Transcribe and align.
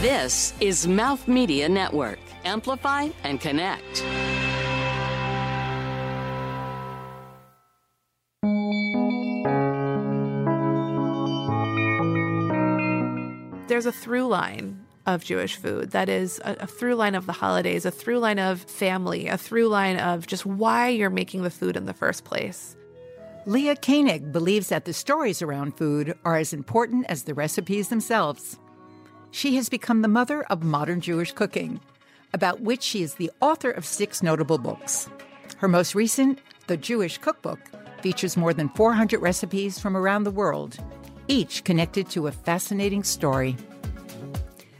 This 0.00 0.54
is 0.60 0.88
Mouth 0.88 1.28
Media 1.28 1.68
Network. 1.68 2.18
Amplify 2.46 3.10
and 3.22 3.38
connect. 3.38 4.02
There's 13.68 13.84
a 13.84 13.92
through 13.92 14.26
line 14.28 14.86
of 15.04 15.22
Jewish 15.22 15.56
food 15.56 15.90
that 15.90 16.08
is 16.08 16.40
a, 16.46 16.56
a 16.60 16.66
through 16.66 16.94
line 16.94 17.14
of 17.14 17.26
the 17.26 17.32
holidays, 17.32 17.84
a 17.84 17.90
through 17.90 18.20
line 18.20 18.38
of 18.38 18.62
family, 18.62 19.26
a 19.28 19.36
through 19.36 19.68
line 19.68 19.98
of 19.98 20.26
just 20.26 20.46
why 20.46 20.88
you're 20.88 21.10
making 21.10 21.42
the 21.42 21.50
food 21.50 21.76
in 21.76 21.84
the 21.84 21.92
first 21.92 22.24
place. 22.24 22.74
Leah 23.44 23.76
Koenig 23.76 24.32
believes 24.32 24.68
that 24.68 24.86
the 24.86 24.94
stories 24.94 25.42
around 25.42 25.76
food 25.76 26.14
are 26.24 26.38
as 26.38 26.54
important 26.54 27.04
as 27.10 27.24
the 27.24 27.34
recipes 27.34 27.88
themselves. 27.88 28.58
She 29.32 29.56
has 29.56 29.68
become 29.68 30.02
the 30.02 30.08
mother 30.08 30.42
of 30.44 30.62
modern 30.62 31.00
Jewish 31.00 31.32
cooking, 31.32 31.80
about 32.34 32.60
which 32.60 32.82
she 32.82 33.02
is 33.02 33.14
the 33.14 33.30
author 33.40 33.70
of 33.70 33.86
six 33.86 34.22
notable 34.22 34.58
books. 34.58 35.08
Her 35.58 35.68
most 35.68 35.94
recent, 35.94 36.40
The 36.66 36.76
Jewish 36.76 37.18
Cookbook, 37.18 37.60
features 38.02 38.36
more 38.36 38.52
than 38.52 38.70
400 38.70 39.20
recipes 39.20 39.78
from 39.78 39.96
around 39.96 40.24
the 40.24 40.30
world, 40.30 40.78
each 41.28 41.64
connected 41.64 42.08
to 42.10 42.26
a 42.26 42.32
fascinating 42.32 43.04
story. 43.04 43.56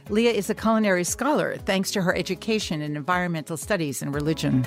Leah 0.09 0.31
is 0.31 0.49
a 0.49 0.55
culinary 0.55 1.05
scholar 1.05 1.55
thanks 1.57 1.91
to 1.91 2.01
her 2.01 2.13
education 2.13 2.81
in 2.81 2.97
environmental 2.97 3.55
studies 3.55 4.01
and 4.01 4.13
religion. 4.13 4.65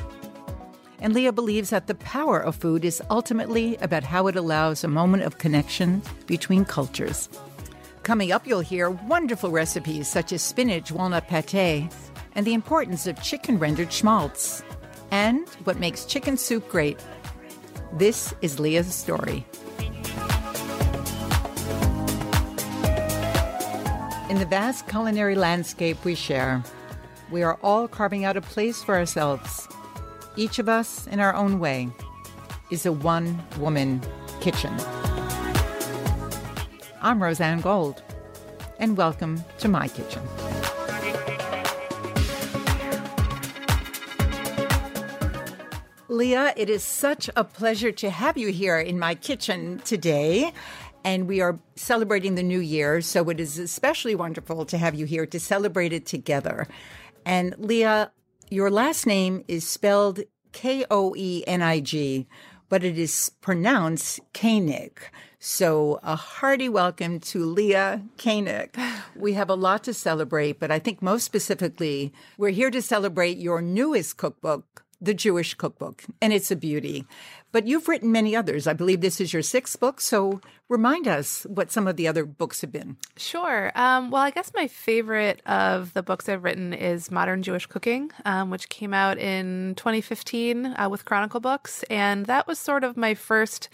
And 1.00 1.12
Leah 1.12 1.32
believes 1.32 1.68
that 1.70 1.88
the 1.88 1.94
power 1.96 2.40
of 2.40 2.56
food 2.56 2.84
is 2.84 3.02
ultimately 3.10 3.76
about 3.82 4.04
how 4.04 4.28
it 4.28 4.36
allows 4.36 4.82
a 4.82 4.88
moment 4.88 5.24
of 5.24 5.36
connection 5.36 6.00
between 6.26 6.64
cultures. 6.64 7.28
Coming 8.04 8.32
up, 8.32 8.46
you'll 8.46 8.60
hear 8.60 8.90
wonderful 8.90 9.50
recipes 9.50 10.08
such 10.08 10.34
as 10.34 10.42
spinach 10.42 10.92
walnut 10.92 11.26
pate 11.26 11.88
and 12.34 12.46
the 12.46 12.52
importance 12.52 13.06
of 13.06 13.20
chicken 13.22 13.58
rendered 13.58 13.90
schmaltz 13.90 14.62
and 15.10 15.48
what 15.64 15.78
makes 15.78 16.04
chicken 16.04 16.36
soup 16.36 16.68
great. 16.68 17.02
This 17.94 18.34
is 18.42 18.60
Leah's 18.60 18.94
story. 18.94 19.46
In 24.28 24.38
the 24.38 24.46
vast 24.50 24.86
culinary 24.86 25.34
landscape 25.34 26.04
we 26.04 26.14
share, 26.14 26.62
we 27.30 27.42
are 27.42 27.58
all 27.62 27.88
carving 27.88 28.26
out 28.26 28.36
a 28.36 28.42
place 28.42 28.82
for 28.82 28.96
ourselves. 28.96 29.66
Each 30.36 30.58
of 30.58 30.68
us, 30.68 31.06
in 31.06 31.20
our 31.20 31.34
own 31.34 31.58
way, 31.58 31.88
is 32.70 32.84
a 32.84 32.92
one 32.92 33.42
woman 33.58 34.02
kitchen. 34.42 34.76
I'm 37.04 37.20
Rozanne 37.20 37.60
Gold, 37.60 38.02
and 38.78 38.96
welcome 38.96 39.44
to 39.58 39.68
my 39.68 39.88
kitchen. 39.88 40.22
Leah, 46.08 46.54
it 46.56 46.70
is 46.70 46.82
such 46.82 47.28
a 47.36 47.44
pleasure 47.44 47.92
to 47.92 48.08
have 48.08 48.38
you 48.38 48.48
here 48.48 48.78
in 48.78 48.98
my 48.98 49.14
kitchen 49.14 49.82
today. 49.84 50.54
And 51.04 51.28
we 51.28 51.42
are 51.42 51.58
celebrating 51.76 52.36
the 52.36 52.42
new 52.42 52.60
year, 52.60 53.02
so 53.02 53.28
it 53.28 53.38
is 53.38 53.58
especially 53.58 54.14
wonderful 54.14 54.64
to 54.64 54.78
have 54.78 54.94
you 54.94 55.04
here 55.04 55.26
to 55.26 55.38
celebrate 55.38 55.92
it 55.92 56.06
together. 56.06 56.66
And 57.26 57.54
Leah, 57.58 58.12
your 58.48 58.70
last 58.70 59.06
name 59.06 59.44
is 59.46 59.68
spelled 59.68 60.20
K 60.52 60.86
O 60.90 61.14
E 61.14 61.44
N 61.46 61.60
I 61.60 61.80
G, 61.80 62.26
but 62.74 62.82
it 62.82 62.98
is 62.98 63.30
pronounced 63.40 64.18
Koenig. 64.32 64.98
So 65.38 66.00
a 66.02 66.16
hearty 66.16 66.68
welcome 66.68 67.20
to 67.20 67.44
Leah 67.44 68.02
Koenig. 68.18 68.76
We 69.14 69.34
have 69.34 69.48
a 69.48 69.54
lot 69.54 69.84
to 69.84 69.94
celebrate, 69.94 70.58
but 70.58 70.72
I 70.72 70.80
think 70.80 71.00
most 71.00 71.22
specifically, 71.22 72.12
we're 72.36 72.48
here 72.50 72.72
to 72.72 72.82
celebrate 72.82 73.38
your 73.38 73.62
newest 73.62 74.16
cookbook, 74.16 74.84
The 75.00 75.14
Jewish 75.14 75.54
Cookbook, 75.54 76.02
and 76.20 76.32
it's 76.32 76.50
a 76.50 76.56
beauty. 76.56 77.06
But 77.54 77.68
you've 77.68 77.86
written 77.86 78.10
many 78.10 78.34
others. 78.34 78.66
I 78.66 78.72
believe 78.72 79.00
this 79.00 79.20
is 79.20 79.32
your 79.32 79.40
sixth 79.40 79.78
book, 79.78 80.00
so 80.00 80.40
remind 80.68 81.06
us 81.06 81.44
what 81.48 81.70
some 81.70 81.86
of 81.86 81.94
the 81.94 82.08
other 82.08 82.24
books 82.24 82.62
have 82.62 82.72
been. 82.72 82.96
Sure. 83.16 83.70
Um, 83.76 84.10
well, 84.10 84.22
I 84.22 84.30
guess 84.30 84.50
my 84.56 84.66
favorite 84.66 85.40
of 85.46 85.94
the 85.94 86.02
books 86.02 86.28
I've 86.28 86.42
written 86.42 86.72
is 86.72 87.12
Modern 87.12 87.44
Jewish 87.44 87.66
Cooking, 87.66 88.10
um, 88.24 88.50
which 88.50 88.68
came 88.70 88.92
out 88.92 89.18
in 89.18 89.74
2015 89.76 90.66
uh, 90.66 90.88
with 90.90 91.04
Chronicle 91.04 91.38
Books. 91.38 91.84
And 91.84 92.26
that 92.26 92.48
was 92.48 92.58
sort 92.58 92.82
of 92.82 92.96
my 92.96 93.14
first 93.14 93.68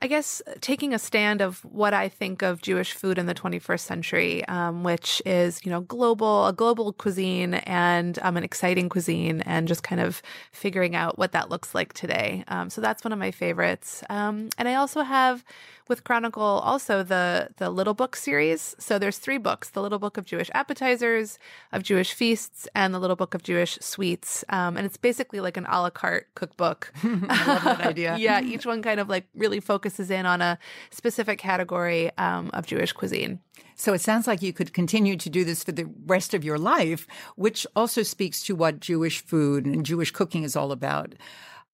I 0.00 0.06
guess 0.06 0.40
taking 0.60 0.94
a 0.94 0.98
stand 0.98 1.40
of 1.40 1.64
what 1.64 1.92
I 1.92 2.08
think 2.08 2.42
of 2.42 2.62
Jewish 2.62 2.92
food 2.92 3.18
in 3.18 3.26
the 3.26 3.34
21st 3.34 3.80
century, 3.80 4.44
um, 4.46 4.84
which 4.84 5.20
is 5.26 5.64
you 5.64 5.70
know 5.70 5.80
global, 5.80 6.46
a 6.46 6.52
global 6.52 6.92
cuisine 6.92 7.54
and 7.54 8.16
um, 8.22 8.36
an 8.36 8.44
exciting 8.44 8.88
cuisine, 8.88 9.40
and 9.40 9.66
just 9.66 9.82
kind 9.82 10.00
of 10.00 10.22
figuring 10.52 10.94
out 10.94 11.18
what 11.18 11.32
that 11.32 11.50
looks 11.50 11.74
like 11.74 11.94
today. 11.94 12.44
Um, 12.46 12.70
so 12.70 12.80
that's 12.80 13.02
one 13.02 13.12
of 13.12 13.18
my 13.18 13.32
favorites. 13.32 14.04
Um, 14.08 14.50
and 14.56 14.68
I 14.68 14.76
also 14.76 15.02
have 15.02 15.44
with 15.88 16.04
Chronicle 16.04 16.42
also 16.42 17.02
the 17.02 17.48
the 17.56 17.70
Little 17.70 17.94
Book 17.94 18.16
series. 18.16 18.74
So 18.78 18.98
there's 18.98 19.18
three 19.18 19.38
books: 19.38 19.70
the 19.70 19.82
Little 19.82 19.98
Book 19.98 20.16
of 20.16 20.24
Jewish 20.24 20.50
Appetizers, 20.54 21.38
of 21.72 21.82
Jewish 21.82 22.12
Feasts, 22.12 22.68
and 22.74 22.94
the 22.94 22.98
Little 22.98 23.16
Book 23.16 23.34
of 23.34 23.42
Jewish 23.42 23.78
Sweets. 23.80 24.44
Um, 24.48 24.76
and 24.76 24.86
it's 24.86 24.96
basically 24.96 25.40
like 25.40 25.56
an 25.56 25.66
a 25.66 25.82
la 25.82 25.90
carte 25.90 26.26
cookbook. 26.34 26.92
I 27.02 27.44
love 27.46 27.64
that 27.64 27.80
idea. 27.80 28.16
yeah, 28.18 28.40
each 28.40 28.66
one 28.66 28.82
kind 28.82 29.00
of 29.00 29.08
like 29.08 29.26
really 29.34 29.60
focuses 29.60 30.10
in 30.10 30.26
on 30.26 30.42
a 30.42 30.58
specific 30.90 31.38
category 31.38 32.10
um, 32.18 32.50
of 32.52 32.66
Jewish 32.66 32.92
cuisine. 32.92 33.40
So 33.74 33.92
it 33.92 34.00
sounds 34.00 34.26
like 34.26 34.42
you 34.42 34.52
could 34.52 34.72
continue 34.72 35.16
to 35.16 35.30
do 35.30 35.44
this 35.44 35.62
for 35.62 35.70
the 35.70 35.88
rest 36.06 36.34
of 36.34 36.42
your 36.42 36.58
life, 36.58 37.06
which 37.36 37.64
also 37.76 38.02
speaks 38.02 38.42
to 38.44 38.56
what 38.56 38.80
Jewish 38.80 39.20
food 39.24 39.66
and 39.66 39.86
Jewish 39.86 40.10
cooking 40.10 40.42
is 40.42 40.56
all 40.56 40.72
about. 40.72 41.14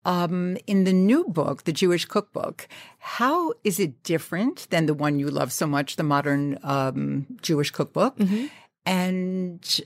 Um, 0.05 0.57
in 0.67 0.83
the 0.83 0.93
new 0.93 1.23
book, 1.25 1.63
the 1.63 1.71
Jewish 1.71 2.05
Cookbook, 2.05 2.67
how 2.99 3.53
is 3.63 3.79
it 3.79 4.03
different 4.03 4.67
than 4.69 4.85
the 4.85 4.93
one 4.93 5.17
you 5.17 5.29
love 5.29 5.53
so 5.53 5.65
much, 5.65 5.95
the 5.95 6.03
modern 6.03 6.59
um, 6.63 7.25
Jewish 7.41 7.71
Cookbook? 7.71 8.17
Mm-hmm. 8.17 8.47
And 8.85 9.81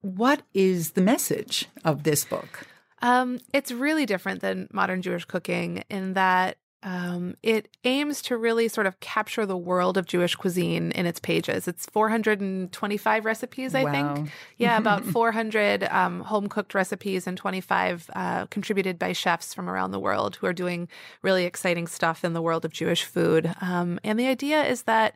what 0.00 0.42
is 0.54 0.92
the 0.92 1.02
message 1.02 1.66
of 1.84 2.02
this 2.04 2.24
book? 2.24 2.66
Um, 3.02 3.40
it's 3.52 3.72
really 3.72 4.06
different 4.06 4.40
than 4.40 4.68
modern 4.72 5.02
Jewish 5.02 5.24
cooking 5.24 5.84
in 5.90 6.14
that 6.14 6.56
um, 6.82 7.36
it 7.42 7.68
aims 7.84 8.22
to 8.22 8.36
really 8.36 8.68
sort 8.68 8.86
of 8.86 8.98
capture 9.00 9.46
the 9.46 9.56
world 9.56 9.96
of 9.96 10.06
Jewish 10.06 10.34
cuisine 10.34 10.90
in 10.92 11.06
its 11.06 11.20
pages. 11.20 11.68
It's 11.68 11.86
425 11.86 13.24
recipes, 13.24 13.74
I 13.74 13.84
Wow. 13.84 14.14
think. 14.14 14.32
Yeah, 14.58 14.78
about 14.78 15.04
400 15.12 15.84
um, 15.84 16.20
home 16.20 16.48
cooked 16.48 16.74
recipes 16.74 17.26
and 17.26 17.36
25 17.36 18.10
uh, 18.14 18.46
contributed 18.46 18.98
by 18.98 19.12
chefs 19.12 19.54
from 19.54 19.68
around 19.68 19.90
the 19.92 20.00
world 20.00 20.36
who 20.36 20.46
are 20.46 20.52
doing 20.52 20.88
really 21.22 21.44
exciting 21.44 21.86
stuff 21.86 22.24
in 22.24 22.32
the 22.32 22.42
world 22.42 22.64
of 22.64 22.72
Jewish 22.72 23.04
food. 23.04 23.54
Um, 23.60 24.00
and 24.04 24.18
the 24.18 24.26
idea 24.26 24.62
is 24.64 24.82
that 24.84 25.14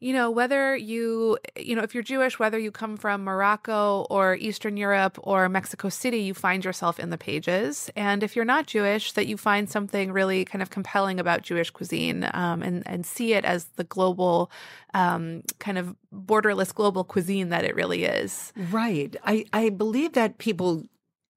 you 0.00 0.12
know, 0.12 0.30
whether 0.30 0.76
you, 0.76 1.38
you 1.56 1.74
know, 1.74 1.82
if 1.82 1.92
you're 1.92 2.04
Jewish, 2.04 2.38
whether 2.38 2.58
you 2.58 2.70
come 2.70 2.96
from 2.96 3.24
Morocco 3.24 4.06
or 4.08 4.36
Eastern 4.36 4.76
Europe 4.76 5.18
or 5.22 5.48
Mexico 5.48 5.88
City, 5.88 6.20
you 6.20 6.34
find 6.34 6.64
yourself 6.64 7.00
in 7.00 7.10
the 7.10 7.18
pages. 7.18 7.90
And 7.96 8.22
if 8.22 8.36
you're 8.36 8.44
not 8.44 8.66
Jewish, 8.66 9.12
that 9.12 9.26
you 9.26 9.36
find 9.36 9.68
something 9.68 10.12
really 10.12 10.44
kind 10.44 10.62
of 10.62 10.70
compelling 10.70 11.18
about 11.18 11.42
Jewish 11.42 11.70
cuisine 11.70 12.28
um, 12.32 12.62
and, 12.62 12.84
and 12.86 13.04
see 13.04 13.34
it 13.34 13.44
as 13.44 13.64
the 13.74 13.84
global, 13.84 14.52
um, 14.94 15.42
kind 15.58 15.78
of 15.78 15.96
borderless 16.14 16.72
global 16.72 17.02
cuisine 17.02 17.48
that 17.48 17.64
it 17.64 17.74
really 17.74 18.04
is. 18.04 18.52
Right. 18.70 19.16
I, 19.24 19.46
I 19.52 19.70
believe 19.70 20.12
that 20.12 20.38
people 20.38 20.84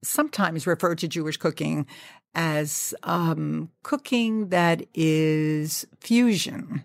sometimes 0.04 0.68
refer 0.68 0.94
to 0.94 1.08
Jewish 1.08 1.36
cooking 1.36 1.86
as 2.34 2.94
um, 3.02 3.70
cooking 3.82 4.50
that 4.50 4.86
is 4.94 5.84
fusion. 6.00 6.84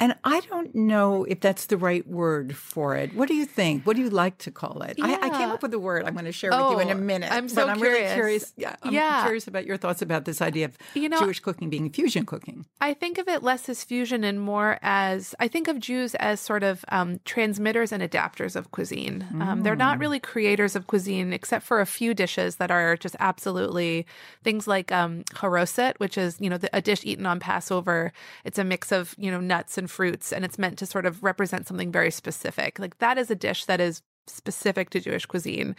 And 0.00 0.14
I 0.24 0.40
don't 0.40 0.74
know 0.74 1.24
if 1.24 1.40
that's 1.40 1.66
the 1.66 1.76
right 1.76 2.06
word 2.06 2.56
for 2.56 2.94
it. 2.96 3.12
What 3.14 3.28
do 3.28 3.34
you 3.34 3.44
think? 3.44 3.84
What 3.84 3.96
do 3.96 4.02
you 4.02 4.10
like 4.10 4.38
to 4.38 4.50
call 4.50 4.82
it? 4.82 4.96
I, 5.02 5.14
I 5.22 5.28
came 5.30 5.50
up 5.50 5.62
with 5.62 5.74
a 5.74 5.78
word 5.78 6.04
I'm 6.06 6.12
going 6.14 6.24
to 6.26 6.32
share 6.32 6.50
with 6.50 6.70
you 6.70 6.78
in 6.78 6.88
a 6.88 6.92
Oh, 6.92 6.94
minute. 6.94 7.32
I'm 7.32 7.48
so 7.48 7.62
but 7.66 7.70
I'm 7.70 7.80
really 7.80 7.96
curious. 7.98 8.14
curious. 8.14 8.52
Yeah, 8.56 8.76
I'm 8.82 8.92
Yeah. 8.94 9.22
curious 9.22 9.48
about 9.48 9.66
your 9.66 9.76
thoughts 9.76 10.00
about 10.00 10.24
this 10.24 10.40
idea 10.40 10.66
of 10.66 10.78
You 10.94 11.08
know, 11.08 11.18
Jewish 11.20 11.40
cooking 11.40 11.68
being 11.68 11.90
fusion 11.90 12.24
cooking. 12.26 12.66
I 12.80 12.94
think 12.94 13.18
of 13.18 13.26
it 13.28 13.42
less 13.42 13.68
as 13.68 13.82
fusion 13.82 14.22
and 14.24 14.40
more 14.40 14.78
as 14.82 15.34
I 15.40 15.48
think 15.48 15.66
of 15.68 15.80
Jews 15.80 16.14
as 16.16 16.40
sort 16.40 16.62
of 16.62 16.84
um, 16.90 17.18
transmitters 17.24 17.90
and 17.90 18.02
adapters 18.02 18.54
of 18.54 18.70
cuisine. 18.70 19.26
Um, 19.40 19.62
they're 19.62 19.74
not 19.76 19.98
really 19.98 20.20
creators 20.20 20.76
of 20.76 20.86
cuisine, 20.86 21.32
except 21.32 21.64
for 21.66 21.80
a 21.80 21.86
few 21.86 22.14
dishes 22.14 22.56
that 22.56 22.70
are 22.70 22.96
just 22.96 23.16
absolutely 23.18 24.06
things 24.44 24.68
like 24.68 24.92
um, 24.92 25.24
haroset, 25.34 25.94
which 25.98 26.16
is 26.16 26.36
you 26.40 26.48
know 26.50 26.58
the, 26.58 26.70
a 26.72 26.80
dish 26.80 27.04
eaten 27.04 27.26
on 27.26 27.40
Passover. 27.40 28.12
It's 28.44 28.58
a 28.58 28.64
mix 28.64 28.92
of 28.92 29.14
you 29.18 29.30
know 29.30 29.40
nuts 29.40 29.76
and 29.76 29.87
fruits, 29.88 30.32
and 30.32 30.44
it's 30.44 30.58
meant 30.58 30.78
to 30.78 30.86
sort 30.86 31.06
of 31.06 31.22
represent 31.22 31.66
something 31.66 31.92
very 31.92 32.10
specific. 32.10 32.78
Like 32.78 32.98
that 32.98 33.18
is 33.18 33.30
a 33.30 33.34
dish 33.34 33.64
that 33.64 33.80
is 33.80 34.02
specific 34.26 34.90
to 34.90 35.00
Jewish 35.00 35.26
cuisine. 35.26 35.74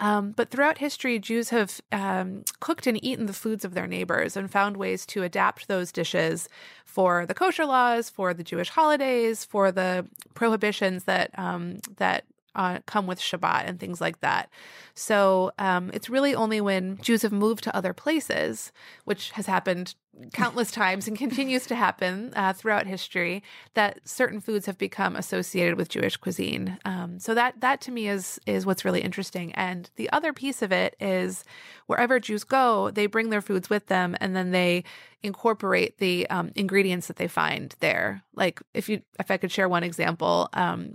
Um, 0.00 0.32
but 0.32 0.50
throughout 0.50 0.78
history, 0.78 1.20
Jews 1.20 1.50
have 1.50 1.80
um, 1.92 2.42
cooked 2.58 2.88
and 2.88 3.02
eaten 3.04 3.26
the 3.26 3.32
foods 3.32 3.64
of 3.64 3.74
their 3.74 3.86
neighbors 3.86 4.36
and 4.36 4.50
found 4.50 4.76
ways 4.76 5.06
to 5.06 5.22
adapt 5.22 5.68
those 5.68 5.92
dishes 5.92 6.48
for 6.84 7.24
the 7.26 7.34
kosher 7.34 7.66
laws, 7.66 8.10
for 8.10 8.34
the 8.34 8.42
Jewish 8.42 8.70
holidays, 8.70 9.44
for 9.44 9.70
the 9.70 10.06
prohibitions 10.34 11.04
that 11.04 11.30
um, 11.38 11.78
that 11.98 12.24
uh, 12.54 12.80
come 12.86 13.06
with 13.06 13.20
Shabbat 13.20 13.62
and 13.66 13.78
things 13.78 14.00
like 14.00 14.20
that. 14.20 14.50
So 14.94 15.52
um, 15.58 15.90
it's 15.94 16.10
really 16.10 16.34
only 16.34 16.60
when 16.60 16.98
Jews 17.00 17.22
have 17.22 17.32
moved 17.32 17.64
to 17.64 17.76
other 17.76 17.92
places, 17.92 18.72
which 19.04 19.30
has 19.32 19.46
happened 19.46 19.94
countless 20.32 20.70
times 20.70 21.08
and 21.08 21.16
continues 21.16 21.66
to 21.66 21.74
happen 21.74 22.32
uh, 22.36 22.52
throughout 22.52 22.86
history, 22.86 23.42
that 23.74 24.00
certain 24.04 24.40
foods 24.40 24.66
have 24.66 24.78
become 24.78 25.16
associated 25.16 25.76
with 25.76 25.88
Jewish 25.88 26.16
cuisine. 26.16 26.78
Um, 26.84 27.18
so 27.18 27.34
that 27.34 27.60
that 27.60 27.80
to 27.82 27.90
me 27.90 28.08
is 28.08 28.40
is 28.46 28.66
what's 28.66 28.84
really 28.84 29.00
interesting. 29.00 29.52
And 29.52 29.90
the 29.96 30.10
other 30.10 30.32
piece 30.32 30.62
of 30.62 30.72
it 30.72 30.96
is 31.00 31.44
wherever 31.86 32.20
Jews 32.20 32.44
go, 32.44 32.90
they 32.90 33.06
bring 33.06 33.30
their 33.30 33.42
foods 33.42 33.70
with 33.70 33.86
them, 33.86 34.16
and 34.20 34.36
then 34.36 34.50
they 34.50 34.84
incorporate 35.24 35.98
the 35.98 36.28
um, 36.30 36.50
ingredients 36.56 37.06
that 37.06 37.16
they 37.16 37.28
find 37.28 37.76
there. 37.78 38.22
Like 38.34 38.60
if 38.74 38.88
you, 38.88 39.02
if 39.20 39.30
I 39.30 39.36
could 39.36 39.52
share 39.52 39.68
one 39.68 39.84
example, 39.84 40.48
um, 40.52 40.94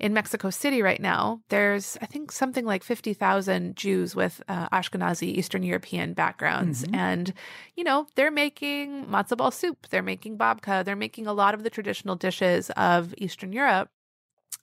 in 0.00 0.12
Mexico 0.12 0.50
City 0.50 0.82
right 0.82 1.00
now, 1.00 1.40
there's 1.48 1.96
I 2.02 2.06
think 2.06 2.32
something 2.32 2.64
like 2.64 2.82
fifty 2.82 3.14
thousand 3.14 3.76
Jews 3.76 4.16
with 4.16 4.42
uh, 4.48 4.68
Ashkenazi 4.70 5.28
Eastern 5.28 5.62
European 5.62 6.12
backgrounds, 6.12 6.84
mm-hmm. 6.84 6.94
and 6.94 7.32
you 7.76 7.84
know 7.84 8.06
they're 8.14 8.30
making 8.30 8.57
matzo 8.66 9.36
ball 9.36 9.50
soup, 9.50 9.88
they're 9.90 10.02
making 10.02 10.38
babka, 10.38 10.84
they're 10.84 10.96
making 10.96 11.26
a 11.26 11.32
lot 11.32 11.54
of 11.54 11.62
the 11.62 11.70
traditional 11.70 12.16
dishes 12.16 12.70
of 12.70 13.14
Eastern 13.18 13.52
Europe. 13.52 13.90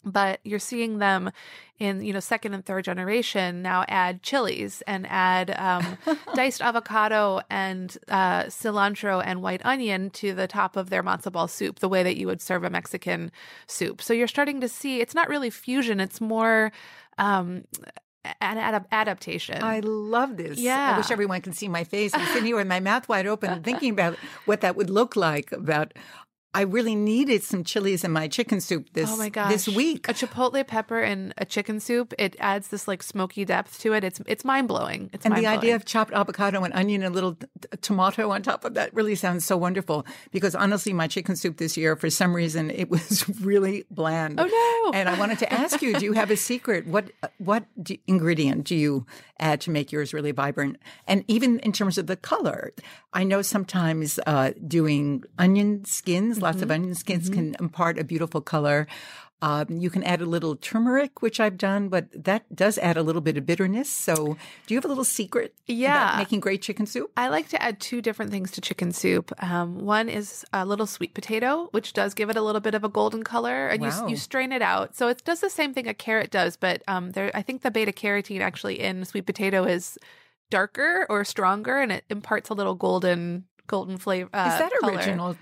But 0.03 0.39
you're 0.44 0.59
seeing 0.59 1.00
them 1.00 1.31
in 1.80 2.03
you 2.03 2.13
know 2.13 2.19
second 2.19 2.53
and 2.53 2.63
third 2.63 2.86
generation 2.86 3.62
now 3.62 3.83
add 3.88 4.21
chilies 4.21 4.83
and 4.86 5.07
add 5.09 5.50
um, 5.59 5.97
diced 6.36 6.62
avocado 6.62 7.42
and 7.50 7.97
uh, 8.07 8.44
cilantro 8.44 9.21
and 9.25 9.42
white 9.42 9.65
onion 9.65 10.12
to 10.12 10.33
the 10.33 10.47
top 10.47 10.75
of 10.75 10.89
their 10.89 11.03
matzo 11.03 11.31
ball 11.31 11.47
soup 11.47 11.80
the 11.80 11.89
way 11.89 12.03
that 12.03 12.18
you 12.18 12.27
would 12.27 12.42
serve 12.42 12.63
a 12.63 12.69
mexican 12.69 13.31
soup. 13.68 14.01
So 14.01 14.13
you're 14.13 14.27
starting 14.27 14.62
to 14.62 14.69
see 14.69 15.01
it's 15.01 15.15
not 15.15 15.27
really 15.27 15.50
fusion. 15.50 16.00
It's 16.00 16.21
more 16.21 16.71
um, 17.18 17.63
an 18.42 18.57
ad- 18.57 18.86
adaptation. 18.92 19.62
I 19.63 19.80
love 19.81 20.38
this. 20.38 20.57
Yeah. 20.57 20.94
I 20.94 20.98
wish 20.98 21.12
everyone 21.12 21.42
could 21.42 21.56
see 21.56 21.68
my 21.68 21.83
face. 21.83 22.13
I'm 22.13 22.25
sitting 22.27 22.45
here 22.45 22.56
with 22.56 22.68
my 22.68 22.80
mouth 22.80 23.07
wide 23.10 23.27
open 23.27 23.63
thinking 23.63 23.92
about 23.92 24.16
what 24.45 24.62
that 24.62 24.75
would 24.75 24.89
look 24.89 25.16
like 25.16 25.51
about 25.51 25.94
I 26.56 26.62
really 26.62 26.96
needed 26.96 27.44
some 27.44 27.66
chilies 27.66 28.06
in 28.06 28.12
my 28.12 28.30
chicken 28.30 28.62
soup 28.62 28.88
this 28.94 29.12
oh 29.12 29.18
my 29.18 29.28
gosh. 29.28 29.52
this 29.52 29.68
week. 29.68 30.07
A 30.07 30.13
chipotle 30.13 30.66
pepper 30.66 31.02
in 31.02 31.34
a 31.38 31.44
chicken 31.44 31.81
soup, 31.81 32.13
it 32.18 32.38
adds 32.40 32.69
this 32.69 32.88
like 32.88 33.04
smoky 33.04 33.44
depth 33.44 33.78
to 33.81 33.92
it. 33.92 34.06
It's 34.06 34.22
it's 34.25 34.46
mind 34.46 34.69
blowing. 34.69 35.10
It's 35.12 35.25
and 35.25 35.36
the 35.36 35.48
idea 35.48 35.75
of 35.75 35.84
chopped 35.84 36.13
avocado 36.13 36.63
and 36.63 36.74
onion 36.74 37.04
and 37.04 37.12
a 37.12 37.13
little 37.13 37.34
t- 37.36 37.48
tomato 37.81 38.31
on 38.31 38.42
top 38.42 38.63
of 38.63 38.74
that 38.75 38.94
really 38.94 39.16
sounds 39.16 39.44
so 39.44 39.57
wonderful. 39.57 40.06
Because 40.31 40.56
honestly, 40.56 40.94
my 40.94 41.07
chicken 41.07 41.36
soup 41.36 41.57
this 41.57 41.75
year, 41.75 41.98
for 41.98 42.10
some 42.10 42.34
reason, 42.34 42.72
it 42.72 42.90
was 42.90 43.28
really 43.42 43.84
bland. 43.92 44.40
Oh 44.40 44.46
no! 44.46 44.98
And 44.98 45.10
I 45.10 45.19
wanted 45.19 45.40
to 45.40 45.52
ask 45.52 45.81
you: 45.81 46.00
Do 46.00 46.06
you 46.06 46.13
have 46.13 46.31
a 46.31 46.38
secret? 46.38 46.88
What 46.88 47.12
what 47.38 47.66
do, 47.84 47.98
ingredient 48.07 48.63
do 48.63 48.78
you 48.78 49.06
add 49.42 49.60
to 49.60 49.72
make 49.72 49.92
yours 49.92 50.13
really 50.13 50.31
vibrant? 50.31 50.78
And 51.06 51.25
even 51.28 51.60
in 51.60 51.74
terms 51.74 51.98
of 51.98 52.07
the 52.07 52.16
color, 52.16 52.72
I 53.12 53.25
know 53.25 53.42
sometimes 53.42 54.19
uh, 54.25 54.52
doing 54.66 55.25
onion 55.38 55.84
skins 55.84 56.44
lots 56.45 56.57
mm-hmm. 56.57 56.63
of 56.63 56.71
onion 56.71 56.95
skins 56.95 57.30
mm-hmm. 57.30 57.51
can 57.51 57.56
impart 57.59 58.00
a 58.00 58.03
beautiful 58.03 58.39
color. 58.39 58.88
Um, 59.42 59.65
you 59.69 59.89
can 59.89 60.01
add 60.03 60.21
a 60.21 60.25
little 60.25 60.56
turmeric, 60.56 61.21
which 61.21 61.39
I've 61.39 61.57
done, 61.57 61.89
but 61.89 62.07
that 62.24 62.56
does 62.56 62.77
add 62.77 62.95
a 62.95 63.03
little 63.03 63.21
bit 63.21 63.36
of 63.36 63.45
bitterness. 63.45 63.89
So, 63.89 64.38
do 64.65 64.74
you 64.74 64.77
have 64.77 64.86
a 64.86 64.88
little 64.88 65.03
secret? 65.03 65.53
Yeah, 65.68 66.15
making 66.18 66.39
great 66.39 66.62
chicken 66.62 66.86
soup. 66.86 67.12
I 67.18 67.27
like 67.27 67.50
to 67.50 67.62
add 67.62 67.81
two 67.81 68.01
different 68.01 68.31
things 68.31 68.50
to 68.51 68.62
chicken 68.62 68.94
soup. 68.94 69.33
Um, 69.44 69.80
one 69.80 70.07
is 70.07 70.45
a 70.53 70.65
little 70.65 70.88
sweet 70.88 71.13
potato, 71.13 71.68
which 71.71 71.92
does 71.92 72.13
give 72.13 72.30
it 72.30 72.38
a 72.38 72.42
little 72.42 72.62
bit 72.62 72.75
of 72.75 72.86
a 72.86 72.89
golden 72.89 73.24
color, 73.24 73.68
and 73.68 73.81
wow. 73.81 74.06
you 74.06 74.12
you 74.12 74.15
strain 74.15 74.53
it 74.53 74.62
out. 74.62 74.95
So 74.95 75.09
it 75.09 75.24
does 75.25 75.42
the 75.42 75.50
same 75.50 75.74
thing 75.74 75.88
a 75.88 75.94
carrot 75.94 76.31
does, 76.31 76.56
but 76.56 76.81
um, 76.88 77.12
there 77.12 77.30
I 77.36 77.42
think 77.42 77.62
the 77.62 77.71
beta 77.71 77.92
carotene 77.92 78.42
actually 78.42 78.80
in 78.80 79.03
sweet 79.03 79.25
potato 79.25 79.65
is 79.65 79.97
darker 80.50 81.06
or 81.09 81.25
stronger, 81.25 81.77
and 81.81 81.92
it 81.92 82.06
imparts 82.09 82.50
a 82.50 82.53
little 82.53 82.75
golden 82.75 83.44
golden 83.68 83.97
flavor. 83.97 84.30
Uh, 84.33 84.50
is 84.53 84.59
that 84.59 84.71
color. 84.80 84.94
original? 84.94 85.36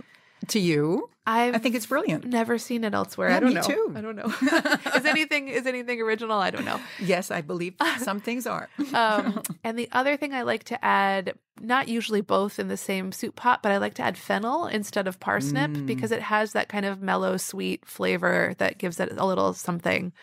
To 0.49 0.59
you. 0.59 1.09
I've 1.25 1.55
I 1.55 1.57
think 1.57 1.75
it's 1.75 1.85
brilliant. 1.85 2.25
Never 2.25 2.57
seen 2.57 2.83
it 2.83 2.93
elsewhere. 2.93 3.29
Yeah, 3.29 3.37
I 3.37 3.39
don't 3.39 3.49
me 3.49 3.55
know. 3.55 3.61
Too. 3.61 3.93
I 3.95 4.01
don't 4.01 4.15
know. 4.15 4.25
is 4.97 5.05
anything 5.05 5.47
is 5.47 5.65
anything 5.65 6.01
original? 6.01 6.37
I 6.39 6.51
don't 6.51 6.65
know. 6.65 6.79
Yes, 6.99 7.31
I 7.31 7.41
believe 7.41 7.75
some 7.99 8.19
things 8.19 8.45
are. 8.45 8.69
um, 8.93 9.41
and 9.63 9.77
the 9.77 9.89
other 9.91 10.17
thing 10.17 10.33
I 10.33 10.43
like 10.43 10.65
to 10.65 10.83
add, 10.83 11.33
not 11.61 11.87
usually 11.87 12.21
both 12.21 12.59
in 12.59 12.67
the 12.67 12.77
same 12.77 13.11
soup 13.11 13.35
pot, 13.35 13.63
but 13.63 13.71
I 13.71 13.77
like 13.77 13.93
to 13.95 14.01
add 14.01 14.17
fennel 14.17 14.67
instead 14.67 15.07
of 15.07 15.19
parsnip 15.19 15.71
mm. 15.71 15.85
because 15.85 16.11
it 16.11 16.21
has 16.21 16.53
that 16.53 16.69
kind 16.69 16.85
of 16.85 17.01
mellow, 17.01 17.37
sweet 17.37 17.85
flavor 17.85 18.53
that 18.57 18.77
gives 18.77 18.99
it 18.99 19.11
a 19.17 19.25
little 19.25 19.53
something 19.53 20.13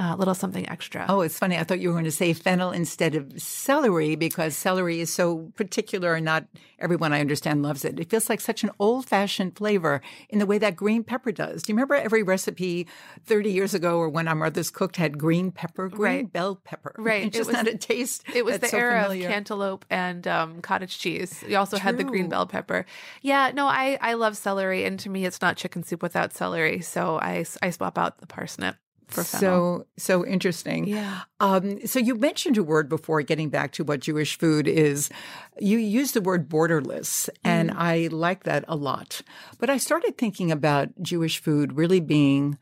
a 0.00 0.16
little 0.16 0.34
something 0.34 0.68
extra. 0.68 1.04
Oh, 1.08 1.20
it's 1.20 1.38
funny. 1.38 1.58
I 1.58 1.64
thought 1.64 1.80
you 1.80 1.88
were 1.88 1.94
going 1.94 2.04
to 2.04 2.10
say 2.10 2.32
fennel 2.32 2.70
instead 2.70 3.14
of 3.14 3.40
celery 3.40 4.16
because 4.16 4.56
celery 4.56 5.00
is 5.00 5.12
so 5.12 5.52
particular 5.56 6.14
and 6.14 6.24
not 6.24 6.46
everyone 6.78 7.12
I 7.12 7.20
understand 7.20 7.62
loves 7.62 7.84
it. 7.84 8.00
It 8.00 8.08
feels 8.08 8.30
like 8.30 8.40
such 8.40 8.64
an 8.64 8.70
old 8.78 9.06
fashioned 9.06 9.56
flavor 9.56 10.00
in 10.30 10.38
the 10.38 10.46
way 10.46 10.56
that 10.58 10.74
green 10.74 11.04
pepper 11.04 11.32
does. 11.32 11.62
Do 11.62 11.72
you 11.72 11.76
remember 11.76 11.94
every 11.94 12.22
recipe 12.22 12.86
30 13.26 13.50
years 13.50 13.74
ago 13.74 13.98
or 13.98 14.08
when 14.08 14.26
our 14.26 14.34
mothers 14.34 14.70
cooked 14.70 14.96
had 14.96 15.18
green 15.18 15.52
pepper, 15.52 15.88
green 15.88 16.00
right. 16.00 16.32
bell 16.32 16.56
pepper? 16.56 16.94
Right. 17.10 17.24
It 17.24 17.32
just 17.32 17.48
it 17.50 17.52
was, 17.52 17.56
had 17.56 17.66
a 17.66 17.76
taste. 17.76 18.24
It 18.34 18.44
was 18.44 18.58
the 18.58 18.68
so 18.68 18.78
era 18.78 19.02
familiar. 19.02 19.26
of 19.26 19.32
cantaloupe 19.32 19.84
and 19.90 20.26
um, 20.28 20.60
cottage 20.60 20.98
cheese. 20.98 21.42
We 21.46 21.56
also 21.56 21.76
True. 21.76 21.82
had 21.82 21.98
the 21.98 22.04
green 22.04 22.28
bell 22.28 22.46
pepper. 22.46 22.86
Yeah, 23.22 23.50
no, 23.54 23.66
I, 23.66 23.98
I 24.00 24.14
love 24.14 24.36
celery. 24.36 24.84
And 24.84 24.98
to 25.00 25.10
me, 25.10 25.24
it's 25.24 25.40
not 25.40 25.56
chicken 25.56 25.82
soup 25.82 26.02
without 26.02 26.32
celery. 26.32 26.80
So 26.82 27.18
I, 27.18 27.44
I 27.62 27.70
swap 27.70 27.98
out 27.98 28.18
the 28.18 28.26
parsnip 28.26 28.76
for 29.10 29.24
So 29.24 29.86
so 29.96 30.26
interesting. 30.26 30.86
Yeah. 30.86 31.20
Um, 31.40 31.86
so 31.86 31.98
you 31.98 32.14
mentioned 32.14 32.56
a 32.56 32.62
word 32.62 32.88
before 32.88 33.22
getting 33.22 33.50
back 33.50 33.72
to 33.72 33.84
what 33.84 34.00
Jewish 34.00 34.38
food 34.38 34.66
is. 34.66 35.10
You 35.58 35.78
used 35.78 36.14
the 36.14 36.20
word 36.20 36.48
borderless, 36.48 37.28
and 37.44 37.70
mm. 37.70 37.76
I 37.76 38.08
like 38.10 38.44
that 38.44 38.64
a 38.68 38.76
lot. 38.76 39.22
But 39.58 39.70
I 39.70 39.76
started 39.76 40.16
thinking 40.16 40.50
about 40.50 40.88
Jewish 41.02 41.40
food 41.40 41.74
really 41.74 42.00
being 42.00 42.58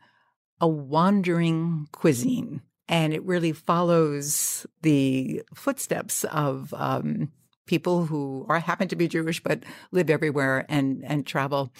a 0.61 0.67
wandering 0.67 1.87
cuisine, 1.91 2.61
and 2.87 3.13
it 3.13 3.23
really 3.23 3.51
follows 3.51 4.65
the 4.81 5.43
footsteps 5.53 6.23
of. 6.25 6.73
Um, 6.73 7.31
people 7.69 8.07
who 8.07 8.47
are 8.49 8.59
happen 8.59 8.87
to 8.87 8.95
be 8.95 9.07
Jewish 9.07 9.41
but 9.43 9.63
live 9.91 10.09
everywhere 10.09 10.65
and 10.67 11.03
and 11.05 11.25
travel. 11.25 11.71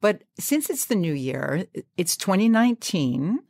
But 0.00 0.24
since 0.40 0.70
it's 0.70 0.86
the 0.86 0.96
new 0.96 1.12
year, 1.12 1.66
it's 1.98 2.16
2019 2.16 3.40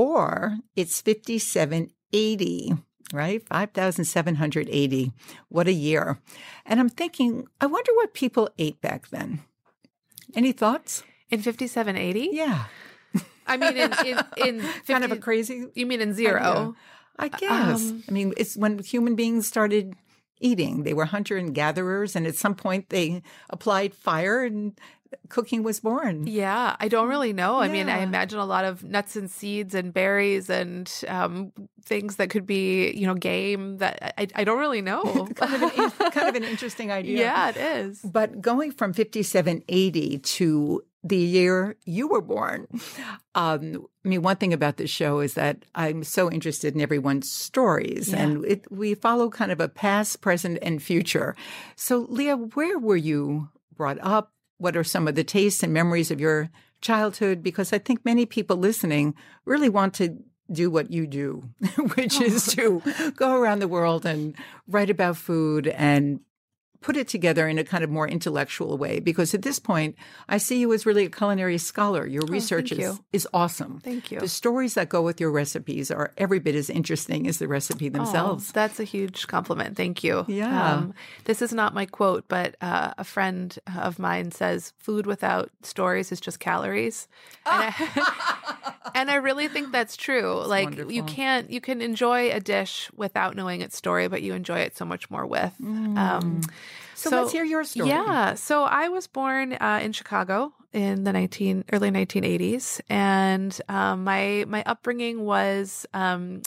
or 0.00 0.56
it's 0.76 1.02
5780 1.02 2.72
right? 3.12 3.44
5,780. 3.44 5.12
What 5.48 5.66
a 5.66 5.72
year. 5.72 6.20
And 6.64 6.78
I'm 6.78 6.88
thinking, 6.88 7.48
I 7.60 7.66
wonder 7.66 7.92
what 7.94 8.14
people 8.14 8.48
ate 8.56 8.80
back 8.80 9.08
then. 9.08 9.40
Any 10.36 10.52
thoughts? 10.52 11.02
In 11.28 11.42
5780? 11.42 12.30
Yeah. 12.32 12.66
I 13.48 13.56
mean, 13.56 13.76
in, 13.76 13.92
in, 14.06 14.18
in 14.36 14.60
50, 14.86 14.92
kind 14.92 15.04
of 15.04 15.10
a 15.10 15.16
crazy. 15.16 15.66
You 15.74 15.86
mean 15.86 16.00
in 16.00 16.14
zero? 16.14 16.76
I 17.18 17.28
guess. 17.28 17.90
Um, 17.90 18.04
I 18.08 18.12
mean, 18.12 18.32
it's 18.36 18.56
when 18.56 18.78
human 18.78 19.16
beings 19.16 19.48
started 19.48 19.96
eating. 20.40 20.84
They 20.84 20.94
were 20.94 21.06
hunter 21.06 21.36
and 21.36 21.52
gatherers, 21.52 22.14
and 22.14 22.28
at 22.28 22.36
some 22.36 22.54
point 22.54 22.90
they 22.90 23.22
applied 23.50 23.92
fire 23.92 24.44
and 24.44 24.78
cooking 25.28 25.62
was 25.62 25.80
born. 25.80 26.26
Yeah, 26.26 26.76
I 26.78 26.88
don't 26.88 27.08
really 27.08 27.32
know. 27.32 27.60
Yeah. 27.60 27.66
I 27.66 27.68
mean, 27.68 27.88
I 27.88 28.00
imagine 28.00 28.38
a 28.38 28.44
lot 28.44 28.64
of 28.64 28.84
nuts 28.84 29.16
and 29.16 29.30
seeds 29.30 29.74
and 29.74 29.92
berries 29.92 30.50
and 30.50 30.92
um, 31.08 31.52
things 31.84 32.16
that 32.16 32.30
could 32.30 32.46
be, 32.46 32.92
you 32.92 33.06
know, 33.06 33.14
game 33.14 33.78
that 33.78 34.14
I, 34.18 34.28
I 34.34 34.44
don't 34.44 34.58
really 34.58 34.82
know. 34.82 35.02
kind, 35.34 35.62
of 35.62 35.62
an, 35.62 35.90
kind 36.10 36.28
of 36.28 36.34
an 36.34 36.44
interesting 36.44 36.90
idea. 37.00 37.18
Yeah, 37.18 37.48
it 37.50 37.56
is. 37.56 38.00
But 38.02 38.40
going 38.40 38.72
from 38.72 38.92
5780 38.92 40.18
to 40.18 40.84
the 41.02 41.16
year 41.16 41.76
you 41.84 42.08
were 42.08 42.20
born. 42.20 42.66
Um, 43.34 43.86
I 44.04 44.08
mean, 44.08 44.22
one 44.22 44.36
thing 44.36 44.52
about 44.52 44.76
this 44.76 44.90
show 44.90 45.20
is 45.20 45.34
that 45.34 45.64
I'm 45.74 46.04
so 46.04 46.30
interested 46.30 46.74
in 46.74 46.80
everyone's 46.80 47.30
stories, 47.30 48.10
yeah. 48.10 48.22
and 48.22 48.44
it, 48.44 48.70
we 48.70 48.94
follow 48.94 49.30
kind 49.30 49.52
of 49.52 49.60
a 49.60 49.68
past, 49.68 50.20
present, 50.20 50.58
and 50.62 50.82
future. 50.82 51.36
So, 51.76 52.06
Leah, 52.08 52.36
where 52.36 52.78
were 52.78 52.96
you 52.96 53.48
brought 53.74 53.98
up? 54.02 54.32
What 54.60 54.76
are 54.76 54.84
some 54.84 55.08
of 55.08 55.14
the 55.14 55.24
tastes 55.24 55.62
and 55.62 55.72
memories 55.72 56.10
of 56.10 56.20
your 56.20 56.50
childhood? 56.80 57.42
Because 57.42 57.72
I 57.72 57.78
think 57.78 58.04
many 58.04 58.26
people 58.26 58.56
listening 58.56 59.14
really 59.44 59.68
want 59.68 59.94
to 59.94 60.18
do 60.52 60.70
what 60.70 60.90
you 60.90 61.06
do, 61.06 61.48
which 61.94 62.20
is 62.20 62.48
oh. 62.58 62.80
to 62.82 63.10
go 63.12 63.36
around 63.36 63.60
the 63.60 63.68
world 63.68 64.04
and 64.04 64.34
write 64.68 64.90
about 64.90 65.16
food 65.16 65.68
and 65.68 66.20
put 66.82 66.96
it 66.96 67.08
together 67.08 67.46
in 67.46 67.58
a 67.58 67.64
kind 67.64 67.84
of 67.84 67.90
more 67.90 68.08
intellectual 68.08 68.78
way 68.78 69.00
because 69.00 69.34
at 69.34 69.42
this 69.42 69.58
point 69.58 69.94
I 70.28 70.38
see 70.38 70.58
you 70.60 70.72
as 70.72 70.86
really 70.86 71.04
a 71.04 71.10
culinary 71.10 71.58
scholar. 71.58 72.06
Your 72.06 72.22
research 72.26 72.72
Oh, 72.72 72.76
is, 72.76 72.80
you. 72.80 73.04
is 73.12 73.28
awesome. 73.34 73.80
Thank 73.84 74.10
you. 74.10 74.18
The 74.20 74.28
stories 74.28 74.74
that 74.74 74.88
go 74.88 75.02
with 75.02 75.20
your 75.20 75.30
recipes 75.30 75.90
are 75.90 76.12
every 76.16 76.38
bit 76.38 76.54
as 76.54 76.70
interesting 76.70 77.26
as 77.28 77.38
the 77.38 77.48
recipe 77.48 77.88
Oh, 77.88 77.90
themselves. 77.90 78.52
that's 78.52 78.80
a 78.80 78.84
huge 78.84 79.26
compliment. 79.26 79.76
Thank 79.76 80.02
you. 80.02 80.24
Yeah. 80.26 80.72
Um, 80.74 80.94
this 81.24 81.42
is 81.42 81.52
not 81.52 81.74
my 81.74 81.84
quote, 81.86 82.24
but 82.28 82.56
uh, 82.62 82.94
a 82.96 83.04
friend 83.04 83.56
of 83.76 83.98
mine 83.98 84.30
says, 84.32 84.72
"Food 84.78 85.06
without 85.06 85.50
stories 85.62 86.10
is 86.12 86.20
just 86.20 86.40
calories," 86.40 87.08
and, 87.44 87.74
I, 87.76 88.72
and 88.94 89.10
I 89.10 89.16
really 89.16 89.48
think 89.48 89.70
that's 89.72 89.96
true. 89.96 90.42
like 90.46 90.78
you 90.90 91.02
can't, 91.04 91.50
you 91.50 91.60
can 91.60 91.82
enjoy 91.82 92.30
a 92.30 92.40
dish 92.40 92.90
without 92.96 93.36
knowing 93.36 93.60
its 93.60 93.76
story, 93.76 94.08
but 94.08 94.22
you 94.22 94.32
enjoy 94.34 94.60
it 94.60 94.76
so 94.76 94.84
much 94.84 95.10
more 95.10 95.26
with. 95.26 95.52
Um, 95.60 96.40
so, 97.08 97.22
let's 97.22 97.32
hear 97.32 97.44
your 97.44 97.64
story. 97.64 97.88
yeah. 97.88 98.34
So 98.34 98.64
I 98.64 98.88
was 98.88 99.06
born 99.06 99.54
uh, 99.54 99.80
in 99.82 99.92
Chicago 99.92 100.52
in 100.72 101.04
the 101.04 101.12
19 101.12 101.64
early 101.72 101.90
1980s 101.90 102.80
and 102.88 103.60
um, 103.68 104.04
my 104.04 104.44
my 104.46 104.62
upbringing 104.66 105.24
was 105.24 105.86
um, 105.94 106.42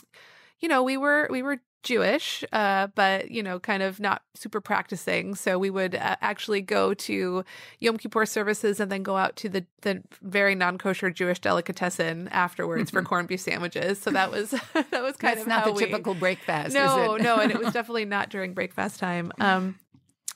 you 0.60 0.70
know, 0.70 0.84
we 0.84 0.96
were 0.96 1.28
we 1.30 1.42
were 1.44 1.60
Jewish, 1.84 2.46
uh, 2.54 2.88
but 2.96 3.30
you 3.30 3.44
know, 3.44 3.60
kind 3.60 3.84
of 3.84 4.00
not 4.00 4.22
super 4.36 4.62
practicing. 4.62 5.36
So 5.36 5.60
we 5.60 5.70
would 5.70 5.96
uh, 5.96 6.16
actually 6.22 6.62
go 6.62 6.94
to 6.94 7.44
Yom 7.80 7.98
Kippur 7.98 8.26
services 8.26 8.80
and 8.80 8.90
then 8.90 9.04
go 9.04 9.18
out 9.18 9.36
to 9.38 9.50
the 9.50 9.66
the 9.82 10.02
very 10.22 10.56
non 10.56 10.78
kosher 10.78 11.10
Jewish 11.10 11.40
delicatessen 11.40 12.30
afterwards 12.30 12.90
for 12.92 13.02
corned 13.02 13.28
beef 13.28 13.42
sandwiches. 13.42 14.00
So 14.00 14.12
that 14.12 14.32
was 14.32 14.52
that 14.74 15.04
was 15.04 15.18
kind 15.18 15.36
That's 15.36 15.42
of 15.42 15.48
not 15.48 15.66
the 15.66 15.74
we- 15.74 15.84
typical 15.84 16.14
breakfast, 16.14 16.74
no, 16.74 17.16
is 17.16 17.20
it? 17.20 17.24
no, 17.24 17.40
and 17.40 17.52
it 17.52 17.60
was 17.60 17.74
definitely 17.74 18.06
not 18.06 18.30
during 18.30 18.54
breakfast 18.54 19.02
time. 19.02 19.34
Um, 19.42 19.78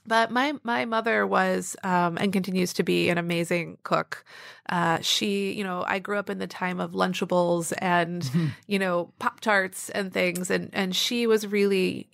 but 0.07 0.31
my 0.31 0.53
my 0.63 0.85
mother 0.85 1.27
was 1.27 1.75
um, 1.83 2.17
and 2.17 2.31
continues 2.33 2.73
to 2.73 2.83
be 2.83 3.09
an 3.09 3.17
amazing 3.17 3.77
cook. 3.83 4.23
Uh, 4.69 4.99
she, 5.01 5.53
you 5.53 5.63
know, 5.63 5.83
I 5.87 5.99
grew 5.99 6.17
up 6.17 6.29
in 6.29 6.39
the 6.39 6.47
time 6.47 6.79
of 6.79 6.91
Lunchables 6.93 7.73
and 7.77 8.23
Mm-hmm. 8.23 8.47
you 8.67 8.79
know 8.79 9.11
Pop 9.19 9.39
Tarts 9.41 9.89
and 9.89 10.11
things, 10.13 10.49
and 10.49 10.69
and 10.73 10.95
she 10.95 11.27
was 11.27 11.45
really 11.47 12.07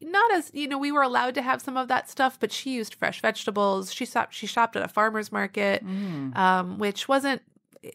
not 0.00 0.32
as 0.34 0.50
you 0.54 0.68
know 0.68 0.78
we 0.78 0.92
were 0.92 1.02
allowed 1.02 1.34
to 1.34 1.42
have 1.42 1.62
some 1.62 1.76
of 1.76 1.88
that 1.88 2.10
stuff, 2.10 2.38
but 2.40 2.52
she 2.52 2.74
used 2.74 2.94
fresh 2.94 3.20
vegetables. 3.22 3.92
She 3.92 4.04
stopped. 4.04 4.34
She 4.34 4.46
shopped 4.46 4.76
at 4.76 4.82
a 4.82 4.88
farmer's 4.88 5.30
market, 5.32 5.84
Mm. 5.86 6.36
um, 6.36 6.78
which 6.78 7.08
wasn't 7.08 7.40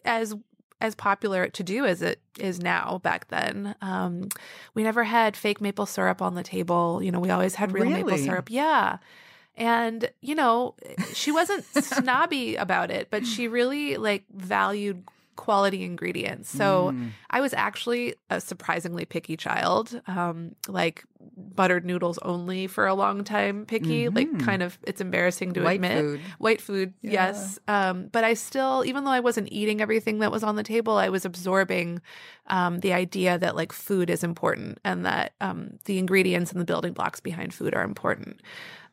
as 0.04 0.34
as 0.82 0.94
popular 0.94 1.46
to 1.46 1.62
do 1.62 1.84
as 1.84 2.00
it 2.00 2.20
is 2.38 2.58
now 2.58 2.98
back 3.02 3.28
then. 3.28 3.74
Um, 3.82 4.28
we 4.72 4.82
never 4.82 5.04
had 5.04 5.36
fake 5.36 5.60
maple 5.60 5.84
syrup 5.84 6.22
on 6.22 6.34
the 6.34 6.42
table. 6.42 7.02
You 7.02 7.12
know, 7.12 7.20
we 7.20 7.28
always 7.30 7.54
had 7.54 7.70
real 7.72 7.84
maple 7.90 8.16
syrup. 8.16 8.50
Yeah. 8.50 8.96
And, 9.56 10.10
you 10.20 10.34
know, 10.34 10.74
she 11.12 11.32
wasn't 11.32 11.64
snobby 11.84 12.56
about 12.56 12.90
it, 12.90 13.08
but 13.10 13.26
she 13.26 13.48
really 13.48 13.96
like 13.96 14.24
valued 14.34 15.04
quality 15.36 15.84
ingredients. 15.84 16.50
So 16.50 16.92
Mm. 16.94 17.10
I 17.30 17.40
was 17.40 17.54
actually 17.54 18.14
a 18.28 18.40
surprisingly 18.40 19.04
picky 19.06 19.36
child. 19.36 20.00
Um, 20.06 20.54
like 20.68 21.04
buttered 21.36 21.84
noodles 21.84 22.18
only 22.22 22.66
for 22.66 22.86
a 22.86 22.94
long 22.94 23.24
time 23.24 23.64
picky. 23.66 24.08
Like 24.08 24.28
Mhm. 24.32 24.40
kind 24.40 24.62
of 24.62 24.78
it's 24.82 25.00
embarrassing 25.00 25.52
to 25.54 25.62
White 25.62 25.76
admit. 25.76 26.04
food. 26.04 26.20
White 26.38 26.60
food, 26.60 26.92
yes. 27.02 27.58
Um, 27.68 28.08
but 28.12 28.24
I 28.24 28.34
still, 28.34 28.84
even 28.84 29.04
though 29.04 29.10
I 29.12 29.20
wasn't 29.20 29.48
eating 29.50 29.80
everything 29.80 30.18
that 30.18 30.32
was 30.32 30.42
on 30.42 30.56
the 30.56 30.62
table, 30.62 30.94
I 30.96 31.08
was 31.08 31.24
absorbing 31.24 32.00
um, 32.48 32.80
the 32.80 32.92
idea 32.92 33.38
that 33.38 33.54
like 33.56 33.72
food 33.72 34.10
is 34.10 34.22
important 34.24 34.78
and 34.84 35.06
that 35.06 35.32
um, 35.40 35.78
the 35.84 35.98
ingredients 35.98 36.52
and 36.52 36.60
the 36.60 36.64
building 36.66 36.92
blocks 36.92 37.20
behind 37.20 37.54
food 37.54 37.74
are 37.74 37.84
important. 37.84 38.40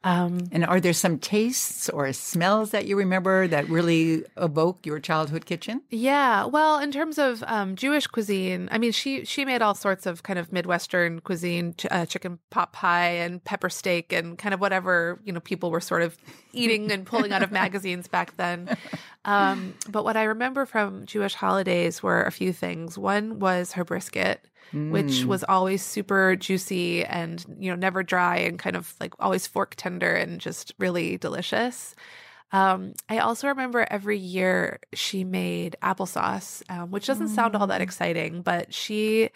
Um, 0.04 0.48
And 0.52 0.64
are 0.66 0.80
there 0.80 0.94
some 0.94 1.18
tastes 1.20 1.90
or 1.90 2.14
smells 2.14 2.72
that 2.72 2.86
you 2.86 2.98
remember 2.98 3.48
that 3.48 3.68
really 3.68 4.24
evoke 4.38 4.86
your 4.86 5.00
childhood 5.00 5.46
kitchen? 5.46 5.82
Yeah, 5.90 6.46
well, 6.46 6.80
in 6.80 6.92
terms 6.92 7.18
of 7.18 7.44
um, 7.48 7.76
Jewish 7.76 8.08
cuisine, 8.08 8.70
I 8.72 8.78
mean, 8.78 8.92
she 8.92 9.26
she 9.26 9.44
made 9.44 9.62
all 9.62 9.76
sorts 9.76 10.06
of 10.06 10.24
kind 10.24 10.40
of 10.40 10.54
midwestern 10.54 11.20
cuisine, 11.22 11.74
ch- 11.78 11.88
uh, 11.92 12.06
chicken 12.06 12.40
pot 12.52 12.72
pie 12.74 13.10
and 13.10 13.44
pepper 13.44 13.70
steak, 13.70 14.14
and 14.14 14.38
kind 14.38 14.54
of 14.54 14.62
whatever 14.62 15.20
you 15.26 15.34
know 15.34 15.40
people 15.42 15.72
were 15.72 15.82
sort 15.82 16.04
of 16.04 16.16
eating 16.58 16.92
and 16.92 17.06
pulling 17.06 17.32
out 17.32 17.44
of 17.44 17.52
magazines 17.64 18.08
back 18.08 18.36
then. 18.38 18.76
Um, 19.26 19.76
but 19.90 20.04
what 20.04 20.18
I 20.18 20.24
remember 20.24 20.66
from 20.66 21.06
Jewish 21.06 21.34
holidays 21.34 22.02
were 22.02 22.24
a 22.24 22.32
few 22.32 22.54
things. 22.54 22.98
One 22.98 23.40
was 23.40 23.74
her 23.74 23.86
brisket, 23.86 24.42
which 24.74 25.24
was 25.24 25.44
always 25.44 25.82
super 25.82 26.36
juicy 26.36 27.06
and 27.06 27.44
you 27.58 27.70
know 27.70 27.76
never 27.76 28.04
dry 28.04 28.38
and 28.38 28.60
kind 28.60 28.76
of 28.76 28.94
like 29.00 29.14
always 29.20 29.48
fork 29.48 29.76
tender 29.78 30.14
and 30.14 30.42
just 30.42 30.74
really 30.78 31.18
delicious. 31.18 31.96
Um, 32.52 32.94
I 33.10 33.20
also 33.20 33.48
remember 33.48 33.86
every 33.90 34.18
year 34.18 34.80
she 34.94 35.24
made 35.24 35.76
applesauce, 35.82 36.64
um, 36.70 36.92
which 36.92 37.06
doesn't 37.06 37.30
sound 37.30 37.56
all 37.56 37.68
that 37.68 37.82
exciting, 37.82 38.42
but 38.42 38.74
she 38.74 39.30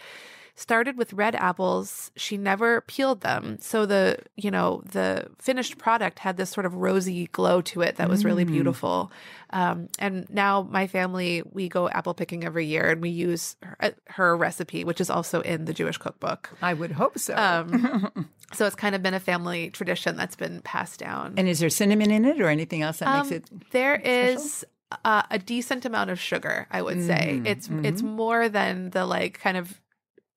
started 0.61 0.95
with 0.97 1.11
red 1.13 1.35
apples. 1.35 2.11
She 2.15 2.37
never 2.37 2.81
peeled 2.81 3.21
them. 3.21 3.57
So 3.61 3.85
the, 3.85 4.17
you 4.37 4.51
know, 4.51 4.83
the 4.91 5.27
finished 5.39 5.77
product 5.77 6.19
had 6.19 6.37
this 6.37 6.49
sort 6.51 6.65
of 6.65 6.75
rosy 6.75 7.27
glow 7.31 7.61
to 7.63 7.81
it 7.81 7.95
that 7.97 8.07
was 8.09 8.23
really 8.23 8.43
beautiful. 8.45 9.11
Um, 9.49 9.89
and 9.99 10.27
now 10.29 10.61
my 10.69 10.87
family, 10.87 11.41
we 11.51 11.67
go 11.67 11.89
apple 11.89 12.13
picking 12.13 12.43
every 12.45 12.65
year 12.67 12.89
and 12.91 13.01
we 13.01 13.09
use 13.09 13.55
her, 13.63 13.95
her 14.07 14.37
recipe, 14.37 14.83
which 14.83 15.01
is 15.01 15.09
also 15.09 15.41
in 15.41 15.65
the 15.65 15.73
Jewish 15.73 15.97
cookbook. 15.97 16.51
I 16.61 16.73
would 16.73 16.91
hope 16.91 17.17
so. 17.17 17.35
Um, 17.35 18.29
so 18.53 18.65
it's 18.67 18.75
kind 18.75 18.95
of 18.95 19.01
been 19.01 19.13
a 19.15 19.19
family 19.19 19.71
tradition 19.71 20.15
that's 20.15 20.35
been 20.35 20.61
passed 20.61 20.99
down. 20.99 21.33
and 21.37 21.47
is 21.49 21.59
there 21.59 21.69
cinnamon 21.69 22.11
in 22.11 22.23
it 22.25 22.39
or 22.39 22.47
anything 22.47 22.81
else 22.83 22.99
that 22.99 23.07
Um, 23.07 23.27
makes 23.29 23.31
it? 23.31 23.71
there 23.71 23.95
is 23.95 24.63
uh, 25.03 25.23
a 25.31 25.39
decent 25.39 25.85
amount 25.85 26.09
of 26.11 26.19
sugar, 26.19 26.67
I 26.69 26.81
would 26.81 27.01
say. 27.05 27.39
Mm, 27.41 27.47
It's 27.47 27.67
mm-hmm. 27.67 27.85
it's 27.85 28.01
more 28.01 28.47
than 28.49 28.89
the 28.91 29.05
like 29.05 29.39
kind 29.39 29.57
of 29.57 29.79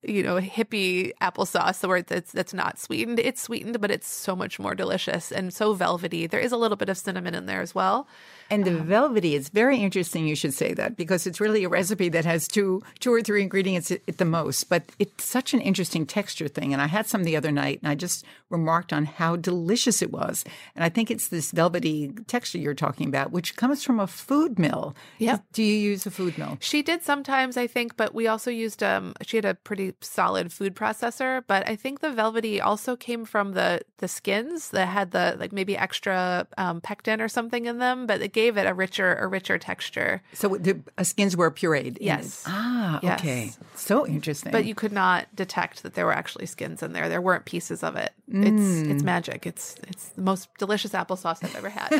you 0.07 0.23
know 0.23 0.35
hippie 0.39 1.11
applesauce, 1.21 1.79
the 1.79 1.87
word 1.87 2.07
that's 2.07 2.31
that's 2.31 2.53
not 2.53 2.79
sweetened. 2.79 3.19
It's 3.19 3.41
sweetened, 3.41 3.79
but 3.81 3.91
it's 3.91 4.07
so 4.07 4.35
much 4.35 4.59
more 4.59 4.75
delicious 4.75 5.31
and 5.31 5.53
so 5.53 5.73
velvety. 5.73 6.27
There 6.27 6.39
is 6.39 6.51
a 6.51 6.57
little 6.57 6.77
bit 6.77 6.89
of 6.89 6.97
cinnamon 6.97 7.35
in 7.35 7.45
there 7.45 7.61
as 7.61 7.73
well. 7.73 8.07
And 8.49 8.63
the 8.63 8.79
um, 8.79 8.85
velvety, 8.85 9.35
it's 9.35 9.49
very 9.49 9.79
interesting 9.79 10.27
you 10.27 10.35
should 10.35 10.53
say 10.53 10.73
that 10.75 10.95
because 10.95 11.25
it's 11.25 11.41
really 11.41 11.63
a 11.63 11.69
recipe 11.69 12.09
that 12.09 12.25
has 12.25 12.47
two 12.47 12.83
two 12.99 13.13
or 13.13 13.21
three 13.21 13.41
ingredients 13.41 13.91
at, 13.91 14.01
at 14.07 14.17
the 14.17 14.25
most, 14.25 14.69
but 14.69 14.83
it's 14.99 15.25
such 15.25 15.53
an 15.53 15.61
interesting 15.61 16.05
texture 16.05 16.47
thing. 16.47 16.71
And 16.71 16.81
I 16.81 16.87
had 16.87 17.07
some 17.07 17.23
the 17.23 17.35
other 17.35 17.51
night 17.51 17.79
and 17.81 17.89
I 17.89 17.95
just 17.95 18.23
remarked 18.49 18.93
on 18.93 19.05
how 19.05 19.35
delicious 19.35 20.01
it 20.01 20.11
was. 20.11 20.45
And 20.75 20.83
I 20.83 20.89
think 20.89 21.09
it's 21.09 21.29
this 21.29 21.51
velvety 21.51 22.13
texture 22.27 22.59
you're 22.59 22.75
talking 22.75 23.07
about, 23.07 23.31
which 23.31 23.55
comes 23.55 23.83
from 23.83 23.99
a 23.99 24.07
food 24.07 24.59
mill. 24.59 24.95
Yep. 25.17 25.43
Do 25.53 25.63
you 25.63 25.75
use 25.75 26.05
a 26.05 26.11
food 26.11 26.37
mill? 26.37 26.57
She 26.61 26.83
did 26.83 27.01
sometimes, 27.01 27.57
I 27.57 27.67
think, 27.67 27.97
but 27.97 28.13
we 28.13 28.27
also 28.27 28.51
used 28.51 28.83
um 28.83 29.13
she 29.23 29.37
had 29.37 29.45
a 29.45 29.55
pretty 29.55 29.93
solid 30.01 30.51
food 30.51 30.75
processor, 30.75 31.43
but 31.47 31.67
I 31.67 31.75
think 31.75 31.99
the 31.99 32.11
velvety 32.11 32.59
also 32.61 32.95
came 32.95 33.25
from 33.25 33.53
the 33.53 33.81
the 33.97 34.07
skins 34.07 34.69
that 34.71 34.87
had 34.87 35.11
the 35.11 35.35
like 35.39 35.51
maybe 35.51 35.77
extra 35.77 36.47
um, 36.57 36.81
pectin 36.81 37.21
or 37.21 37.27
something 37.27 37.65
in 37.65 37.79
them, 37.79 38.05
but 38.07 38.21
it 38.21 38.33
gave 38.33 38.57
it 38.57 38.65
a 38.67 38.73
richer 38.73 39.15
a 39.15 39.27
richer 39.27 39.57
texture. 39.57 40.21
So 40.33 40.49
the 40.57 40.79
uh, 40.97 41.03
skins 41.03 41.35
were 41.37 41.51
pureed. 41.51 41.97
Yes. 42.01 42.43
Ah, 42.45 42.99
Yes. 43.03 43.19
okay. 43.19 43.51
So 43.75 44.05
interesting. 44.07 44.51
But 44.51 44.65
you 44.65 44.75
could 44.75 44.91
not 44.93 45.27
detect 45.35 45.83
that 45.83 45.93
there 45.95 46.05
were 46.05 46.13
actually 46.13 46.45
skins 46.45 46.81
in 46.83 46.93
there. 46.93 47.09
There 47.09 47.21
weren't 47.21 47.45
pieces 47.45 47.83
of 47.83 47.95
it. 47.95 48.11
It's 48.27 48.81
it's 48.89 49.03
magic. 49.03 49.45
It's 49.45 49.75
it's 49.87 50.09
the 50.09 50.21
most 50.21 50.49
delicious 50.57 50.91
applesauce 50.93 51.43
I've 51.43 51.55
ever 51.55 51.69
had. 51.69 51.91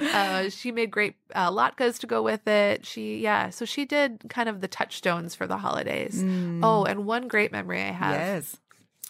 uh, 0.12 0.48
she 0.50 0.70
made 0.72 0.90
great 0.90 1.16
uh, 1.34 1.50
latkes 1.50 1.98
to 2.00 2.06
go 2.06 2.22
with 2.22 2.46
it. 2.46 2.86
She 2.86 3.18
yeah, 3.18 3.50
so 3.50 3.64
she 3.64 3.84
did 3.84 4.24
kind 4.28 4.48
of 4.48 4.60
the 4.60 4.68
touchstones 4.68 5.34
for 5.34 5.46
the 5.46 5.56
holidays. 5.58 6.22
Oh, 6.62 6.77
and 6.84 7.06
one 7.06 7.28
great 7.28 7.52
memory 7.52 7.80
I 7.82 7.92
have. 7.92 8.12
yes. 8.14 8.56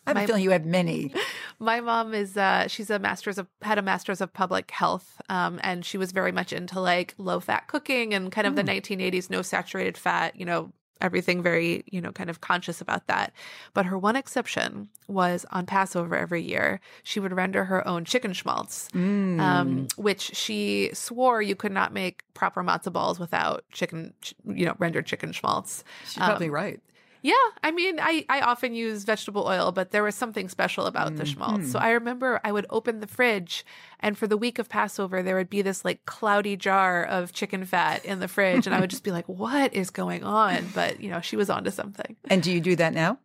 I 0.06 0.10
have 0.10 0.16
My- 0.16 0.22
a 0.22 0.26
feeling 0.26 0.42
you 0.44 0.50
have 0.52 0.64
many. 0.64 1.12
My 1.60 1.80
mom 1.80 2.14
is 2.14 2.36
uh 2.36 2.68
she's 2.68 2.88
a 2.88 2.98
master's 2.98 3.36
of 3.38 3.46
had 3.62 3.78
a 3.78 3.82
master's 3.82 4.20
of 4.20 4.32
public 4.32 4.70
health 4.70 5.20
um 5.28 5.58
and 5.62 5.84
she 5.84 5.98
was 5.98 6.12
very 6.12 6.32
much 6.32 6.52
into 6.52 6.80
like 6.80 7.14
low 7.18 7.40
fat 7.40 7.66
cooking 7.68 8.14
and 8.14 8.30
kind 8.32 8.46
of 8.46 8.54
the 8.56 8.62
1980s 8.64 9.28
no 9.28 9.42
saturated 9.42 9.98
fat, 9.98 10.36
you 10.36 10.44
know, 10.46 10.72
everything 11.00 11.42
very, 11.42 11.84
you 11.86 12.00
know, 12.00 12.10
kind 12.10 12.30
of 12.30 12.40
conscious 12.40 12.80
about 12.80 13.06
that. 13.08 13.32
But 13.74 13.86
her 13.86 13.98
one 13.98 14.16
exception 14.16 14.88
was 15.08 15.44
on 15.52 15.66
Passover 15.66 16.16
every 16.16 16.42
year, 16.42 16.80
she 17.02 17.20
would 17.20 17.32
render 17.32 17.64
her 17.66 17.86
own 17.86 18.04
chicken 18.04 18.32
schmaltz, 18.32 18.88
Mm. 18.92 19.40
um, 19.40 19.88
which 19.96 20.22
she 20.34 20.90
swore 20.94 21.40
you 21.42 21.54
could 21.54 21.70
not 21.72 21.92
make 21.92 22.22
proper 22.34 22.64
matzo 22.64 22.92
balls 22.92 23.20
without 23.20 23.64
chicken, 23.72 24.12
you 24.44 24.64
know, 24.66 24.74
rendered 24.78 25.06
chicken 25.06 25.30
schmaltz. 25.32 25.84
She's 26.04 26.16
probably 26.16 26.50
right. 26.50 26.80
Yeah, 27.28 27.34
I 27.62 27.72
mean, 27.72 28.00
I, 28.00 28.24
I 28.30 28.40
often 28.40 28.72
use 28.74 29.04
vegetable 29.04 29.46
oil, 29.46 29.70
but 29.70 29.90
there 29.90 30.02
was 30.02 30.14
something 30.14 30.48
special 30.48 30.86
about 30.86 31.16
the 31.16 31.26
schmaltz. 31.26 31.70
So 31.70 31.78
I 31.78 31.90
remember 31.90 32.40
I 32.42 32.52
would 32.52 32.64
open 32.70 33.00
the 33.00 33.06
fridge, 33.06 33.66
and 34.00 34.16
for 34.16 34.26
the 34.26 34.38
week 34.38 34.58
of 34.58 34.70
Passover, 34.70 35.22
there 35.22 35.36
would 35.36 35.50
be 35.50 35.60
this 35.60 35.84
like 35.84 36.06
cloudy 36.06 36.56
jar 36.56 37.04
of 37.04 37.34
chicken 37.34 37.66
fat 37.66 38.02
in 38.02 38.20
the 38.20 38.28
fridge, 38.28 38.66
and 38.66 38.74
I 38.74 38.80
would 38.80 38.88
just 38.88 39.04
be 39.04 39.12
like, 39.12 39.28
"What 39.44 39.74
is 39.74 39.90
going 39.90 40.24
on?" 40.24 40.68
But 40.74 41.02
you 41.02 41.10
know, 41.10 41.20
she 41.20 41.36
was 41.36 41.50
onto 41.50 41.70
something. 41.70 42.16
And 42.30 42.42
do 42.42 42.50
you 42.50 42.62
do 42.62 42.74
that 42.76 42.94
now? 42.94 43.18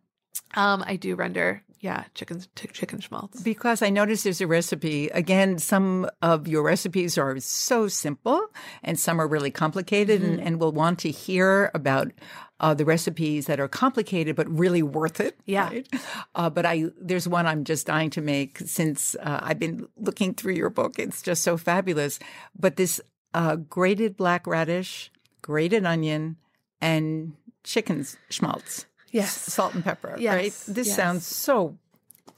Um, 0.54 0.84
I 0.86 0.96
do 0.96 1.14
render, 1.14 1.62
yeah, 1.84 2.04
chicken 2.14 2.42
t- 2.54 2.68
chicken 2.68 2.98
schmaltz. 2.98 3.42
Because 3.42 3.82
I 3.82 3.90
noticed 3.90 4.24
there's 4.24 4.40
a 4.40 4.46
recipe. 4.46 5.08
Again, 5.08 5.58
some 5.58 6.08
of 6.22 6.48
your 6.48 6.62
recipes 6.62 7.18
are 7.18 7.38
so 7.40 7.88
simple, 7.88 8.40
and 8.82 8.98
some 8.98 9.20
are 9.20 9.28
really 9.28 9.50
complicated, 9.50 10.22
mm-hmm. 10.22 10.32
and, 10.32 10.40
and 10.40 10.60
we'll 10.60 10.72
want 10.72 10.98
to 11.00 11.10
hear 11.10 11.70
about 11.74 12.10
uh, 12.58 12.72
the 12.72 12.86
recipes 12.86 13.44
that 13.46 13.60
are 13.60 13.68
complicated 13.68 14.34
but 14.34 14.48
really 14.48 14.82
worth 14.82 15.20
it. 15.20 15.38
Yeah. 15.44 15.68
Right? 15.68 15.88
Uh, 16.34 16.48
but 16.48 16.64
I 16.64 16.86
there's 16.98 17.28
one 17.28 17.46
I'm 17.46 17.64
just 17.64 17.86
dying 17.86 18.08
to 18.10 18.22
make 18.22 18.60
since 18.60 19.14
uh, 19.16 19.40
I've 19.42 19.58
been 19.58 19.86
looking 19.98 20.32
through 20.32 20.54
your 20.54 20.70
book. 20.70 20.98
It's 20.98 21.20
just 21.20 21.42
so 21.42 21.58
fabulous. 21.58 22.18
But 22.58 22.76
this 22.76 22.98
uh, 23.34 23.56
grated 23.56 24.16
black 24.16 24.46
radish, 24.46 25.12
grated 25.42 25.84
onion, 25.84 26.38
and 26.80 27.34
chicken 27.62 28.06
schmaltz. 28.30 28.86
Yes. 29.14 29.32
Salt 29.32 29.74
and 29.74 29.84
pepper. 29.84 30.16
Yes. 30.18 30.34
Right? 30.34 30.74
This 30.74 30.88
yes. 30.88 30.96
sounds 30.96 31.24
so 31.24 31.78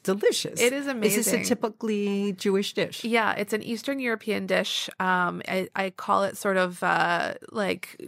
delicious. 0.06 0.60
It 0.60 0.72
is 0.72 0.86
amazing. 0.86 1.20
Is 1.20 1.26
this 1.26 1.34
a 1.34 1.44
typically 1.44 2.32
Jewish 2.34 2.74
dish? 2.74 3.02
Yeah, 3.02 3.32
it's 3.32 3.52
an 3.52 3.62
Eastern 3.62 3.98
European 3.98 4.46
dish. 4.46 4.88
Um, 5.00 5.42
I, 5.48 5.68
I, 5.74 5.90
call 5.90 6.22
it 6.24 6.36
sort 6.36 6.56
of 6.56 6.82
uh, 6.82 7.34
like 7.50 8.00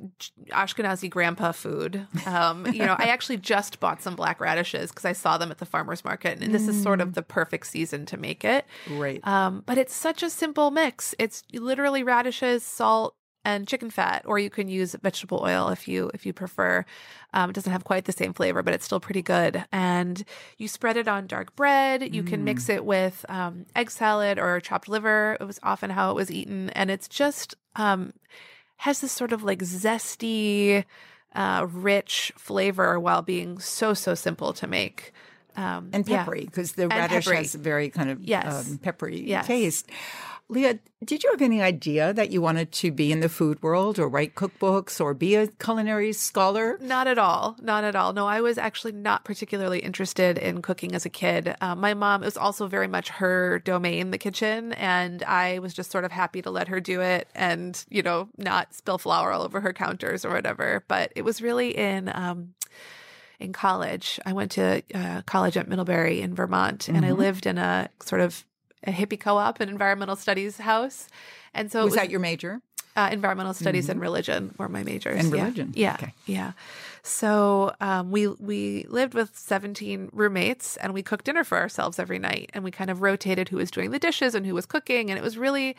Ashkenazi 0.50 1.10
grandpa 1.10 1.52
food. 1.52 2.06
Um, 2.26 2.66
you 2.66 2.84
know, 2.84 2.94
I 2.98 3.04
actually 3.08 3.38
just 3.38 3.80
bought 3.80 4.02
some 4.02 4.14
black 4.14 4.40
radishes 4.40 4.90
because 4.90 5.04
I 5.04 5.12
saw 5.12 5.38
them 5.38 5.50
at 5.50 5.58
the 5.58 5.66
farmer's 5.66 6.04
market, 6.04 6.40
and 6.40 6.54
this 6.54 6.64
mm. 6.64 6.68
is 6.68 6.82
sort 6.82 7.00
of 7.00 7.10
mm. 7.10 7.14
the 7.14 7.22
perfect 7.22 7.66
season 7.66 8.06
to 8.06 8.16
make 8.16 8.44
it. 8.44 8.64
Right. 8.90 9.26
Um, 9.26 9.62
but 9.66 9.76
it's 9.78 9.94
such 9.94 10.22
a 10.22 10.30
simple 10.30 10.70
mix. 10.70 11.14
It's 11.18 11.42
literally 11.52 12.02
radishes, 12.02 12.62
salt, 12.62 13.16
and 13.44 13.66
chicken 13.66 13.90
fat, 13.90 14.22
or 14.26 14.38
you 14.38 14.50
can 14.50 14.68
use 14.68 14.94
vegetable 15.02 15.40
oil 15.42 15.68
if 15.68 15.88
you 15.88 16.10
if 16.14 16.26
you 16.26 16.32
prefer. 16.32 16.84
Um, 17.32 17.50
it 17.50 17.52
doesn't 17.54 17.72
have 17.72 17.84
quite 17.84 18.04
the 18.04 18.12
same 18.12 18.32
flavor, 18.32 18.62
but 18.62 18.74
it's 18.74 18.84
still 18.84 19.00
pretty 19.00 19.22
good. 19.22 19.64
And 19.72 20.24
you 20.56 20.68
spread 20.68 20.96
it 20.96 21.08
on 21.08 21.26
dark 21.26 21.54
bread. 21.56 22.14
You 22.14 22.22
mm. 22.22 22.26
can 22.26 22.44
mix 22.44 22.66
mm. 22.66 22.76
it 22.76 22.84
with 22.84 23.24
um, 23.28 23.66
egg 23.76 23.90
salad 23.90 24.38
or 24.38 24.60
chopped 24.60 24.88
liver. 24.88 25.36
It 25.40 25.44
was 25.44 25.60
often 25.62 25.90
how 25.90 26.10
it 26.10 26.14
was 26.14 26.30
eaten, 26.30 26.70
and 26.70 26.90
it's 26.90 27.08
just 27.08 27.54
um, 27.76 28.12
has 28.78 29.00
this 29.00 29.12
sort 29.12 29.32
of 29.32 29.44
like 29.44 29.60
zesty, 29.60 30.84
uh, 31.34 31.66
rich 31.70 32.32
flavor 32.36 32.98
while 32.98 33.22
being 33.22 33.58
so 33.58 33.94
so 33.94 34.14
simple 34.14 34.52
to 34.54 34.66
make. 34.66 35.12
Um, 35.56 35.90
and 35.92 36.06
peppery 36.06 36.44
because 36.44 36.74
yeah. 36.76 36.84
the 36.84 36.88
radish 36.88 37.26
has 37.26 37.54
a 37.56 37.58
very 37.58 37.90
kind 37.90 38.10
of 38.10 38.22
yes. 38.22 38.70
Um, 38.70 38.78
peppery 38.78 39.20
yes. 39.20 39.46
taste. 39.46 39.90
Leah, 40.50 40.78
did 41.04 41.22
you 41.22 41.30
have 41.30 41.42
any 41.42 41.60
idea 41.60 42.14
that 42.14 42.30
you 42.30 42.40
wanted 42.40 42.72
to 42.72 42.90
be 42.90 43.12
in 43.12 43.20
the 43.20 43.28
food 43.28 43.62
world 43.62 43.98
or 43.98 44.08
write 44.08 44.34
cookbooks 44.34 44.98
or 44.98 45.12
be 45.12 45.34
a 45.34 45.46
culinary 45.46 46.10
scholar? 46.14 46.78
Not 46.80 47.06
at 47.06 47.18
all. 47.18 47.56
Not 47.60 47.84
at 47.84 47.94
all. 47.94 48.14
No, 48.14 48.26
I 48.26 48.40
was 48.40 48.56
actually 48.56 48.92
not 48.92 49.24
particularly 49.24 49.80
interested 49.80 50.38
in 50.38 50.62
cooking 50.62 50.94
as 50.94 51.04
a 51.04 51.10
kid. 51.10 51.54
Uh, 51.60 51.74
my 51.74 51.92
mom, 51.92 52.22
it 52.22 52.26
was 52.26 52.38
also 52.38 52.66
very 52.66 52.88
much 52.88 53.10
her 53.10 53.58
domain, 53.58 54.10
the 54.10 54.16
kitchen, 54.16 54.72
and 54.72 55.22
I 55.24 55.58
was 55.58 55.74
just 55.74 55.90
sort 55.90 56.06
of 56.06 56.12
happy 56.12 56.40
to 56.40 56.50
let 56.50 56.68
her 56.68 56.80
do 56.80 57.02
it 57.02 57.28
and, 57.34 57.84
you 57.90 58.02
know, 58.02 58.30
not 58.38 58.72
spill 58.72 58.96
flour 58.96 59.32
all 59.32 59.42
over 59.42 59.60
her 59.60 59.74
counters 59.74 60.24
or 60.24 60.32
whatever. 60.32 60.82
But 60.88 61.12
it 61.14 61.26
was 61.26 61.42
really 61.42 61.76
in, 61.76 62.10
um, 62.14 62.54
in 63.38 63.52
college. 63.52 64.18
I 64.24 64.32
went 64.32 64.52
to 64.52 64.82
uh, 64.94 65.22
college 65.26 65.58
at 65.58 65.68
Middlebury 65.68 66.22
in 66.22 66.34
Vermont, 66.34 66.80
mm-hmm. 66.80 66.96
and 66.96 67.04
I 67.04 67.10
mm-hmm. 67.10 67.20
lived 67.20 67.46
in 67.46 67.58
a 67.58 67.90
sort 68.00 68.22
of 68.22 68.44
a 68.84 68.92
hippie 68.92 69.18
co-op, 69.18 69.60
an 69.60 69.68
environmental 69.68 70.16
studies 70.16 70.58
house, 70.58 71.08
and 71.54 71.70
so 71.70 71.84
was, 71.84 71.92
was 71.92 71.94
that 71.96 72.10
your 72.10 72.20
major? 72.20 72.60
Uh, 72.96 73.10
environmental 73.12 73.54
studies 73.54 73.84
mm-hmm. 73.84 73.92
and 73.92 74.00
religion 74.00 74.54
were 74.58 74.68
my 74.68 74.82
majors. 74.82 75.22
And 75.22 75.32
religion, 75.32 75.72
yeah, 75.76 75.94
okay. 75.94 76.12
yeah. 76.26 76.52
So 77.04 77.72
um, 77.80 78.10
we 78.10 78.26
we 78.26 78.86
lived 78.88 79.14
with 79.14 79.36
seventeen 79.36 80.08
roommates, 80.12 80.76
and 80.78 80.92
we 80.92 81.02
cooked 81.02 81.26
dinner 81.26 81.44
for 81.44 81.58
ourselves 81.58 81.98
every 82.00 82.18
night, 82.18 82.50
and 82.54 82.64
we 82.64 82.72
kind 82.72 82.90
of 82.90 83.00
rotated 83.00 83.48
who 83.50 83.58
was 83.58 83.70
doing 83.70 83.92
the 83.92 84.00
dishes 84.00 84.34
and 84.34 84.44
who 84.44 84.54
was 84.54 84.66
cooking, 84.66 85.10
and 85.10 85.18
it 85.18 85.22
was 85.22 85.38
really 85.38 85.76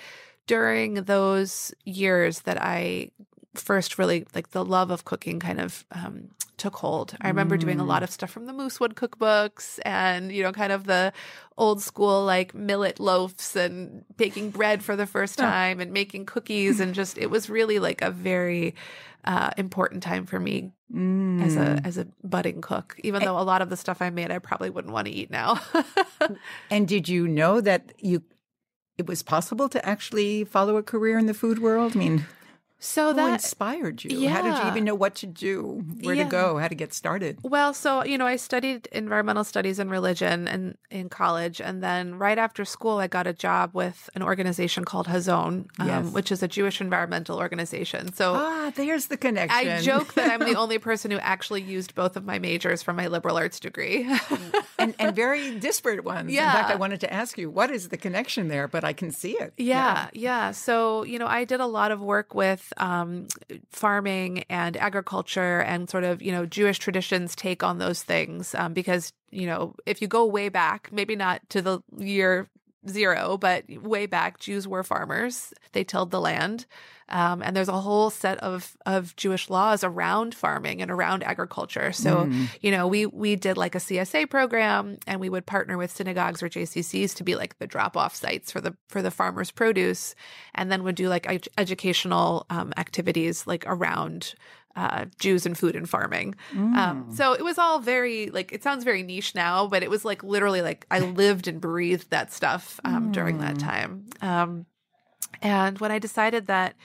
during 0.48 0.96
those 0.96 1.74
years 1.84 2.42
that 2.42 2.62
I 2.62 3.12
first 3.56 3.98
really 3.98 4.26
like 4.36 4.52
the 4.52 4.64
love 4.64 4.92
of 4.92 5.06
cooking 5.06 5.40
kind 5.40 5.60
of 5.60 5.86
um, 5.92 6.30
took 6.58 6.76
hold. 6.76 7.16
I 7.22 7.30
remember 7.30 7.58
mm. 7.58 7.62
doing 7.62 7.80
a 7.80 7.86
lot 7.86 8.02
mm. 8.02 8.06
of 8.06 8.12
stuff 8.12 8.30
from 8.30 8.46
the 8.46 8.54
Moosewood 8.54 8.94
cookbooks 8.94 9.80
and, 9.84 10.32
you 10.32 10.44
know, 10.44 10.52
kind 10.52 10.72
of 10.72 10.86
the 10.86 11.12
old 11.58 11.82
school 11.82 12.24
like 12.24 12.54
millet 12.54 13.00
loaves 13.00 13.56
and 13.56 14.06
baking 14.18 14.52
bread 14.52 14.84
for 14.84 14.96
the 14.96 15.08
first 15.08 15.38
time 15.38 15.80
and 15.80 15.92
making 15.92 16.26
cookies. 16.26 16.80
And 16.80 16.94
just, 16.94 17.18
it 17.18 17.32
was 17.32 17.50
really 17.50 17.80
like 17.80 18.02
a 18.02 18.12
very 18.12 18.76
uh, 19.26 19.50
important 19.58 20.04
time 20.04 20.26
for 20.26 20.40
me 20.40 20.72
mm. 20.94 21.44
as 21.44 21.56
a 21.56 21.60
mm. 21.60 21.86
as 21.86 21.98
a 21.98 22.08
budding 22.24 22.62
cook. 22.62 22.96
Even 23.04 23.24
though 23.24 23.38
a 23.38 23.42
lot 23.42 23.62
of 23.62 23.70
the 23.70 23.78
stuff 23.78 24.02
I 24.02 24.10
made, 24.10 24.32
I 24.32 24.40
probably 24.40 24.70
wouldn't 24.70 24.94
want 24.94 25.08
to 25.08 25.14
eat 25.14 25.30
now. 25.30 25.60
and 26.70 26.88
did 26.88 27.10
you 27.10 27.28
know 27.28 27.62
that 27.62 27.94
you 28.00 28.24
it 28.98 29.08
was 29.08 29.24
possible 29.24 29.70
to 29.70 29.86
actually 29.86 30.44
follow 30.44 30.78
a 30.78 30.84
career 30.84 31.18
in 31.18 31.26
the 31.26 31.34
food 31.34 31.60
world? 31.60 31.96
I 31.96 32.00
mean, 32.00 32.26
so 32.82 33.10
Who 33.10 33.16
that 33.16 33.34
inspired 33.34 34.06
you? 34.06 34.18
Yeah. 34.18 34.30
How 34.30 34.42
did 34.42 34.58
you 34.64 34.70
even 34.70 34.86
know 34.86 34.96
what 34.96 35.16
to 35.16 35.28
do, 35.28 35.84
where 36.02 36.16
yeah. 36.16 36.24
to 36.24 36.30
go, 36.30 36.58
how 36.58 36.70
to 36.70 36.76
get 36.76 36.94
started? 36.94 37.38
Well, 37.44 37.74
so 37.74 38.06
you 38.06 38.18
know, 38.18 38.26
I 38.26 38.38
studied 38.38 38.88
environmental 38.94 39.44
studies 39.44 39.80
and 39.80 39.92
religion 39.92 40.48
and 40.48 40.78
in 40.90 41.10
college, 41.10 41.60
and 41.60 41.84
then 41.84 42.16
right 42.16 42.38
after 42.38 42.64
school, 42.64 43.00
I 43.00 43.08
got 43.08 43.28
a 43.28 43.34
job 43.34 43.72
with 43.74 44.10
an 44.16 44.24
organization 44.24 44.86
called 44.86 45.08
Hazon, 45.08 45.68
um, 45.80 45.88
yes. 45.88 46.06
which 46.14 46.32
is 46.32 46.42
a 46.42 46.48
Jewish 46.48 46.80
environmental 46.80 47.38
organization. 47.38 48.14
So 48.14 48.36
ah, 48.36 48.72
there's 48.74 49.08
the 49.08 49.18
connection. 49.18 49.68
I 49.68 49.82
joke 49.82 50.14
that 50.14 50.32
I'm 50.32 50.40
the 50.40 50.56
only 50.58 50.80
person 50.80 51.12
who 51.12 51.20
actually 51.20 51.62
used 51.62 51.96
both 51.96 52.16
of 52.16 52.24
my 52.24 52.40
majors 52.40 52.82
for 52.82 52.94
my 52.94 53.08
liberal 53.08 53.38
arts 53.38 53.60
degree, 53.60 54.10
and, 54.80 54.96
and 54.98 55.14
very 55.14 55.60
disparate 55.60 56.06
ones. 56.06 56.32
Yeah. 56.32 56.48
In 56.48 56.54
fact, 56.54 56.72
I 56.72 56.76
wanted 56.76 57.02
to 57.02 57.14
ask 57.14 57.38
you 57.38 57.50
what 57.50 57.72
is 57.72 57.90
the 57.90 57.98
connection 57.98 58.48
there, 58.48 58.70
but 58.70 58.86
I 58.86 58.94
can 58.94 59.12
see 59.12 59.34
it. 59.34 59.54
Yeah, 59.58 59.66
yeah. 59.66 60.10
yeah. 60.14 60.52
So 60.52 61.04
you 61.04 61.20
know, 61.20 61.28
I 61.28 61.44
did 61.44 61.60
a 61.60 61.68
lot 61.68 61.92
of 61.92 62.00
work 62.00 62.34
with 62.34 62.69
um, 62.78 63.28
farming 63.72 64.44
and 64.50 64.78
agriculture 64.78 65.62
and 65.62 65.90
sort 65.90 66.04
of 66.04 66.22
you 66.22 66.32
know 66.32 66.46
Jewish 66.46 66.80
traditions 66.80 67.36
take 67.36 67.64
on 67.64 67.78
those 67.78 68.04
things 68.04 68.56
um, 68.56 68.74
because 68.74 69.14
you 69.32 69.46
know 69.46 69.76
if 69.86 70.02
you 70.02 70.08
go 70.08 70.26
way 70.26 70.50
back, 70.50 70.90
maybe 70.92 71.16
not 71.16 71.42
to 71.50 71.62
the 71.62 71.82
year 71.98 72.48
zero, 72.88 73.38
but 73.38 73.66
way 73.82 74.06
back, 74.06 74.40
Jews 74.40 74.68
were 74.68 74.84
farmers. 74.84 75.54
They 75.74 75.84
tilled 75.84 76.12
the 76.12 76.22
land. 76.22 76.66
Um, 77.10 77.42
and 77.42 77.56
there's 77.56 77.70
a 77.70 77.82
whole 77.82 78.12
set 78.12 78.38
of, 78.38 78.78
of 78.86 79.16
Jewish 79.16 79.50
laws 79.50 79.84
around 79.84 80.36
farming 80.36 80.82
and 80.82 80.92
around 80.92 81.24
agriculture. 81.24 81.92
So, 81.92 82.26
mm. 82.26 82.48
you 82.62 82.70
know, 82.70 82.88
we, 82.88 83.08
we 83.08 83.36
did 83.36 83.58
like 83.58 83.74
a 83.74 83.80
CSA 83.80 84.30
program 84.30 84.98
and 85.08 85.20
we 85.20 85.28
would 85.28 85.48
partner 85.48 85.76
with 85.76 85.92
synagogues 85.92 86.44
or 86.44 86.50
JCCs 86.50 87.16
to 87.16 87.24
be 87.24 87.36
like 87.36 87.58
the 87.58 87.66
drop 87.66 87.98
off 87.98 88.16
sites 88.16 88.52
for 88.52 88.62
the, 88.62 88.76
for 88.88 89.02
the 89.02 89.10
farmers 89.10 89.50
produce. 89.50 90.14
And 90.54 90.72
then 90.72 90.84
would 90.84 90.96
do 90.96 91.10
like 91.10 91.28
ed- 91.28 91.48
educational 91.58 92.46
um, 92.52 92.74
activities 92.78 93.48
like 93.48 93.64
around 93.66 94.36
uh, 94.76 95.06
Jews 95.20 95.46
and 95.46 95.58
food 95.58 95.76
and 95.76 95.90
farming. 95.90 96.36
Um, 96.54 96.74
mm. 96.74 96.78
Um, 96.78 97.12
so 97.16 97.34
it 97.34 97.44
was 97.44 97.58
all 97.58 97.80
very 97.80 98.30
like 98.30 98.52
it 98.52 98.64
sounds 98.64 98.84
very 98.84 99.04
niche 99.04 99.36
now, 99.36 99.68
but 99.68 99.84
it 99.84 99.90
was 99.90 100.06
like 100.06 100.24
literally 100.24 100.62
like 100.62 100.86
I 100.90 101.00
lived 101.00 101.48
and 101.48 101.60
breathed 101.60 102.10
that 102.12 102.32
stuff 102.32 102.80
um, 102.86 103.10
mm. 103.10 103.12
during 103.12 103.40
that 103.40 103.56
mm. 103.56 103.60
time. 103.60 104.06
Um, 104.22 104.66
and 105.42 105.80
when 105.80 105.92
I 105.92 106.00
decided 106.00 106.48
that, 106.48 106.76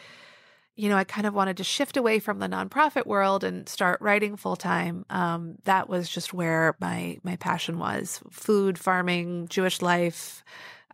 you 0.77 0.89
know, 0.89 0.97
I 0.97 1.05
kind 1.05 1.27
of 1.27 1.35
wanted 1.35 1.57
to 1.59 1.65
shift 1.65 1.97
away 1.97 2.19
from 2.19 2.39
the 2.41 2.49
nonprofit 2.49 3.07
world 3.07 3.45
and 3.45 3.69
start 3.69 4.01
writing 4.01 4.37
full 4.37 4.57
time, 4.57 5.05
um, 5.11 5.57
that 5.65 5.89
was 5.89 6.09
just 6.09 6.35
where 6.35 6.75
my 6.81 7.19
my 7.23 7.37
passion 7.37 7.79
was: 7.79 8.21
food, 8.31 8.79
farming, 8.79 9.49
Jewish 9.49 9.83
life, 9.83 10.43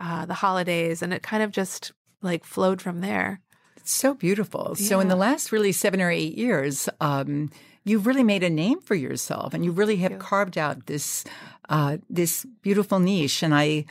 uh, 0.00 0.26
the 0.26 0.34
holidays, 0.34 1.02
and 1.02 1.14
it 1.14 1.22
kind 1.22 1.42
of 1.42 1.50
just 1.50 1.92
like 2.20 2.44
flowed 2.44 2.82
from 2.82 3.00
there. 3.00 3.40
So 3.90 4.14
beautiful. 4.14 4.76
Yeah. 4.78 4.88
So 4.88 5.00
in 5.00 5.08
the 5.08 5.16
last 5.16 5.50
really 5.50 5.72
seven 5.72 6.00
or 6.00 6.10
eight 6.10 6.38
years, 6.38 6.88
um, 7.00 7.50
you've 7.84 8.06
really 8.06 8.22
made 8.22 8.44
a 8.44 8.50
name 8.50 8.80
for 8.80 8.94
yourself, 8.94 9.52
and 9.52 9.64
you 9.64 9.72
really 9.72 9.96
have 9.96 10.12
you. 10.12 10.18
carved 10.18 10.56
out 10.56 10.86
this 10.86 11.24
uh, 11.68 11.98
this 12.08 12.46
beautiful 12.62 13.00
niche. 13.00 13.42
And 13.42 13.54
I 13.54 13.86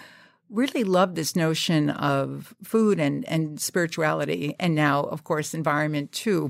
really 0.50 0.84
love 0.84 1.16
this 1.16 1.36
notion 1.36 1.90
of 1.90 2.56
food 2.64 3.00
and 3.00 3.28
and 3.28 3.60
spirituality, 3.60 4.56
and 4.58 4.74
now, 4.74 5.04
of 5.04 5.24
course, 5.24 5.54
environment 5.54 6.12
too. 6.12 6.50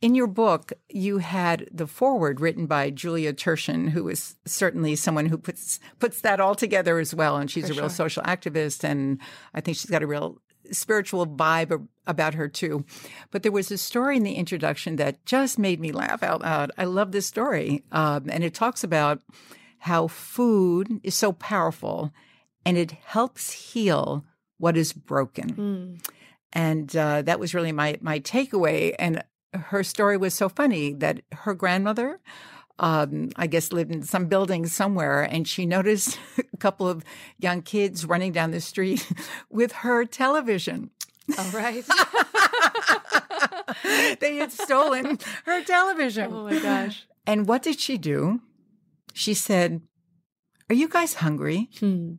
In 0.00 0.14
your 0.14 0.26
book, 0.26 0.72
you 0.90 1.18
had 1.18 1.66
the 1.72 1.86
foreword 1.86 2.40
written 2.40 2.66
by 2.66 2.90
Julia 2.90 3.32
Turshen, 3.32 3.88
who 3.90 4.06
is 4.08 4.36
certainly 4.44 4.96
someone 4.96 5.26
who 5.26 5.38
puts 5.38 5.80
puts 5.98 6.20
that 6.22 6.40
all 6.40 6.54
together 6.54 6.98
as 6.98 7.14
well. 7.14 7.36
And 7.36 7.50
she's 7.50 7.68
For 7.68 7.72
a 7.72 7.76
real 7.76 7.88
sure. 7.88 8.04
social 8.04 8.22
activist, 8.24 8.84
and 8.84 9.18
I 9.54 9.60
think 9.62 9.78
she's 9.78 9.90
got 9.90 10.02
a 10.02 10.06
real 10.06 10.42
spiritual 10.70 11.26
vibe 11.26 11.86
about 12.06 12.34
her 12.34 12.48
too. 12.48 12.84
But 13.30 13.42
there 13.42 13.52
was 13.52 13.70
a 13.70 13.78
story 13.78 14.16
in 14.16 14.22
the 14.22 14.34
introduction 14.34 14.96
that 14.96 15.24
just 15.26 15.58
made 15.58 15.80
me 15.80 15.92
laugh 15.92 16.22
out 16.22 16.42
loud. 16.42 16.70
I 16.76 16.84
love 16.84 17.12
this 17.12 17.26
story. 17.26 17.82
Um, 17.92 18.28
and 18.28 18.44
it 18.44 18.54
talks 18.54 18.84
about 18.84 19.20
how 19.78 20.08
food 20.08 21.00
is 21.02 21.14
so 21.14 21.32
powerful 21.32 22.12
and 22.64 22.76
it 22.78 22.92
helps 22.92 23.52
heal 23.52 24.24
what 24.58 24.76
is 24.76 24.92
broken. 24.92 25.50
Mm. 25.54 26.08
And 26.52 26.96
uh, 26.96 27.22
that 27.22 27.40
was 27.40 27.54
really 27.54 27.72
my, 27.72 27.98
my 28.00 28.20
takeaway. 28.20 28.94
And 28.98 29.22
her 29.52 29.82
story 29.82 30.16
was 30.16 30.34
so 30.34 30.48
funny 30.48 30.92
that 30.94 31.22
her 31.32 31.54
grandmother 31.54 32.20
um, 32.78 33.30
I 33.36 33.46
guess, 33.46 33.72
lived 33.72 33.92
in 33.92 34.02
some 34.02 34.26
building 34.26 34.66
somewhere, 34.66 35.22
and 35.22 35.46
she 35.46 35.66
noticed 35.66 36.18
a 36.52 36.56
couple 36.56 36.88
of 36.88 37.04
young 37.38 37.62
kids 37.62 38.04
running 38.04 38.32
down 38.32 38.50
the 38.50 38.60
street 38.60 39.10
with 39.50 39.72
her 39.72 40.04
television. 40.04 40.90
All 41.38 41.50
right. 41.50 41.84
they 44.20 44.36
had 44.36 44.52
stolen 44.52 45.18
her 45.46 45.62
television. 45.64 46.32
oh 46.32 46.44
my 46.44 46.58
gosh. 46.58 47.06
And 47.26 47.48
what 47.48 47.62
did 47.62 47.80
she 47.80 47.96
do? 47.96 48.42
She 49.14 49.32
said, 49.32 49.80
Are 50.68 50.74
you 50.74 50.88
guys 50.88 51.14
hungry? 51.14 51.70
Hmm. 51.80 52.14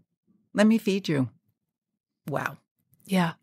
Let 0.55 0.65
me 0.65 0.79
feed 0.79 1.07
you. 1.07 1.29
Wow. 2.27 2.57
Yeah. 3.05 3.33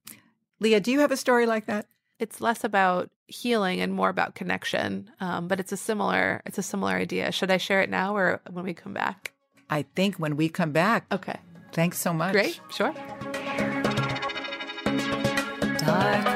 Leah, 0.58 0.80
do 0.80 0.90
you 0.90 1.00
have 1.00 1.12
a 1.12 1.16
story 1.16 1.46
like 1.46 1.66
that? 1.66 1.86
It's 2.18 2.40
less 2.40 2.64
about 2.64 3.10
healing 3.32 3.80
and 3.80 3.92
more 3.92 4.08
about 4.08 4.34
connection. 4.34 5.10
Um, 5.20 5.48
but 5.48 5.58
it's 5.58 5.72
a 5.72 5.76
similar 5.76 6.42
it's 6.46 6.58
a 6.58 6.62
similar 6.62 6.92
idea. 6.92 7.32
Should 7.32 7.50
I 7.50 7.56
share 7.56 7.80
it 7.80 7.90
now 7.90 8.16
or 8.16 8.40
when 8.50 8.64
we 8.64 8.74
come 8.74 8.92
back? 8.92 9.32
I 9.70 9.82
think 9.94 10.16
when 10.16 10.36
we 10.36 10.48
come 10.48 10.72
back. 10.72 11.06
Okay. 11.10 11.38
Thanks 11.72 11.98
so 11.98 12.12
much. 12.12 12.32
Great. 12.32 12.60
Sure. 12.70 12.94
Darkness 15.78 16.31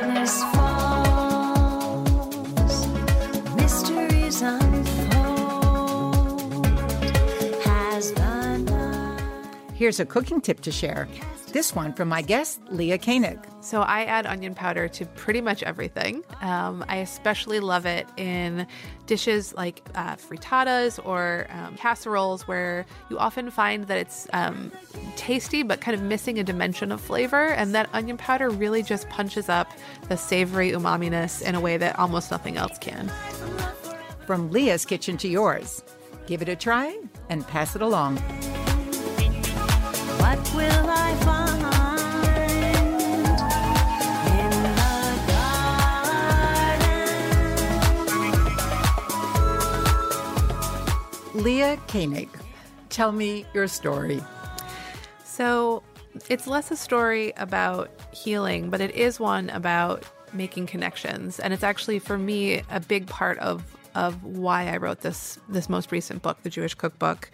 Here's 9.76 10.00
a 10.00 10.06
cooking 10.06 10.40
tip 10.40 10.62
to 10.62 10.72
share. 10.72 11.06
This 11.52 11.74
one 11.74 11.92
from 11.92 12.08
my 12.08 12.22
guest, 12.22 12.62
Leah 12.70 12.96
Koenig. 12.96 13.38
So 13.60 13.82
I 13.82 14.04
add 14.04 14.24
onion 14.24 14.54
powder 14.54 14.88
to 14.88 15.04
pretty 15.04 15.42
much 15.42 15.62
everything. 15.62 16.24
Um, 16.40 16.82
I 16.88 16.96
especially 16.96 17.60
love 17.60 17.84
it 17.84 18.06
in 18.16 18.66
dishes 19.04 19.52
like 19.52 19.86
uh, 19.94 20.16
frittatas 20.16 20.98
or 21.04 21.46
um, 21.50 21.76
casseroles, 21.76 22.48
where 22.48 22.86
you 23.10 23.18
often 23.18 23.50
find 23.50 23.84
that 23.88 23.98
it's 23.98 24.26
um, 24.32 24.72
tasty 25.14 25.62
but 25.62 25.82
kind 25.82 25.94
of 25.94 26.02
missing 26.02 26.38
a 26.38 26.42
dimension 26.42 26.90
of 26.90 26.98
flavor, 26.98 27.48
and 27.48 27.74
that 27.74 27.90
onion 27.92 28.16
powder 28.16 28.48
really 28.48 28.82
just 28.82 29.06
punches 29.10 29.50
up 29.50 29.70
the 30.08 30.16
savory 30.16 30.70
umaminess 30.70 31.42
in 31.42 31.54
a 31.54 31.60
way 31.60 31.76
that 31.76 31.98
almost 31.98 32.30
nothing 32.30 32.56
else 32.56 32.78
can. 32.78 33.12
From 34.24 34.50
Leah's 34.50 34.86
kitchen 34.86 35.18
to 35.18 35.28
yours. 35.28 35.84
Give 36.26 36.40
it 36.40 36.48
a 36.48 36.56
try 36.56 36.98
and 37.28 37.46
pass 37.46 37.76
it 37.76 37.82
along. 37.82 38.22
Leah 51.46 51.78
Koenig, 51.86 52.28
tell 52.88 53.12
me 53.12 53.44
your 53.54 53.68
story. 53.68 54.20
So 55.24 55.82
it's 56.28 56.46
less 56.46 56.70
a 56.70 56.76
story 56.76 57.32
about 57.36 57.90
healing, 58.10 58.68
but 58.68 58.80
it 58.80 58.90
is 58.96 59.20
one 59.20 59.50
about 59.50 60.02
making 60.32 60.66
connections. 60.66 61.38
And 61.38 61.52
it's 61.52 61.62
actually 61.62 61.98
for 61.98 62.18
me 62.18 62.62
a 62.70 62.80
big 62.80 63.06
part 63.06 63.38
of 63.38 63.62
of 63.94 64.22
why 64.24 64.68
I 64.68 64.78
wrote 64.78 65.02
this 65.02 65.38
this 65.48 65.68
most 65.68 65.92
recent 65.92 66.22
book, 66.22 66.42
the 66.42 66.50
Jewish 66.50 66.74
Cookbook. 66.74 67.30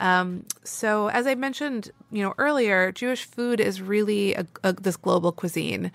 Um, 0.00 0.44
so 0.64 1.08
as 1.08 1.26
I 1.26 1.34
mentioned, 1.34 1.90
you 2.10 2.22
know 2.22 2.34
earlier, 2.38 2.90
Jewish 2.90 3.24
food 3.24 3.60
is 3.60 3.80
really 3.80 4.34
a, 4.34 4.46
a, 4.64 4.72
this 4.72 4.96
global 4.96 5.30
cuisine, 5.30 5.92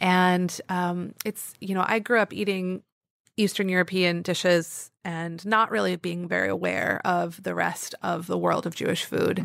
and 0.00 0.60
um, 0.68 1.14
it's 1.24 1.54
you 1.60 1.74
know 1.74 1.84
I 1.86 1.98
grew 2.00 2.18
up 2.18 2.32
eating 2.32 2.82
Eastern 3.36 3.68
European 3.68 4.22
dishes 4.22 4.90
and 5.04 5.44
not 5.46 5.70
really 5.70 5.96
being 5.96 6.28
very 6.28 6.48
aware 6.48 7.00
of 7.04 7.42
the 7.42 7.54
rest 7.54 7.94
of 8.02 8.26
the 8.26 8.38
world 8.38 8.66
of 8.66 8.74
Jewish 8.74 9.04
food. 9.04 9.40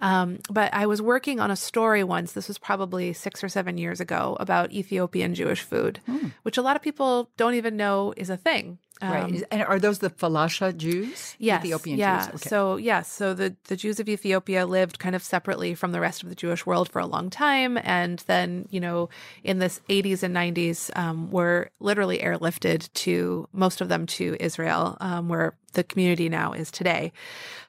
Um, 0.00 0.38
but 0.50 0.72
I 0.72 0.86
was 0.86 1.02
working 1.02 1.40
on 1.40 1.50
a 1.50 1.56
story 1.56 2.04
once, 2.04 2.32
this 2.32 2.46
was 2.46 2.58
probably 2.58 3.12
six 3.12 3.42
or 3.42 3.48
seven 3.48 3.78
years 3.78 4.00
ago, 4.00 4.36
about 4.38 4.70
Ethiopian 4.72 5.34
Jewish 5.34 5.60
food, 5.62 5.98
which 6.42 6.56
a 6.58 6.62
lot 6.62 6.76
of 6.76 6.82
people 6.82 7.30
don't 7.36 7.54
even 7.54 7.76
know 7.76 8.12
is 8.16 8.30
a 8.30 8.36
thing. 8.36 8.78
Right. 9.00 9.24
Um, 9.24 9.44
And 9.50 9.62
are 9.62 9.78
those 9.78 9.98
the 9.98 10.10
Falasha 10.10 10.76
Jews? 10.76 11.36
Yes, 11.38 11.64
Ethiopian 11.64 11.98
yeah. 11.98 12.26
Jews. 12.26 12.34
Okay. 12.36 12.48
So 12.48 12.76
yes, 12.76 13.10
so 13.10 13.34
the 13.34 13.56
the 13.68 13.76
Jews 13.76 14.00
of 14.00 14.08
Ethiopia 14.08 14.66
lived 14.66 14.98
kind 14.98 15.14
of 15.14 15.22
separately 15.22 15.74
from 15.74 15.92
the 15.92 16.00
rest 16.00 16.22
of 16.22 16.28
the 16.28 16.34
Jewish 16.34 16.66
world 16.66 16.88
for 16.88 17.00
a 17.00 17.06
long 17.06 17.30
time, 17.30 17.78
and 17.82 18.18
then 18.26 18.66
you 18.70 18.80
know 18.80 19.08
in 19.42 19.58
this 19.58 19.80
80s 19.88 20.22
and 20.22 20.34
90s 20.34 20.90
um, 20.96 21.30
were 21.30 21.70
literally 21.80 22.18
airlifted 22.18 22.92
to 22.94 23.48
most 23.52 23.80
of 23.80 23.88
them 23.88 24.06
to 24.06 24.36
Israel, 24.40 24.96
um, 25.00 25.28
where 25.28 25.54
the 25.72 25.84
community 25.84 26.28
now 26.28 26.52
is 26.52 26.70
today. 26.70 27.12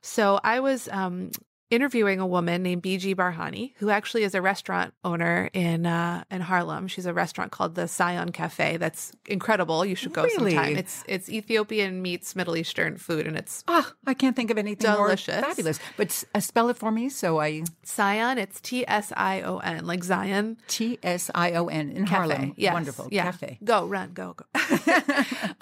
So 0.01 0.39
I 0.43 0.59
was. 0.59 0.89
Um, 0.91 1.31
Interviewing 1.73 2.19
a 2.19 2.27
woman 2.27 2.61
named 2.61 2.83
Beejhy 2.83 3.15
Barhany, 3.15 3.73
who 3.77 3.89
actually 3.89 4.21
is 4.23 4.35
a 4.35 4.41
restaurant 4.43 4.93
owner 5.03 5.49
in 5.53 5.87
uh, 5.87 6.23
in 6.29 6.39
Harlem. 6.41 6.87
She's 6.87 7.07
a 7.07 7.13
restaurant 7.15 7.51
called 7.51 7.73
the 7.73 7.87
Tsion 7.87 8.31
Cafe. 8.31 8.77
That's 8.77 9.11
incredible. 9.25 9.83
You 9.83 9.95
should 9.95 10.13
go 10.13 10.21
Really? 10.23 10.51
sometime. 10.53 10.77
It's 10.77 11.03
it's 11.07 11.29
Ethiopian 11.29 12.03
meets 12.03 12.35
Middle 12.35 12.57
Eastern 12.57 12.97
food, 12.97 13.25
and 13.25 13.35
it's 13.35 13.63
Ah, 13.67 13.91
I 14.05 14.13
can't 14.13 14.35
think 14.35 14.51
of 14.51 14.59
anything 14.59 14.91
Delicious. 14.93 15.41
more 15.41 15.49
fabulous. 15.49 15.79
But 15.97 16.23
uh, 16.35 16.39
spell 16.41 16.69
it 16.69 16.77
for 16.77 16.91
me. 16.91 17.09
So 17.09 17.39
I 17.41 17.63
Tsion. 17.83 18.37
It's 18.37 18.61
T 18.61 18.85
S 18.87 19.11
I 19.17 19.41
O 19.41 19.57
N, 19.57 19.83
like 19.87 20.03
Zion 20.03 20.57
T 20.67 20.99
S 21.01 21.31
I 21.33 21.53
O 21.53 21.69
N 21.69 21.89
in 21.89 22.05
Cafe. 22.05 22.15
Harlem. 22.33 22.53
Yes. 22.55 22.73
Wonderful 22.73 23.07
Yeah. 23.09 23.23
cafe. 23.31 23.57
Go 23.63 23.87
run, 23.87 24.11
go 24.13 24.35
go. 24.37 24.45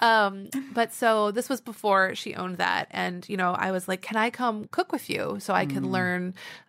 um, 0.06 0.48
but 0.74 0.92
so 0.92 1.30
this 1.30 1.48
was 1.48 1.62
before 1.62 2.14
she 2.14 2.34
owned 2.34 2.58
that, 2.58 2.88
and 2.90 3.26
you 3.30 3.38
know, 3.38 3.52
I 3.52 3.70
was 3.70 3.88
like, 3.88 4.02
"Can 4.02 4.18
I 4.18 4.28
come 4.28 4.68
cook 4.70 4.92
with 4.92 5.08
you 5.08 5.38
so 5.40 5.54
I 5.54 5.64
can 5.64 5.90
learn 5.90 6.01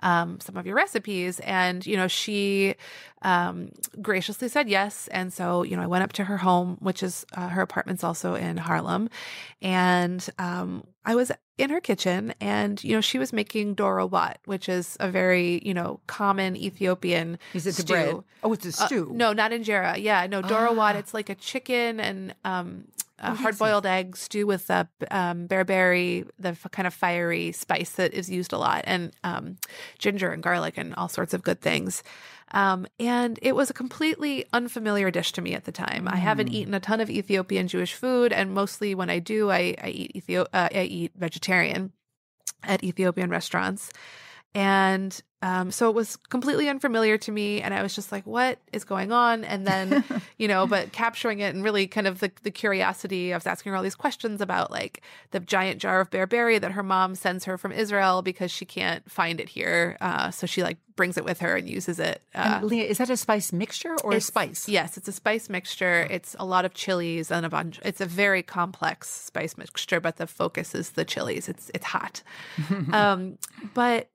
um, 0.01 0.39
some 0.39 0.57
of 0.57 0.65
your 0.65 0.75
recipes?" 0.75 1.39
And 1.41 1.85
you 1.85 1.97
know, 1.97 2.07
she 2.07 2.75
um, 3.21 3.71
graciously 4.01 4.49
said 4.49 4.67
yes. 4.69 5.07
And 5.09 5.31
so 5.31 5.63
you 5.63 5.75
know, 5.75 5.83
I 5.83 5.87
went 5.87 6.03
up 6.03 6.13
to 6.13 6.23
her 6.25 6.37
home, 6.37 6.77
which 6.79 7.01
is 7.03 7.25
uh, 7.33 7.49
her 7.49 7.61
apartment's 7.61 8.03
also 8.03 8.35
in 8.35 8.57
Harlem, 8.57 9.09
and 9.61 10.27
um, 10.39 10.83
I 11.05 11.15
was 11.15 11.31
in 11.57 11.69
her 11.69 11.79
kitchen 11.79 12.33
and 12.41 12.83
you 12.83 12.93
know 12.95 13.01
she 13.01 13.19
was 13.19 13.31
making 13.31 13.75
doro 13.75 14.07
wat 14.07 14.39
which 14.45 14.67
is 14.67 14.97
a 14.99 15.07
very 15.11 15.61
you 15.63 15.71
know 15.71 15.99
common 16.07 16.55
ethiopian 16.57 17.37
Is 17.53 17.67
it 17.67 17.75
the 17.75 17.81
stew. 17.83 17.93
bread? 17.93 18.15
Oh, 18.43 18.53
it's 18.53 18.65
a 18.65 18.83
Uh, 18.83 18.87
stew. 18.87 19.11
no, 19.13 19.33
not 19.33 19.51
injera. 19.51 20.01
Yeah, 20.01 20.25
no, 20.25 20.41
doro 20.41 20.71
Ah. 20.71 20.73
wat. 20.73 20.95
It's 20.95 21.13
like 21.13 21.29
a 21.29 21.35
chicken 21.35 21.99
and 21.99 22.33
um, 22.43 22.85
a 23.23 23.31
Oh, 23.31 23.35
hard 23.35 23.57
boiled 23.57 23.85
egg 23.85 24.15
stew 24.17 24.45
with 24.45 24.67
the 24.67 24.87
um, 25.09 25.47
berbere, 25.47 26.25
the 26.37 26.49
f- 26.49 26.67
kind 26.71 26.85
of 26.85 26.93
fiery 26.93 27.51
spice 27.53 27.91
that 27.91 28.13
is 28.13 28.29
used 28.29 28.53
a 28.53 28.57
lot, 28.57 28.83
and 28.85 29.11
um, 29.23 29.57
ginger 29.97 30.31
and 30.31 30.43
garlic 30.43 30.77
and 30.77 30.93
all 30.95 31.07
sorts 31.07 31.33
of 31.33 31.41
good 31.41 31.61
things. 31.61 32.03
Um, 32.51 32.85
and 32.99 33.39
it 33.41 33.55
was 33.55 33.69
a 33.69 33.73
completely 33.73 34.45
unfamiliar 34.53 35.09
dish 35.09 35.31
to 35.33 35.41
me 35.41 35.53
at 35.55 35.63
the 35.63 35.71
time. 35.71 36.07
I 36.07 36.17
haven't 36.17 36.49
Mm. 36.49 36.53
eaten 36.53 36.73
a 36.75 36.79
ton 36.79 37.01
of 37.01 37.09
Ethiopian 37.09 37.67
Jewish 37.67 37.93
food, 37.95 38.31
and 38.31 38.53
mostly 38.53 38.93
when 38.93 39.09
I 39.09 39.17
do, 39.19 39.49
I, 39.49 39.73
I 39.81 39.89
eat 39.89 40.11
Ethio- 40.13 40.47
uh, 40.53 40.69
I 40.71 40.83
eat 40.83 41.13
vegetarian 41.15 41.91
at 42.61 42.83
Ethiopian 42.83 43.29
restaurants. 43.31 43.91
And 44.55 45.19
um, 45.41 45.71
so 45.71 45.89
it 45.89 45.95
was 45.95 46.15
completely 46.15 46.69
unfamiliar 46.69 47.17
to 47.17 47.31
me. 47.31 47.61
And 47.61 47.73
I 47.73 47.81
was 47.83 47.93
just 47.93 48.13
like, 48.13 48.25
what 48.25 48.59
is 48.71 48.85
going 48.85 49.11
on? 49.11 49.43
And 49.43 49.67
then, 49.67 50.03
you 50.37 50.47
know, 50.47 50.65
but 50.65 50.93
capturing 50.93 51.39
it 51.39 51.53
and 51.53 51.63
really 51.63 51.85
kind 51.85 52.07
of 52.07 52.21
the, 52.21 52.31
the 52.43 52.51
curiosity, 52.51 53.33
I 53.33 53.37
was 53.37 53.45
asking 53.45 53.71
her 53.71 53.75
all 53.75 53.83
these 53.83 53.93
questions 53.95 54.39
about 54.39 54.71
like 54.71 55.01
the 55.31 55.41
giant 55.41 55.81
jar 55.81 55.99
of 55.99 56.09
berbere 56.09 56.61
that 56.61 56.71
her 56.71 56.83
mom 56.83 57.15
sends 57.15 57.43
her 57.43 57.57
from 57.57 57.73
Israel 57.73 58.21
because 58.21 58.51
she 58.51 58.63
can't 58.63 59.09
find 59.11 59.41
it 59.41 59.49
here. 59.49 59.97
Uh, 59.99 60.31
so 60.31 60.47
she 60.47 60.63
like 60.63 60.77
brings 60.95 61.17
it 61.17 61.25
with 61.25 61.39
her 61.39 61.57
and 61.57 61.67
uses 61.67 61.99
it. 61.99 62.21
Uh, 62.33 62.59
And 62.61 62.65
Leah, 62.65 62.85
is 62.85 62.99
that 62.99 63.09
a 63.09 63.17
spice 63.17 63.51
mixture 63.51 63.95
or 64.01 64.13
a 64.13 64.21
spice? 64.21 64.69
Yes, 64.69 64.95
it's 64.95 65.09
a 65.09 65.11
spice 65.11 65.49
mixture. 65.49 66.07
It's 66.09 66.37
a 66.39 66.45
lot 66.45 66.63
of 66.63 66.73
chilies 66.73 67.31
and 67.31 67.45
a 67.45 67.49
bunch. 67.49 67.81
It's 67.83 67.99
a 67.99 68.05
very 68.05 68.43
complex 68.43 69.09
spice 69.09 69.57
mixture, 69.57 69.99
but 69.99 70.17
the 70.17 70.27
focus 70.27 70.73
is 70.73 70.91
the 70.91 71.03
chilies. 71.03 71.49
It's 71.49 71.69
it's 71.73 71.85
hot. 71.85 72.21
um, 72.93 73.39
but 73.73 74.09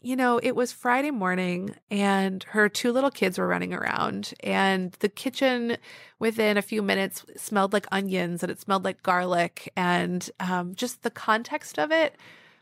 you 0.00 0.16
know, 0.16 0.38
it 0.42 0.54
was 0.54 0.72
Friday 0.72 1.10
morning, 1.10 1.74
and 1.90 2.42
her 2.44 2.68
two 2.68 2.92
little 2.92 3.10
kids 3.10 3.38
were 3.38 3.48
running 3.48 3.74
around, 3.74 4.32
and 4.40 4.92
the 5.00 5.08
kitchen 5.08 5.76
within 6.18 6.56
a 6.56 6.62
few 6.62 6.82
minutes 6.82 7.24
smelled 7.36 7.72
like 7.72 7.86
onions, 7.90 8.42
and 8.42 8.52
it 8.52 8.60
smelled 8.60 8.84
like 8.84 9.02
garlic, 9.02 9.72
and 9.76 10.30
um, 10.40 10.74
just 10.74 11.02
the 11.02 11.10
context 11.10 11.78
of 11.78 11.90
it 11.90 12.16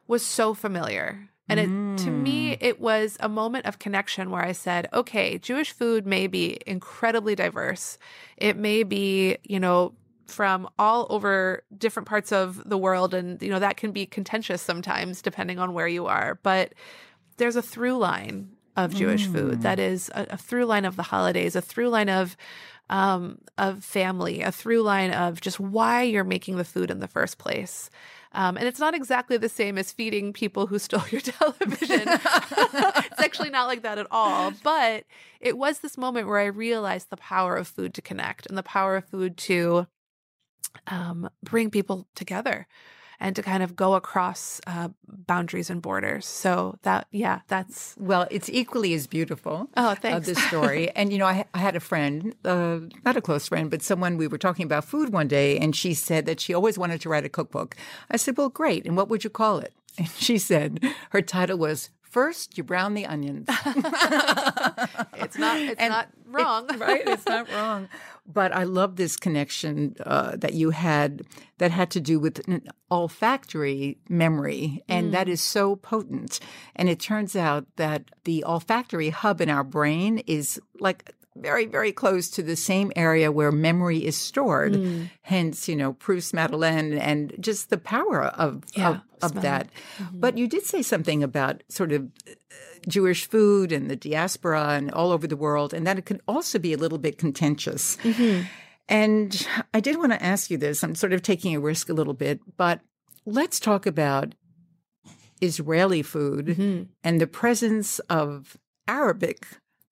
was 0.07 0.25
so 0.25 0.55
familiar. 0.55 1.29
And 1.49 1.61
it, 1.61 2.05
to 2.05 2.11
me, 2.11 2.57
it 2.61 2.81
was 2.81 3.17
a 3.21 3.29
moment 3.29 3.67
of 3.67 3.79
connection 3.79 4.31
where 4.31 4.43
I 4.43 4.51
said, 4.51 4.89
okay, 4.93 5.39
Jewish 5.39 5.71
food 5.71 6.05
may 6.05 6.27
be 6.27 6.59
incredibly 6.67 7.37
diverse. 7.37 7.99
It 8.37 8.57
may 8.57 8.83
be, 8.83 9.37
you 9.45 9.61
know, 9.61 9.95
from 10.27 10.69
all 10.77 11.07
over 11.09 11.63
different 11.79 12.09
parts 12.09 12.33
of 12.33 12.69
the 12.69 12.77
world. 12.77 13.15
And, 13.15 13.41
you 13.41 13.49
know, 13.49 13.61
that 13.61 13.77
can 13.77 13.93
be 13.93 14.07
contentious 14.07 14.61
sometimes 14.61 15.23
depending 15.23 15.61
on 15.61 15.73
where 15.73 15.87
you 15.87 16.07
are. 16.07 16.41
But 16.43 16.73
there's 17.37 17.57
a 17.57 17.63
through 17.63 17.99
line 17.99 18.51
of 18.77 18.95
Jewish 18.95 19.27
food 19.27 19.63
that 19.63 19.79
is 19.79 20.11
a, 20.15 20.27
a 20.31 20.37
through 20.37 20.67
line 20.67 20.85
of 20.85 20.97
the 20.97 21.03
holidays, 21.03 21.57
a 21.57 21.63
through 21.63 21.89
line 21.89 22.09
of 22.09 22.37
um, 22.89 23.39
of 23.59 23.83
family, 23.83 24.43
a 24.43 24.53
through 24.53 24.83
line 24.83 25.13
of 25.13 25.41
just 25.41 25.59
why 25.59 26.03
you're 26.03 26.25
making 26.25 26.57
the 26.57 26.65
food 26.65 26.91
in 26.91 27.01
the 27.01 27.09
first 27.09 27.39
place. 27.39 27.91
Um, 28.33 28.57
and 28.57 28.69
it's 28.69 28.79
not 28.79 28.95
exactly 28.95 29.39
the 29.39 29.49
same 29.49 29.79
as 29.79 29.93
feeding 29.93 30.33
people 30.33 30.67
who 30.67 30.79
stole 30.79 31.03
your 31.11 31.23
television. 31.23 32.03
it's 32.07 33.23
actually 33.23 33.51
not 33.51 33.67
like 33.67 33.83
that 33.83 33.99
at 33.99 34.07
all. 34.11 34.53
But 34.63 35.05
it 35.41 35.57
was 35.57 35.79
this 35.79 35.97
moment 35.99 36.29
where 36.29 36.39
I 36.39 36.47
realized 36.47 37.11
the 37.11 37.17
power 37.17 37.57
of 37.57 37.67
food 37.67 37.95
to 37.95 38.03
connect 38.03 38.47
and 38.47 38.57
the 38.57 38.63
power 38.63 38.97
of 38.97 39.07
food 39.07 39.37
to 39.39 39.87
um, 40.87 41.31
bring 41.43 41.71
people 41.71 42.07
together 42.15 42.67
and 43.21 43.35
to 43.37 43.43
kind 43.43 43.63
of 43.63 43.75
go 43.77 43.95
across 43.95 44.61
uh, 44.67 44.89
boundaries 45.09 45.71
and 45.71 45.81
borders. 45.83 46.27
So 46.27 46.79
that, 46.83 47.07
yeah, 47.11 47.41
that's 47.49 47.95
Well, 47.99 48.27
it's 48.31 48.49
equally 48.51 48.95
as 48.95 49.07
beautiful. 49.07 49.69
Oh, 49.77 49.89
Uh, 49.91 49.95
thanks. 49.95 50.27
this 50.27 50.43
story, 50.49 50.91
and 50.97 51.13
you 51.13 51.19
know, 51.19 51.27
I, 51.27 51.45
I 51.55 51.59
had 51.59 51.77
a 51.77 51.81
friend, 51.81 52.35
uh, 52.45 52.81
not 53.05 53.17
a 53.17 53.21
close 53.21 53.49
friend, 53.49 53.71
but 53.71 53.83
someone 53.83 54.17
we 54.17 54.29
were 54.29 54.39
talking 54.39 54.65
about 54.65 54.85
food 54.85 55.13
one 55.13 55.29
day, 55.29 55.59
and 55.59 55.75
she 55.75 55.95
said 55.95 56.27
that 56.27 56.41
she 56.41 56.53
always 56.55 56.77
wanted 56.79 57.01
to 57.03 57.09
write 57.09 57.25
a 57.25 57.29
cookbook. 57.29 57.77
I 58.11 58.17
said, 58.17 58.37
"Well, 58.37 58.49
great, 58.51 58.85
and 58.87 58.97
what 58.97 59.09
would 59.09 59.25
you 59.25 59.31
call 59.31 59.59
it?" 59.59 59.73
And 59.99 60.09
she 60.19 60.37
said 60.39 60.81
her 61.11 61.23
title 61.23 61.57
was 61.59 61.89
First 62.17 62.57
You 62.57 62.65
Brown 62.65 62.95
the 62.95 63.05
Onions." 63.05 63.47
it's 65.17 65.37
not 65.37 65.61
it's 65.61 65.79
And 65.79 65.91
not 65.93 66.09
wrong. 66.25 66.65
It's- 66.65 66.81
right? 66.89 67.03
It's 67.07 67.27
not 67.27 67.47
wrong. 67.53 67.91
But 68.27 68.55
I 68.55 68.65
love 68.65 68.97
this 68.97 69.19
connection 69.19 69.97
uh, 70.01 70.35
that 70.37 70.55
you 70.55 70.71
had 70.71 71.25
that 71.59 71.73
had 71.73 71.91
to 71.91 72.01
do 72.01 72.19
with 72.19 72.41
an 72.49 72.63
olfactory 72.91 73.99
memory. 74.09 74.83
And 74.89 75.13
that 75.13 75.29
is 75.29 75.43
so 75.43 75.77
potent. 75.77 76.41
And 76.75 76.89
it 76.89 77.01
turns 77.01 77.37
out 77.37 77.67
that 77.77 78.05
the 78.25 78.45
olfactory 78.45 79.11
hub 79.11 79.43
in 79.43 79.51
our 79.51 79.63
brain 79.63 80.23
is 80.27 80.59
like 80.81 81.13
very, 81.41 81.67
very 81.67 81.93
close 81.93 82.29
to 82.31 82.43
the 82.43 82.57
same 82.57 82.93
area 82.97 83.31
where 83.31 83.53
memory 83.53 84.05
is 84.05 84.17
stored. 84.17 84.75
Mm. 84.75 85.11
Hence, 85.23 85.69
you 85.69 85.77
know, 85.77 85.93
Proust 85.95 86.35
Madeleine 86.35 86.95
and 86.99 87.35
just 87.41 87.71
the 87.71 87.79
power 87.79 88.25
of, 88.25 88.65
Yeah, 88.75 89.01
of, 89.23 89.37
of 89.37 89.43
that. 89.43 89.69
Mm-hmm. 89.99 90.21
But 90.21 90.39
you 90.39 90.49
did 90.49 90.65
say 90.65 90.83
something 90.83 91.23
about 91.23 91.63
sort 91.69 91.93
of 91.93 92.05
uh, 92.29 92.33
Jewish 92.89 93.29
food 93.29 93.73
and 93.73 93.91
the 93.91 93.97
diaspora 93.97 94.69
and 94.71 94.91
all 94.93 95.11
over 95.13 95.27
the 95.27 95.37
world, 95.37 95.75
and 95.75 95.87
that 95.87 95.99
it 95.99 96.07
could 96.07 96.21
also 96.27 96.59
be 96.59 96.73
a 96.73 96.79
little 96.79 96.99
bit 96.99 97.19
contentious. 97.19 97.97
Mm-hmm. 97.99 98.43
And 98.89 99.47
I 99.75 99.81
did 99.81 99.99
want 99.99 100.13
to 100.13 100.23
ask 100.23 100.51
you 100.51 100.59
this. 100.59 100.85
I'm 100.85 100.95
sort 100.95 101.13
of 101.13 101.23
taking 101.23 101.55
a 101.57 101.61
risk 101.61 101.89
a 101.89 101.95
little 101.95 102.15
bit, 102.15 102.41
but 102.57 102.81
let's 103.25 103.59
talk 103.59 103.87
about 103.87 104.35
Israeli 105.41 106.03
food 106.03 106.47
Mm-hmm. 106.47 106.83
and 107.03 107.21
the 107.21 107.27
presence 107.27 107.99
of 108.09 108.57
Arabic 108.89 109.47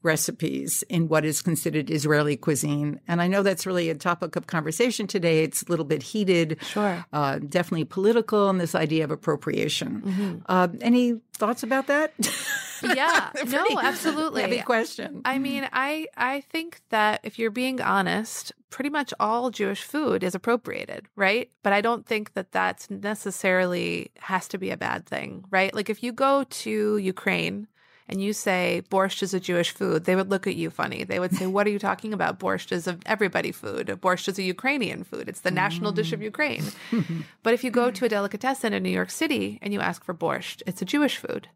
recipes 0.04 0.84
in 0.88 1.08
what 1.08 1.24
is 1.24 1.42
considered 1.42 1.90
Israeli 1.90 2.36
cuisine. 2.36 3.00
And 3.08 3.20
I 3.22 3.26
know 3.26 3.42
that's 3.42 3.66
really 3.66 3.90
a 3.90 3.94
topic 3.94 4.36
of 4.36 4.46
conversation 4.46 5.06
today. 5.06 5.42
It's 5.42 5.62
a 5.62 5.70
little 5.70 5.84
bit 5.84 6.02
heated, 6.02 6.58
Sure. 6.62 7.04
uh, 7.12 7.38
definitely 7.38 7.84
political, 7.84 8.48
and 8.50 8.60
this 8.60 8.74
idea 8.74 9.04
of 9.04 9.10
appropriation. 9.10 10.02
Mm-hmm. 10.02 10.38
Uh, 10.46 10.68
any 10.80 11.20
thoughts 11.36 11.62
about 11.62 11.86
that? 11.88 12.12
Yeah. 12.82 13.30
no, 13.46 13.64
absolutely. 13.80 14.42
Heavy 14.42 14.60
question. 14.60 15.22
I 15.24 15.38
mean, 15.38 15.66
I 15.72 16.06
I 16.16 16.42
think 16.42 16.82
that 16.90 17.20
if 17.22 17.38
you're 17.38 17.50
being 17.50 17.80
honest, 17.80 18.52
pretty 18.68 18.90
much 18.90 19.14
all 19.18 19.50
Jewish 19.50 19.82
food 19.82 20.22
is 20.22 20.34
appropriated, 20.34 21.06
right? 21.16 21.50
But 21.62 21.72
I 21.72 21.80
don't 21.80 22.04
think 22.04 22.34
that 22.34 22.52
that's 22.52 22.90
necessarily 22.90 24.10
has 24.18 24.48
to 24.48 24.58
be 24.58 24.70
a 24.70 24.76
bad 24.76 25.06
thing, 25.06 25.44
right? 25.50 25.74
Like 25.74 25.88
if 25.88 26.02
you 26.02 26.12
go 26.12 26.44
to 26.44 26.98
Ukraine 26.98 27.68
and 28.08 28.22
you 28.22 28.32
say 28.32 28.82
borscht 28.90 29.22
is 29.22 29.32
a 29.32 29.40
Jewish 29.40 29.70
food, 29.70 30.04
they 30.04 30.14
would 30.14 30.30
look 30.30 30.46
at 30.46 30.56
you 30.56 30.70
funny. 30.70 31.04
They 31.04 31.18
would 31.18 31.34
say, 31.34 31.46
"What 31.46 31.66
are 31.66 31.70
you 31.70 31.78
talking 31.78 32.12
about? 32.12 32.38
Borscht 32.38 32.72
is 32.72 32.86
a 32.86 32.98
everybody 33.06 33.52
food. 33.52 33.86
Borscht 34.00 34.28
is 34.28 34.38
a 34.38 34.42
Ukrainian 34.42 35.04
food. 35.04 35.28
It's 35.28 35.40
the 35.40 35.50
national 35.50 35.92
dish 35.92 36.12
of 36.12 36.20
Ukraine." 36.22 36.64
but 37.42 37.54
if 37.54 37.64
you 37.64 37.70
go 37.70 37.90
to 37.90 38.04
a 38.04 38.08
delicatessen 38.08 38.72
in 38.72 38.82
New 38.82 38.90
York 38.90 39.10
City 39.10 39.58
and 39.62 39.72
you 39.72 39.80
ask 39.80 40.04
for 40.04 40.14
borscht, 40.14 40.62
it's 40.66 40.82
a 40.82 40.84
Jewish 40.84 41.16
food, 41.16 41.48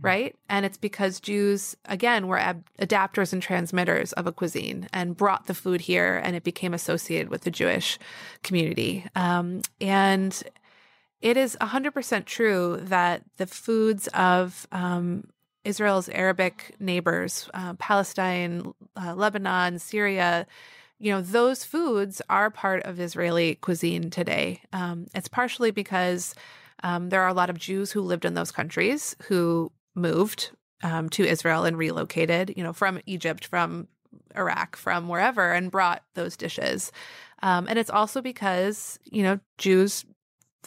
right? 0.00 0.36
And 0.48 0.64
it's 0.64 0.78
because 0.78 1.20
Jews, 1.20 1.76
again, 1.86 2.28
were 2.28 2.38
ab- 2.38 2.64
adapters 2.80 3.32
and 3.32 3.42
transmitters 3.42 4.12
of 4.12 4.26
a 4.26 4.32
cuisine 4.32 4.88
and 4.92 5.16
brought 5.16 5.46
the 5.46 5.54
food 5.54 5.80
here, 5.82 6.20
and 6.22 6.36
it 6.36 6.44
became 6.44 6.74
associated 6.74 7.28
with 7.28 7.42
the 7.42 7.50
Jewish 7.50 7.98
community. 8.42 9.04
Um, 9.16 9.62
and 9.80 10.40
it 11.20 11.36
is 11.36 11.56
100% 11.60 12.24
true 12.26 12.78
that 12.82 13.22
the 13.38 13.46
foods 13.46 14.06
of 14.08 14.66
um, 14.70 15.24
Israel's 15.68 16.08
Arabic 16.08 16.74
neighbors, 16.80 17.50
uh, 17.52 17.74
Palestine, 17.74 18.72
uh, 18.96 19.14
Lebanon, 19.14 19.78
Syria, 19.78 20.46
you 20.98 21.12
know, 21.12 21.20
those 21.20 21.62
foods 21.62 22.22
are 22.30 22.50
part 22.50 22.82
of 22.84 22.98
Israeli 22.98 23.56
cuisine 23.56 24.08
today. 24.08 24.62
Um, 24.72 25.06
it's 25.14 25.28
partially 25.28 25.70
because 25.70 26.34
um, 26.82 27.10
there 27.10 27.20
are 27.22 27.28
a 27.28 27.34
lot 27.34 27.50
of 27.50 27.58
Jews 27.58 27.92
who 27.92 28.00
lived 28.00 28.24
in 28.24 28.32
those 28.32 28.50
countries 28.50 29.14
who 29.24 29.70
moved 29.94 30.50
um, 30.82 31.10
to 31.10 31.24
Israel 31.24 31.64
and 31.64 31.76
relocated, 31.76 32.54
you 32.56 32.62
know, 32.62 32.72
from 32.72 33.00
Egypt, 33.04 33.44
from 33.44 33.88
Iraq, 34.34 34.74
from 34.74 35.06
wherever, 35.06 35.52
and 35.52 35.70
brought 35.70 36.02
those 36.14 36.36
dishes. 36.36 36.92
Um, 37.42 37.66
and 37.68 37.78
it's 37.78 37.90
also 37.90 38.22
because, 38.22 38.98
you 39.04 39.22
know, 39.22 39.38
Jews 39.58 40.06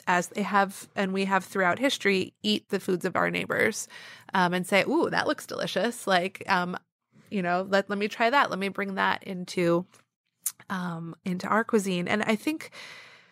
as 0.07 0.27
they 0.27 0.41
have 0.43 0.87
and 0.95 1.13
we 1.13 1.25
have 1.25 1.43
throughout 1.43 1.79
history 1.79 2.33
eat 2.43 2.69
the 2.69 2.79
foods 2.79 3.05
of 3.05 3.15
our 3.15 3.29
neighbors 3.29 3.87
um, 4.33 4.53
and 4.53 4.65
say 4.65 4.83
ooh 4.83 5.09
that 5.09 5.27
looks 5.27 5.45
delicious. 5.45 6.07
Like 6.07 6.43
um, 6.47 6.77
you 7.29 7.41
know 7.41 7.65
let, 7.69 7.89
let 7.89 7.99
me 7.99 8.07
try 8.07 8.29
that. 8.29 8.49
Let 8.49 8.59
me 8.59 8.69
bring 8.69 8.95
that 8.95 9.23
into 9.23 9.85
um, 10.69 11.15
into 11.25 11.47
our 11.47 11.63
cuisine. 11.63 12.07
And 12.07 12.23
i 12.23 12.35
think 12.35 12.71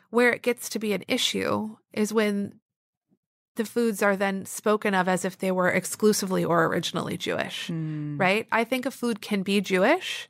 where 0.10 0.32
it 0.32 0.42
gets 0.42 0.70
to 0.70 0.80
be 0.80 0.94
an 0.94 1.04
issue 1.08 1.76
is 1.94 2.14
when 2.14 2.60
the 3.56 3.66
foods 3.66 4.02
are 4.02 4.16
then 4.16 4.46
spoken 4.46 4.94
of 4.94 5.08
as 5.08 5.26
if 5.26 5.38
they 5.38 5.52
were 5.52 5.70
exclusively 5.70 6.44
or 6.44 6.66
originally 6.66 7.18
jewish 7.18 7.70
right? 7.70 8.48
I 8.52 8.64
think 8.64 8.86
a 8.86 8.92
food 8.92 9.22
can 9.22 9.44
be 9.44 9.62
jewish 9.62 10.30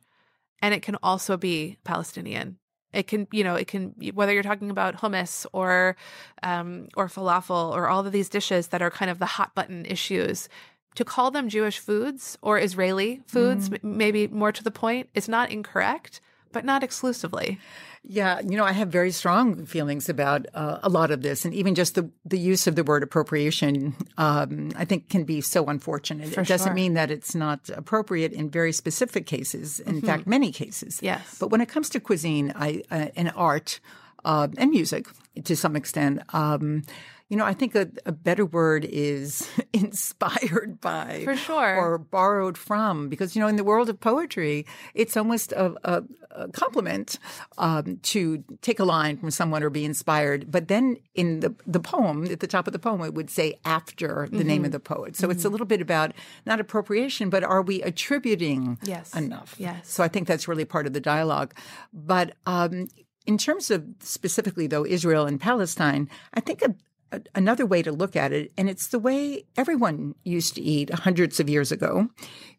and 0.60 0.74
it 0.74 0.82
can 0.82 0.96
also 1.02 1.36
be 1.36 1.78
palestinian 1.84 2.58
it 2.92 3.06
can 3.06 3.26
you 3.30 3.44
know 3.44 3.54
it 3.54 3.66
can 3.66 3.94
whether 4.14 4.32
you're 4.32 4.42
talking 4.42 4.70
about 4.70 4.96
hummus 4.96 5.46
or 5.52 5.96
um, 6.42 6.88
or 6.96 7.06
falafel 7.08 7.72
or 7.72 7.88
all 7.88 8.04
of 8.04 8.12
these 8.12 8.28
dishes 8.28 8.68
that 8.68 8.82
are 8.82 8.90
kind 8.90 9.10
of 9.10 9.18
the 9.18 9.26
hot 9.26 9.54
button 9.54 9.84
issues 9.86 10.48
to 10.94 11.04
call 11.04 11.30
them 11.30 11.48
jewish 11.48 11.78
foods 11.78 12.36
or 12.42 12.58
israeli 12.58 13.20
foods 13.26 13.70
m- 13.72 13.78
maybe 13.82 14.26
more 14.28 14.52
to 14.52 14.64
the 14.64 14.70
point 14.70 15.08
is 15.14 15.28
not 15.28 15.50
incorrect 15.50 16.20
but 16.52 16.64
not 16.64 16.82
exclusively 16.82 17.58
Yeah, 18.02 18.40
you 18.40 18.56
know, 18.56 18.64
I 18.64 18.72
have 18.72 18.88
very 18.88 19.10
strong 19.10 19.66
feelings 19.66 20.08
about 20.08 20.46
uh, 20.54 20.78
a 20.82 20.88
lot 20.88 21.10
of 21.10 21.20
this, 21.20 21.44
and 21.44 21.52
even 21.52 21.74
just 21.74 21.96
the 21.96 22.08
the 22.24 22.38
use 22.38 22.66
of 22.66 22.74
the 22.74 22.82
word 22.82 23.02
appropriation, 23.02 23.94
um, 24.16 24.72
I 24.74 24.86
think, 24.86 25.10
can 25.10 25.24
be 25.24 25.42
so 25.42 25.66
unfortunate. 25.66 26.32
For 26.32 26.40
it 26.40 26.48
doesn't 26.48 26.68
sure. 26.68 26.74
mean 26.74 26.94
that 26.94 27.10
it's 27.10 27.34
not 27.34 27.68
appropriate 27.68 28.32
in 28.32 28.48
very 28.48 28.72
specific 28.72 29.26
cases. 29.26 29.80
In 29.80 30.00
fact, 30.00 30.26
many 30.26 30.50
cases. 30.50 31.00
Yes. 31.02 31.36
But 31.38 31.50
when 31.50 31.60
it 31.60 31.68
comes 31.68 31.90
to 31.90 32.00
cuisine, 32.00 32.54
I 32.56 32.82
uh, 32.90 33.08
and 33.16 33.32
art 33.36 33.80
uh, 34.24 34.48
and 34.56 34.70
music 34.70 35.06
to 35.44 35.54
some 35.54 35.76
extent. 35.76 36.22
Um, 36.32 36.84
you 37.30 37.36
know, 37.38 37.46
I 37.46 37.54
think 37.54 37.74
a, 37.74 37.88
a 38.04 38.12
better 38.12 38.44
word 38.44 38.84
is 38.84 39.48
inspired 39.72 40.80
by, 40.80 41.22
For 41.24 41.36
sure. 41.36 41.76
or 41.76 41.96
borrowed 41.98 42.58
from, 42.58 43.08
because 43.08 43.34
you 43.34 43.40
know, 43.40 43.48
in 43.48 43.56
the 43.56 43.64
world 43.64 43.88
of 43.88 44.00
poetry, 44.00 44.66
it's 44.94 45.16
almost 45.16 45.52
a, 45.52 45.74
a, 45.84 46.02
a 46.32 46.48
compliment 46.48 47.18
um, 47.58 47.98
to 48.02 48.42
take 48.62 48.80
a 48.80 48.84
line 48.84 49.16
from 49.16 49.30
someone 49.30 49.62
or 49.62 49.70
be 49.70 49.84
inspired. 49.84 50.50
But 50.50 50.68
then 50.68 50.96
in 51.14 51.40
the 51.40 51.54
the 51.66 51.80
poem, 51.80 52.24
at 52.26 52.40
the 52.40 52.46
top 52.46 52.66
of 52.66 52.72
the 52.72 52.78
poem, 52.78 53.00
it 53.02 53.14
would 53.14 53.30
say 53.30 53.54
after 53.64 54.28
the 54.30 54.44
name 54.44 54.50
Mm-hmm. 54.60 54.64
of 54.66 54.72
the 54.72 54.80
poet. 54.80 55.16
So 55.16 55.30
it's 55.30 55.44
a 55.44 55.48
little 55.48 55.66
bit 55.66 55.80
about 55.80 56.12
not 56.46 56.58
appropriation, 56.60 57.30
but 57.30 57.42
are 57.44 57.62
we 57.62 57.80
attributing 57.82 58.76
Yes. 58.82 59.14
enough? 59.14 59.54
Yes. 59.58 59.88
So 59.88 60.02
I 60.04 60.08
think 60.08 60.26
that's 60.28 60.46
really 60.48 60.64
part 60.64 60.86
of 60.86 60.92
the 60.92 61.00
dialogue. 61.00 61.54
But 61.92 62.34
um, 62.46 62.88
in 63.26 63.38
terms 63.38 63.70
of 63.70 63.84
specifically, 64.00 64.66
though, 64.66 64.84
Israel 64.84 65.26
and 65.26 65.40
Palestine, 65.40 66.08
I 66.34 66.40
think 66.40 66.62
a, 66.62 66.74
a, 67.12 67.20
another 67.34 67.66
way 67.66 67.82
to 67.82 67.92
look 67.92 68.16
at 68.16 68.32
it, 68.32 68.52
and 68.56 68.68
it's 68.68 68.88
the 68.88 68.98
way 68.98 69.44
everyone 69.56 70.14
used 70.24 70.54
to 70.54 70.62
eat 70.62 70.90
hundreds 70.90 71.40
of 71.40 71.48
years 71.48 71.72
ago, 71.72 72.08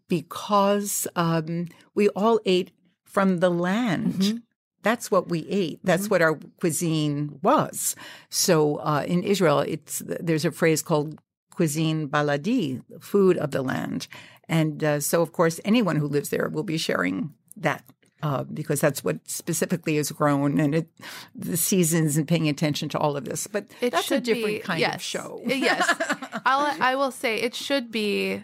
because 0.07 1.07
um, 1.15 1.67
we 1.95 2.09
all 2.09 2.39
ate 2.45 2.71
from 3.03 3.39
the 3.39 3.49
land. 3.49 4.41
That's 4.83 5.11
what 5.11 5.29
we 5.29 5.47
ate. 5.47 5.79
That's 5.83 6.09
what 6.09 6.21
our 6.21 6.39
cuisine 6.59 7.39
was. 7.43 7.95
So 8.29 8.77
uh, 8.77 9.03
in 9.05 9.23
Israel, 9.23 9.59
it's 9.59 10.01
there's 10.05 10.45
a 10.45 10.51
phrase 10.51 10.81
called 10.81 11.19
cuisine 11.53 12.07
baladi, 12.07 12.81
food 12.99 13.37
of 13.37 13.51
the 13.51 13.61
land, 13.61 14.07
and 14.49 14.83
uh, 14.83 14.99
so 14.99 15.21
of 15.21 15.33
course 15.33 15.59
anyone 15.63 15.97
who 15.97 16.07
lives 16.07 16.29
there 16.29 16.49
will 16.49 16.63
be 16.63 16.77
sharing 16.77 17.33
that. 17.57 17.83
Uh, 18.23 18.43
because 18.43 18.79
that's 18.79 19.03
what 19.03 19.17
specifically 19.27 19.97
is 19.97 20.11
grown, 20.11 20.59
and 20.59 20.75
it, 20.75 20.87
the 21.33 21.57
seasons, 21.57 22.17
and 22.17 22.27
paying 22.27 22.47
attention 22.47 22.87
to 22.89 22.99
all 22.99 23.17
of 23.17 23.25
this. 23.25 23.47
But 23.47 23.65
it 23.81 23.91
that's 23.91 24.11
a 24.11 24.21
different 24.21 24.57
be, 24.57 24.59
kind 24.59 24.79
yes, 24.79 24.95
of 24.95 25.01
show. 25.01 25.41
yes 25.47 25.87
I'll, 26.45 26.81
i 26.81 26.95
will 26.95 27.11
say 27.11 27.37
it 27.37 27.55
should 27.55 27.91
be 27.91 28.43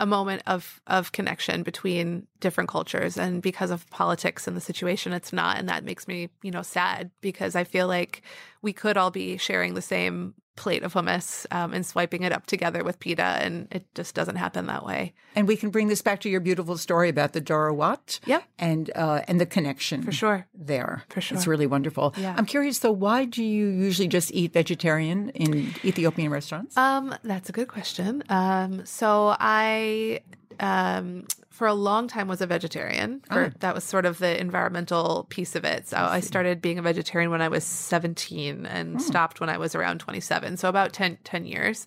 a 0.00 0.06
moment 0.06 0.42
of 0.46 0.80
of 0.86 1.12
connection 1.12 1.62
between 1.62 2.26
different 2.40 2.68
cultures 2.68 3.16
and 3.16 3.40
because 3.40 3.70
of 3.70 3.88
politics 3.90 4.48
and 4.48 4.56
the 4.56 4.60
situation 4.60 5.12
it's 5.12 5.32
not 5.32 5.58
and 5.58 5.68
that 5.68 5.84
makes 5.84 6.08
me 6.08 6.28
you 6.42 6.50
know 6.50 6.62
sad 6.62 7.10
because 7.20 7.54
i 7.54 7.62
feel 7.62 7.86
like 7.86 8.22
we 8.62 8.72
could 8.72 8.96
all 8.96 9.10
be 9.10 9.36
sharing 9.36 9.74
the 9.74 9.82
same 9.82 10.34
plate 10.56 10.82
of 10.82 10.92
hummus 10.94 11.46
um, 11.50 11.72
and 11.72 11.86
swiping 11.86 12.22
it 12.22 12.32
up 12.32 12.46
together 12.46 12.84
with 12.84 12.98
pita 13.00 13.22
and 13.22 13.68
it 13.70 13.86
just 13.94 14.14
doesn't 14.14 14.36
happen 14.36 14.66
that 14.66 14.84
way 14.84 15.14
And 15.34 15.48
we 15.48 15.56
can 15.56 15.70
bring 15.70 15.88
this 15.88 16.02
back 16.02 16.20
to 16.20 16.28
your 16.28 16.40
beautiful 16.40 16.76
story 16.76 17.08
about 17.08 17.32
the 17.32 17.40
Doro 17.40 17.72
Wat. 17.74 18.20
Yep. 18.26 18.44
And 18.58 18.90
uh, 18.94 19.22
and 19.26 19.40
the 19.40 19.46
connection 19.46 20.02
for 20.02 20.12
sure 20.12 20.46
there. 20.54 21.04
For 21.08 21.20
sure. 21.20 21.36
It's 21.36 21.46
really 21.46 21.66
wonderful. 21.66 22.14
Yeah. 22.18 22.34
I'm 22.36 22.46
curious 22.46 22.80
though, 22.80 22.92
why 22.92 23.24
do 23.24 23.42
you 23.42 23.68
usually 23.68 24.08
just 24.08 24.30
eat 24.32 24.52
vegetarian 24.52 25.30
in 25.30 25.74
Ethiopian 25.84 26.30
restaurants? 26.30 26.76
Um, 26.76 27.14
that's 27.22 27.48
a 27.48 27.52
good 27.52 27.68
question. 27.68 28.22
Um, 28.28 28.84
so 28.84 29.34
I, 29.40 30.20
um, 30.62 31.26
for 31.50 31.66
a 31.66 31.74
long 31.74 32.08
time 32.08 32.28
was 32.28 32.40
a 32.40 32.46
vegetarian. 32.46 33.20
For, 33.28 33.52
That 33.58 33.74
was 33.74 33.84
sort 33.84 34.06
of 34.06 34.18
the 34.18 34.40
environmental 34.40 35.26
piece 35.28 35.54
of 35.54 35.64
it. 35.64 35.88
So 35.88 35.96
I 35.98 36.20
started 36.20 36.62
being 36.62 36.78
a 36.78 36.82
vegetarian 36.82 37.30
when 37.30 37.42
I 37.42 37.48
was 37.48 37.64
17 37.64 38.64
and 38.64 39.02
stopped 39.02 39.40
when 39.40 39.50
I 39.50 39.58
was 39.58 39.74
around 39.74 39.98
27. 39.98 40.56
So 40.56 40.68
about 40.68 40.92
10, 40.92 41.18
10 41.24 41.44
years. 41.44 41.84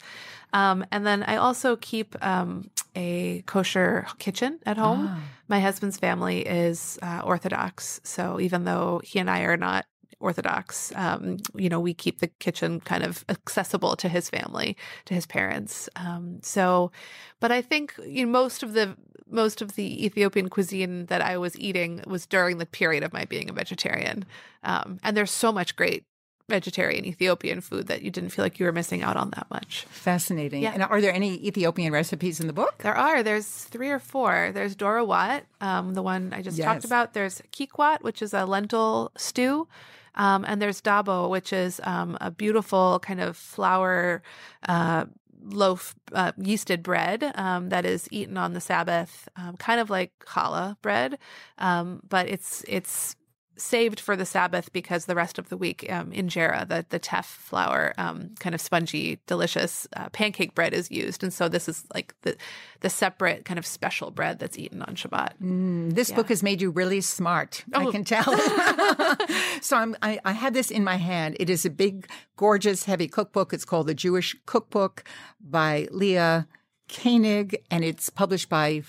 Um, 0.54 0.86
and 0.92 1.06
then 1.06 1.24
I 1.24 1.38
also 1.38 1.76
keep 1.78 2.16
um, 2.24 2.70
a 2.96 3.42
kosher 3.48 4.08
kitchen 4.20 4.60
at 4.66 4.78
home. 4.78 5.22
My 5.48 5.60
husband's 5.60 5.98
family 5.98 6.42
is 6.42 7.00
uh, 7.02 7.22
Orthodox. 7.24 8.02
So 8.04 8.40
even 8.40 8.66
though 8.66 9.02
he 9.04 9.20
and 9.20 9.30
I 9.30 9.42
are 9.42 9.58
not 9.58 9.86
Orthodox. 10.20 10.92
Um, 10.96 11.38
you 11.56 11.70
know, 11.70 11.80
we 11.80 11.94
keep 11.94 12.20
the 12.20 12.28
kitchen 12.28 12.80
kind 12.80 13.04
of 13.04 13.24
accessible 13.30 13.96
to 13.98 14.10
his 14.10 14.30
family, 14.30 14.78
to 15.06 15.14
his 15.14 15.26
parents. 15.26 15.90
Um, 15.96 16.40
so, 16.42 16.92
but 17.40 17.52
I 17.52 17.62
think 17.62 17.94
you 18.06 18.26
know, 18.26 18.32
most 18.32 18.64
of 18.64 18.74
the 18.74 18.96
most 19.28 19.62
of 19.62 19.74
the 19.76 20.06
Ethiopian 20.06 20.50
cuisine 20.50 21.08
that 21.08 21.22
I 21.22 21.38
was 21.38 21.58
eating 21.60 22.04
was 22.06 22.26
during 22.26 22.58
the 22.60 22.66
period 22.66 23.04
of 23.04 23.12
my 23.12 23.26
being 23.26 23.50
a 23.50 23.54
vegetarian. 23.54 24.24
Um, 24.64 25.00
and 25.04 25.18
there's 25.18 25.32
so 25.32 25.52
much 25.52 25.76
great 25.76 26.04
vegetarian 26.48 27.06
Ethiopian 27.06 27.60
food 27.60 27.88
that 27.88 28.04
you 28.04 28.12
didn't 28.12 28.30
feel 28.30 28.46
like 28.46 28.60
you 28.60 28.68
were 28.68 28.72
missing 28.72 29.02
out 29.02 29.18
on 29.18 29.32
that 29.32 29.48
much. 29.50 29.86
Fascinating. 29.90 30.62
Yeah. 30.62 30.74
And 30.74 30.84
are 30.84 31.02
there 31.02 31.12
any 31.12 31.44
Ethiopian 31.48 31.92
recipes 31.92 32.40
in 32.40 32.46
the 32.46 32.54
book? 32.54 32.84
There 32.84 32.96
are. 32.96 33.24
There's 33.24 33.48
three 33.48 33.90
or 33.90 33.98
four. 33.98 34.52
There's 34.54 34.76
Doro 34.76 35.04
Wat, 35.06 35.44
um, 35.60 35.96
the 35.96 36.04
one 36.04 36.34
I 36.34 36.44
just 36.44 36.58
Yes. 36.60 36.66
talked 36.66 36.86
about. 36.86 37.14
There's 37.14 37.42
Kikwat, 37.52 38.04
which 38.04 38.22
is 38.22 38.32
a 38.34 38.46
lentil 38.46 39.12
stew. 39.18 39.68
Um, 40.16 40.46
and 40.48 40.62
there's 40.62 40.82
Dabo, 40.82 41.30
which 41.30 41.54
is 41.54 41.80
um, 41.84 42.18
a 42.22 42.32
beautiful 42.32 43.00
kind 43.00 43.22
of 43.22 43.38
flour 43.38 44.24
uh, 44.68 45.06
loaf, 45.44 45.96
uh, 46.14 46.32
yeasted 46.34 46.82
bread 46.84 47.32
um, 47.36 47.70
that 47.70 47.86
is 47.86 48.08
eaten 48.12 48.38
on 48.38 48.54
the 48.54 48.62
Sabbath, 48.62 49.30
um, 49.36 49.56
kind 49.58 49.80
of 49.80 49.90
like 49.90 50.12
challah 50.26 50.78
bread, 50.82 51.18
um, 51.58 52.02
but 52.08 52.28
it's 52.28 52.64
it's 52.68 53.16
saved 53.58 54.00
for 54.00 54.16
the 54.16 54.26
Sabbath 54.26 54.72
because 54.74 55.06
the 55.06 55.16
rest 55.16 55.38
of 55.40 55.50
the 55.50 55.58
week 55.58 55.86
um, 55.90 56.12
injera, 56.12 56.68
the 56.68 56.86
the 56.90 57.00
teff 57.00 57.26
flour, 57.26 57.94
um, 57.98 58.32
kind 58.40 58.54
of 58.56 58.62
spongy, 58.62 59.20
delicious 59.28 59.88
uh, 59.96 60.10
pancake 60.10 60.54
bread 60.56 60.74
is 60.74 60.92
used, 60.92 61.24
and 61.24 61.34
so 61.34 61.48
this 61.48 61.68
is 61.70 61.84
like 61.94 62.14
the 62.24 62.36
the 62.82 62.90
separate 62.90 63.46
kind 63.46 63.58
of 63.58 63.66
special 63.66 64.12
bread 64.12 64.40
that's 64.40 64.58
eaten 64.58 64.82
on 64.82 64.96
Shabbat. 64.96 65.94
This 65.96 66.12
book 66.12 66.30
has 66.30 66.44
made 66.44 66.62
you 66.62 66.70
really 66.72 67.02
smart. 67.02 67.64
I 67.74 67.86
Oh. 67.86 67.92
can 67.92 68.04
tell. 68.04 68.24
so 69.62 69.78
I'm, 69.78 69.96
I, 70.02 70.20
I 70.26 70.32
have 70.34 70.54
this 70.54 70.70
in 70.72 70.84
my 70.84 70.98
hand. 70.98 71.38
It 71.40 71.50
is 71.50 71.66
a 71.66 71.70
big, 71.70 72.08
gorgeous, 72.36 72.84
heavy 72.86 73.08
cookbook. 73.08 73.54
It's 73.54 73.66
called 73.66 73.88
The 73.88 73.94
Jewish 73.96 74.36
Cookbook 74.46 75.04
by 75.40 75.88
Leah 75.92 76.48
Koenig, 76.90 77.58
and 77.72 77.84
it's 77.84 78.10
published 78.10 78.50
by 78.50 78.82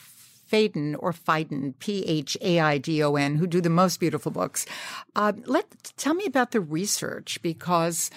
Faden 0.50 0.96
or 0.98 1.12
Phaidon, 1.12 1.74
P 1.78 2.04
H 2.04 2.36
A 2.40 2.60
I 2.60 2.78
D 2.78 3.02
O 3.02 3.16
N, 3.16 3.36
who 3.36 3.46
do 3.46 3.60
the 3.60 3.70
most 3.70 4.00
beautiful 4.00 4.32
books. 4.32 4.66
Uh, 5.14 5.32
let 5.44 5.66
tell 5.96 6.14
me 6.14 6.24
about 6.26 6.50
the 6.52 6.60
research 6.60 7.40
because 7.42 8.10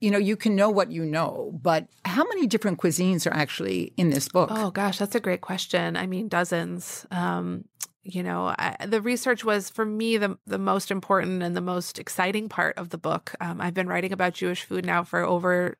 you 0.00 0.10
know 0.10 0.18
you 0.18 0.36
can 0.36 0.54
know 0.54 0.70
what 0.70 0.90
you 0.90 1.04
know, 1.04 1.58
but 1.62 1.86
how 2.04 2.24
many 2.24 2.46
different 2.46 2.78
cuisines 2.78 3.26
are 3.26 3.34
actually 3.34 3.92
in 3.96 4.10
this 4.10 4.28
book? 4.28 4.50
Oh 4.52 4.70
gosh, 4.70 4.98
that's 4.98 5.14
a 5.14 5.20
great 5.20 5.40
question. 5.40 5.96
I 5.96 6.06
mean, 6.06 6.28
dozens. 6.28 7.06
Um, 7.10 7.64
you 8.04 8.22
know, 8.22 8.54
I, 8.58 8.76
the 8.86 9.00
research 9.00 9.44
was 9.44 9.70
for 9.70 9.84
me 9.86 10.18
the 10.18 10.38
the 10.46 10.58
most 10.58 10.90
important 10.90 11.42
and 11.42 11.56
the 11.56 11.62
most 11.62 11.98
exciting 11.98 12.48
part 12.48 12.76
of 12.76 12.90
the 12.90 12.98
book. 12.98 13.34
Um, 13.40 13.60
I've 13.60 13.74
been 13.74 13.88
writing 13.88 14.12
about 14.12 14.34
Jewish 14.34 14.64
food 14.64 14.84
now 14.84 15.04
for 15.04 15.22
over 15.22 15.78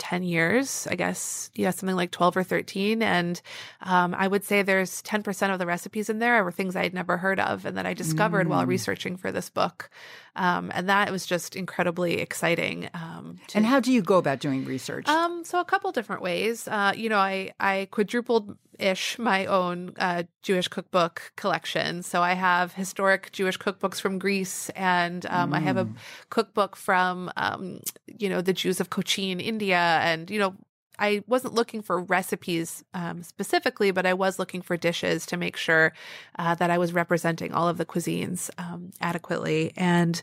10 0.00 0.22
years, 0.24 0.88
I 0.90 0.96
guess, 0.96 1.50
yeah, 1.54 1.70
something 1.70 1.94
like 1.94 2.10
12 2.10 2.38
or 2.38 2.42
13. 2.42 3.02
And 3.02 3.40
um, 3.82 4.14
I 4.16 4.26
would 4.26 4.42
say 4.42 4.62
there's 4.62 5.02
10% 5.02 5.52
of 5.52 5.58
the 5.58 5.66
recipes 5.66 6.08
in 6.10 6.18
there 6.18 6.42
were 6.42 6.50
things 6.50 6.74
I'd 6.74 6.94
never 6.94 7.18
heard 7.18 7.38
of 7.38 7.66
and 7.66 7.76
that 7.76 7.86
I 7.86 7.94
discovered 7.94 8.48
while 8.48 8.66
researching 8.66 9.16
for 9.16 9.30
this 9.30 9.50
book. 9.50 9.90
Um, 10.34 10.72
and 10.74 10.88
that 10.88 11.12
was 11.12 11.26
just 11.26 11.54
incredibly 11.54 12.20
exciting. 12.20 12.88
Um, 12.94 13.38
to 13.48 13.58
and 13.58 13.66
how 13.66 13.78
do 13.78 13.92
you 13.92 14.00
go 14.00 14.16
about 14.16 14.40
doing 14.40 14.64
research? 14.64 15.06
um, 15.06 15.44
so 15.44 15.60
a 15.60 15.64
couple 15.64 15.92
different 15.92 16.22
ways. 16.22 16.66
Uh, 16.66 16.92
you 16.96 17.08
know, 17.08 17.18
I 17.18 17.52
I 17.60 17.88
quadrupled 17.90 18.56
ish 18.80 19.18
my 19.18 19.46
own 19.46 19.92
uh, 19.98 20.24
Jewish 20.42 20.68
cookbook 20.68 21.32
collection. 21.36 22.02
So 22.02 22.22
I 22.22 22.34
have 22.34 22.72
historic 22.74 23.32
Jewish 23.32 23.58
cookbooks 23.58 24.00
from 24.00 24.18
Greece, 24.18 24.70
and 24.70 25.26
um, 25.26 25.52
I 25.52 25.60
have 25.60 25.76
a 25.76 25.88
cookbook 26.30 26.76
from 26.76 27.30
um, 27.36 27.80
you 28.06 28.28
know 28.28 28.40
the 28.40 28.52
Jews 28.52 28.80
of 28.80 28.90
Cochin, 28.90 29.40
India, 29.40 30.00
and 30.02 30.30
you 30.30 30.38
know. 30.38 30.54
I 31.02 31.24
wasn't 31.26 31.54
looking 31.54 31.80
for 31.80 32.02
recipes 32.02 32.84
um, 32.92 33.22
specifically, 33.22 33.90
but 33.90 34.04
I 34.04 34.12
was 34.12 34.38
looking 34.38 34.60
for 34.60 34.76
dishes 34.76 35.24
to 35.26 35.38
make 35.38 35.56
sure 35.56 35.94
uh, 36.38 36.54
that 36.56 36.70
I 36.70 36.76
was 36.76 36.92
representing 36.92 37.54
all 37.54 37.68
of 37.68 37.78
the 37.78 37.86
cuisines 37.86 38.50
um, 38.58 38.90
adequately. 39.00 39.72
And 39.78 40.20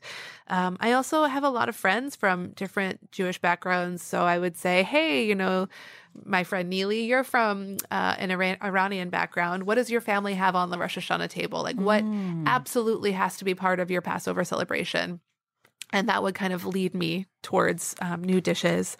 um, 0.49 0.77
I 0.79 0.91
also 0.91 1.23
have 1.23 1.43
a 1.43 1.49
lot 1.49 1.67
of 1.67 1.75
friends 1.75 2.15
from 2.15 2.51
different 2.51 3.11
Jewish 3.11 3.39
backgrounds. 3.41 4.03
So 4.03 4.21
I 4.21 4.37
would 4.37 4.55
say, 4.55 4.83
hey, 4.83 5.25
you 5.25 5.33
know, 5.33 5.67
my 6.25 6.43
friend 6.43 6.69
Neely, 6.69 7.03
you're 7.03 7.23
from 7.23 7.77
uh, 7.91 8.15
an 8.17 8.31
Iran- 8.31 8.57
Iranian 8.61 9.09
background. 9.09 9.63
What 9.63 9.75
does 9.75 9.89
your 9.89 10.01
family 10.01 10.33
have 10.33 10.55
on 10.55 10.69
the 10.69 10.77
Rosh 10.77 10.97
Hashanah 10.97 11.29
table? 11.29 11.63
Like, 11.63 11.77
what 11.77 12.03
absolutely 12.45 13.11
has 13.13 13.37
to 13.37 13.45
be 13.45 13.53
part 13.55 13.79
of 13.79 13.91
your 13.91 14.01
Passover 14.01 14.43
celebration? 14.43 15.19
And 15.93 16.09
that 16.09 16.21
would 16.23 16.35
kind 16.35 16.53
of 16.53 16.65
lead 16.65 16.93
me 16.93 17.27
towards 17.43 17.95
um, 18.01 18.23
new 18.23 18.41
dishes. 18.41 18.97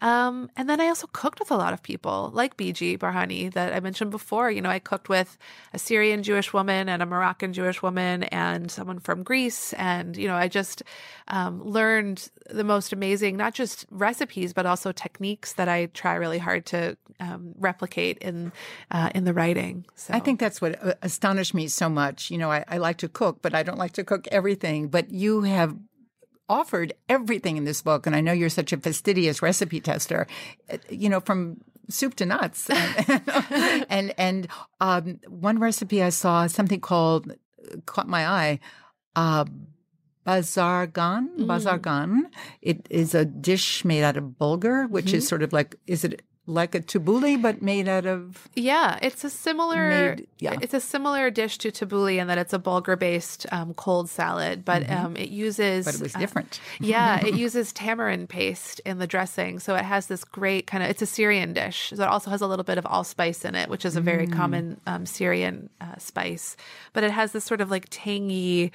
Um, 0.00 0.50
and 0.56 0.68
then 0.68 0.80
I 0.80 0.88
also 0.88 1.08
cooked 1.12 1.40
with 1.40 1.50
a 1.50 1.56
lot 1.56 1.72
of 1.72 1.82
people, 1.82 2.30
like 2.32 2.56
Beejhy 2.56 2.98
Barhany 2.98 3.52
that 3.52 3.74
I 3.74 3.80
mentioned 3.80 4.10
before. 4.10 4.50
You 4.50 4.62
know, 4.62 4.70
I 4.70 4.78
cooked 4.78 5.08
with 5.08 5.38
a 5.72 5.78
Syrian 5.78 6.22
Jewish 6.22 6.52
woman 6.52 6.88
and 6.88 7.02
a 7.02 7.06
Moroccan 7.06 7.52
Jewish 7.52 7.82
woman 7.82 8.24
and 8.24 8.70
someone 8.70 8.98
from 8.98 9.22
Greece. 9.22 9.72
And, 9.74 10.16
you 10.16 10.28
know, 10.28 10.36
I 10.36 10.48
just 10.48 10.82
um, 11.28 11.62
learned 11.62 12.28
the 12.48 12.64
most 12.64 12.92
amazing, 12.92 13.36
not 13.36 13.54
just 13.54 13.86
recipes, 13.90 14.52
but 14.52 14.66
also 14.66 14.92
techniques 14.92 15.54
that 15.54 15.68
I 15.68 15.86
try 15.86 16.14
really 16.14 16.38
hard 16.38 16.66
to 16.66 16.96
um, 17.20 17.54
replicate 17.58 18.18
in 18.18 18.52
uh, 18.90 19.10
in 19.14 19.24
the 19.24 19.34
writing. 19.34 19.84
So 19.96 20.14
I 20.14 20.20
think 20.20 20.38
that's 20.38 20.60
what 20.60 20.82
uh, 20.82 20.94
astonished 21.02 21.54
me 21.54 21.68
so 21.68 21.88
much. 21.88 22.30
You 22.30 22.38
know, 22.38 22.50
I, 22.50 22.64
I 22.68 22.78
like 22.78 22.98
to 22.98 23.08
cook, 23.08 23.42
but 23.42 23.54
I 23.54 23.62
don't 23.62 23.78
like 23.78 23.92
to 23.94 24.04
cook 24.04 24.28
everything. 24.30 24.88
But 24.88 25.10
you 25.10 25.42
have 25.42 25.76
offered 26.48 26.92
everything 27.08 27.56
in 27.56 27.64
this 27.64 27.82
book, 27.82 28.06
and 28.06 28.14
I 28.16 28.20
know 28.20 28.32
you're 28.32 28.48
such 28.48 28.72
a 28.72 28.76
fastidious 28.76 29.42
recipe 29.42 29.80
tester. 29.80 30.26
You 30.90 31.08
know, 31.08 31.20
from 31.20 31.58
soup 31.88 32.14
to 32.16 32.26
nuts, 32.26 32.68
and 32.70 33.22
and, 33.88 34.14
and 34.18 34.48
um, 34.80 35.20
one 35.28 35.58
recipe 35.58 36.02
I 36.02 36.10
saw 36.10 36.46
something 36.46 36.80
called 36.80 37.32
caught 37.86 38.08
my 38.08 38.26
eye. 38.26 38.60
Uh, 39.16 39.44
Bazargan, 40.26 41.46
bazargan. 41.46 42.24
It 42.60 42.86
is 42.90 43.14
a 43.14 43.24
dish 43.24 43.82
made 43.82 44.02
out 44.02 44.18
of 44.18 44.24
bulgur, 44.38 44.90
which 44.90 45.14
is 45.14 45.26
sort 45.26 45.42
of 45.42 45.54
like, 45.54 45.76
is 45.86 46.04
it 46.04 46.20
like 46.48 46.74
a 46.74 46.80
tabbouleh 46.80 47.40
but 47.40 47.62
made 47.62 47.88
out 47.88 48.06
of? 48.06 48.48
Yeah, 48.54 48.98
it's 49.02 49.22
a 49.22 49.30
similar. 49.30 50.16
Made- 50.16 50.26
yeah. 50.38 50.56
it's 50.60 50.74
a 50.74 50.80
similar 50.80 51.30
dish 51.30 51.58
to 51.58 51.70
tabbouleh 51.70 52.16
in 52.16 52.26
that 52.28 52.38
it's 52.38 52.52
a 52.52 52.58
bulgur-based 52.58 53.46
um, 53.52 53.74
cold 53.74 54.08
salad, 54.08 54.64
but 54.64 54.90
um, 54.90 55.16
it 55.16 55.28
uses. 55.28 55.84
But 55.84 55.94
it 55.94 56.00
was 56.00 56.16
uh, 56.16 56.18
different. 56.18 56.60
yeah, 56.80 57.24
it 57.24 57.34
uses 57.46 57.72
tamarind 57.72 58.28
paste 58.28 58.80
in 58.84 58.98
the 58.98 59.06
dressing, 59.06 59.58
so 59.58 59.74
it 59.76 59.84
has 59.84 60.06
this 60.06 60.24
great 60.24 60.66
kind 60.66 60.82
of. 60.82 60.90
It's 60.90 61.02
a 61.02 61.06
Syrian 61.06 61.52
dish, 61.52 61.92
so 61.94 62.02
it 62.02 62.08
also 62.08 62.30
has 62.30 62.40
a 62.40 62.46
little 62.46 62.64
bit 62.64 62.78
of 62.78 62.86
allspice 62.86 63.44
in 63.44 63.54
it, 63.54 63.68
which 63.68 63.84
is 63.84 63.96
a 63.96 64.00
very 64.00 64.26
common 64.26 64.80
um, 64.86 65.06
Syrian 65.06 65.68
uh, 65.80 65.96
spice. 65.98 66.56
But 66.92 67.04
it 67.04 67.10
has 67.10 67.32
this 67.32 67.44
sort 67.44 67.60
of 67.60 67.70
like 67.70 67.86
tangy. 67.90 68.72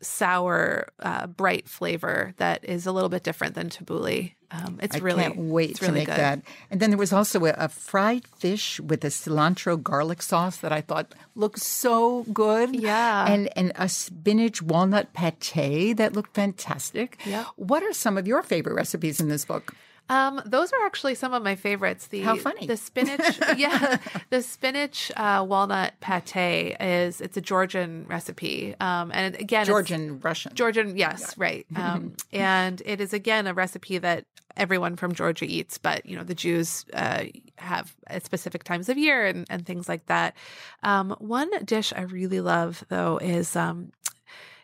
Sour 0.00 0.88
uh, 1.00 1.26
bright 1.26 1.68
flavor 1.68 2.34
that 2.36 2.64
is 2.64 2.86
a 2.86 2.92
little 2.92 3.08
bit 3.08 3.22
different 3.22 3.54
than 3.54 3.70
tabbouleh 3.70 4.32
um, 4.54 4.78
it's 4.80 4.94
I 4.94 4.98
really 5.00 5.22
can't 5.22 5.36
wait 5.36 5.70
it's 5.70 5.80
to 5.80 5.90
make 5.90 6.06
good. 6.06 6.16
that. 6.16 6.42
And 6.70 6.78
then 6.78 6.90
there 6.90 6.98
was 6.98 7.12
also 7.12 7.44
a, 7.44 7.54
a 7.58 7.68
fried 7.68 8.26
fish 8.28 8.78
with 8.78 9.04
a 9.04 9.08
cilantro 9.08 9.82
garlic 9.82 10.22
sauce 10.22 10.58
that 10.58 10.72
I 10.72 10.80
thought 10.80 11.12
looked 11.34 11.58
so 11.58 12.22
good. 12.32 12.74
Yeah. 12.74 13.26
And 13.26 13.48
and 13.56 13.72
a 13.74 13.88
spinach 13.88 14.62
walnut 14.62 15.12
pate 15.12 15.96
that 15.96 16.12
looked 16.12 16.34
fantastic. 16.34 17.20
Yeah. 17.26 17.44
What 17.56 17.82
are 17.82 17.92
some 17.92 18.16
of 18.16 18.28
your 18.28 18.42
favorite 18.42 18.74
recipes 18.74 19.20
in 19.20 19.28
this 19.28 19.44
book? 19.44 19.74
Um, 20.08 20.42
those 20.44 20.72
are 20.72 20.84
actually 20.84 21.14
some 21.14 21.32
of 21.32 21.42
my 21.42 21.54
favorites. 21.54 22.08
The 22.08 22.20
How 22.20 22.36
funny. 22.36 22.66
the 22.66 22.76
spinach, 22.76 23.38
yeah, 23.56 23.98
the 24.30 24.42
spinach 24.42 25.10
uh, 25.16 25.44
walnut 25.48 25.94
pate 26.00 26.76
is 26.80 27.20
it's 27.20 27.36
a 27.36 27.40
Georgian 27.40 28.04
recipe, 28.08 28.74
um, 28.80 29.10
and 29.14 29.34
again, 29.36 29.64
Georgian, 29.64 30.20
Russian. 30.20 30.54
Georgian, 30.54 30.96
yes, 30.96 31.36
right. 31.38 31.66
Um, 31.76 32.14
and 32.32 32.80
it 32.86 33.00
is 33.00 33.12
again 33.12 33.46
a 33.46 33.52
recipe 33.52 33.98
that 33.98 34.24
everyone 34.56 34.96
from 34.96 35.12
Georgia 35.12 35.44
eats, 35.44 35.76
but 35.78 36.06
you 36.06 36.16
know 36.16 36.22
the 36.22 36.34
Jews 36.34 36.84
uh, 36.92 37.24
have 37.56 37.94
at 38.06 38.24
specific 38.24 38.64
times 38.64 38.88
of 38.88 38.96
year 38.96 39.26
and, 39.26 39.46
and 39.50 39.66
things 39.66 39.88
like 39.88 40.06
that. 40.06 40.34
Um, 40.82 41.14
one 41.18 41.50
dish 41.64 41.92
I 41.94 42.02
really 42.02 42.40
love 42.40 42.84
though 42.88 43.18
is 43.18 43.56
um, 43.56 43.92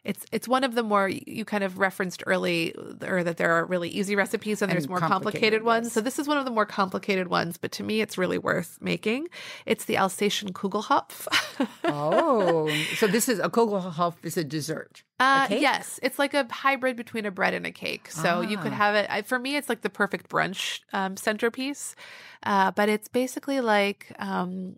it's 0.05 0.25
it's 0.33 0.49
one 0.49 0.65
of 0.65 0.75
the 0.75 0.83
more 0.83 1.09
you 1.09 1.45
kind 1.45 1.63
of 1.63 1.79
referenced 1.79 2.23
early, 2.27 2.75
or 3.07 3.23
that 3.23 3.37
there 3.37 3.53
are 3.53 3.67
really 3.67 3.89
easy 3.91 4.17
recipes 4.17 4.63
and 4.63 4.73
there's 4.73 4.89
more 4.89 4.99
complicated, 4.99 5.23
complicated 5.33 5.63
ones. 5.63 5.87
yes. 5.87 5.93
So 5.95 6.01
this 6.01 6.19
is 6.19 6.27
one 6.27 6.39
of 6.39 6.45
the 6.47 6.51
more 6.51 6.65
complicated 6.67 7.29
ones, 7.29 7.57
but 7.59 7.71
to 7.73 7.83
me, 7.83 8.01
it's 8.01 8.17
really 8.17 8.39
worth 8.39 8.79
making. 8.81 9.29
It's 9.67 9.85
the 9.85 9.97
Alsatian 9.99 10.53
Kugelhopf. 10.53 11.27
oh, 11.85 12.69
so 12.97 13.07
this 13.07 13.29
is 13.29 13.39
a 13.41 13.49
Kugelhopf 13.51 14.15
is 14.23 14.37
a 14.37 14.45
dessert. 14.45 15.03
Uh, 15.19 15.47
a 15.51 15.61
yes, 15.61 16.01
it's 16.03 16.19
like 16.19 16.33
a 16.33 16.47
hybrid 16.51 16.97
between 16.97 17.27
a 17.27 17.31
bread 17.31 17.53
and 17.53 17.67
a 17.67 17.71
cake. 17.71 18.11
So 18.11 18.41
you 18.41 18.57
could 18.57 18.73
Ah. 18.73 18.77
have 18.77 18.95
it. 18.95 19.07
I, 19.11 19.23
for 19.23 19.39
me, 19.39 19.57
it's 19.57 19.69
like 19.69 19.83
the 19.83 19.91
perfect 19.91 20.31
brunch 20.31 20.81
um, 20.95 21.17
centerpiece. 21.19 21.95
Uh, 22.43 22.71
but 22.71 22.89
it's 22.89 23.09
basically 23.09 23.61
like 23.61 24.13
um, 24.19 24.77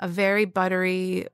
a 0.00 0.08
very 0.08 0.46
buttery 0.46 1.26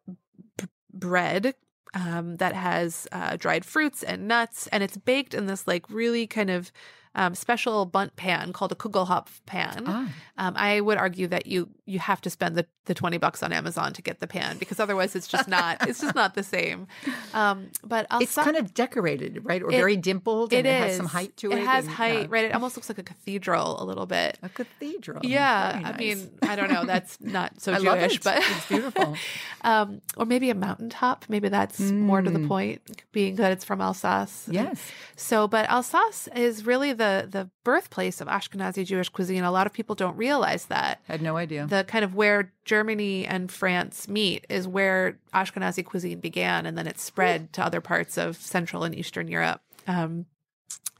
b- 0.57 0.64
bread 0.93 1.55
um, 1.95 2.36
that 2.36 2.55
has 2.55 3.07
uh, 3.12 3.36
dried 3.36 3.64
fruits 3.64 4.03
and 4.03 4.28
nuts, 4.28 4.66
and 4.68 4.82
it's 4.82 4.97
baked 4.97 5.34
in 5.34 5.47
this 5.47 5.66
like 5.66 5.89
really 5.91 6.26
kind 6.26 6.51
of 6.51 6.70
um, 7.15 7.35
special 7.35 7.87
Bundt 7.87 8.17
pan 8.17 8.53
called 8.53 8.73
a 8.73 8.75
Kugelhopf 8.75 9.41
pan. 9.47 9.85
Ah. 9.87 10.09
Um, 10.37 10.55
I 10.57 10.81
would 10.81 10.99
argue 10.99 11.27
that 11.29 11.47
you 11.47 11.69
you 11.85 11.99
have 11.99 12.21
to 12.21 12.31
spend 12.31 12.55
the, 12.57 12.67
the 12.85 12.95
twenty 12.95 13.19
bucks 13.19 13.43
on 13.43 13.53
Amazon 13.53 13.93
to 13.95 14.03
get 14.03 14.21
the 14.21 14.27
pan 14.27 14.59
because 14.59 14.79
otherwise 14.79 15.17
it's 15.17 15.27
just 15.27 15.49
not 15.49 15.79
it's 15.89 16.01
just 16.01 16.15
not 16.15 16.35
the 16.35 16.43
same. 16.43 16.87
Um, 17.35 17.69
but 17.85 18.07
I'll 18.11 18.21
It's 18.23 18.35
kind 18.35 18.57
of 18.57 18.73
decorated, 18.75 19.41
right, 19.45 19.63
or 19.63 19.71
It- 19.73 19.77
very 19.77 19.97
dimpled, 19.97 20.53
and 20.53 20.67
it 20.67 20.71
it, 20.71 20.83
has 20.83 20.97
some 20.97 21.07
height 21.07 21.37
to 21.39 21.51
it. 21.51 21.59
It 21.59 21.65
has 21.65 21.87
and, 21.87 21.95
height, 21.95 22.27
uh, 22.27 22.29
right? 22.29 22.45
It 22.45 22.55
almost 22.55 22.77
looks 22.77 22.89
like 22.89 22.99
a 22.99 23.03
cathedral 23.03 23.83
a 23.83 23.85
little 23.85 24.07
bit. 24.07 24.39
A 24.43 24.49
cathedral. 24.49 25.21
Yeah, 25.25 25.73
Very 25.73 25.85
I 25.85 25.97
mean, 25.97 26.31
I 26.43 26.57
don't 26.57 26.71
know. 26.71 26.85
That's 26.85 27.21
not 27.39 27.61
so 27.61 27.75
Jewish, 27.79 28.17
it. 28.17 28.23
but 28.25 28.39
It's 28.39 28.67
beautiful. 28.67 29.17
um, 29.63 30.01
or 30.17 30.25
maybe 30.27 30.51
a 30.51 30.55
mountaintop. 30.55 31.25
Maybe 31.29 31.49
that's 31.49 31.81
more 31.81 32.23
to 32.23 32.31
the 32.31 32.47
point, 32.47 32.81
being 33.13 33.37
that 33.37 33.53
it's 33.53 33.65
from 33.65 33.81
Alsace. 33.81 34.47
Mm. 34.49 34.53
Yes. 34.55 34.81
So, 35.17 35.49
but 35.49 35.69
Alsace 35.69 36.29
is 36.35 36.65
really 36.67 36.93
the 36.99 37.27
the 37.29 37.51
birthplace 37.65 38.21
of 38.21 38.29
Ashkenazi 38.29 38.85
Jewish 38.85 39.09
cuisine. 39.09 39.45
A 39.45 39.51
lot 39.51 39.67
of 39.67 39.73
people 39.73 39.95
don't 39.95 40.17
realize 40.17 40.67
that. 40.67 41.01
I 41.09 41.13
had 41.13 41.23
no 41.23 41.37
idea. 41.37 41.67
The 41.67 41.85
kind 41.85 42.05
of 42.05 42.15
where 42.15 42.53
Germany 42.65 43.27
and 43.27 43.51
France 43.51 44.09
meet 44.09 44.45
is 44.49 44.69
where 44.69 45.19
Ashkenazi 45.33 45.85
cuisine 45.85 46.21
began, 46.21 46.67
and 46.67 46.77
then 46.77 46.87
it 46.87 47.01
spread 47.01 47.53
to 47.55 47.65
other 47.65 47.81
parts 47.81 48.19
of 48.19 48.37
Central 48.37 48.85
and 48.85 48.95
Eastern 48.95 49.29
Europe. 49.29 49.63
Um, 49.87 50.27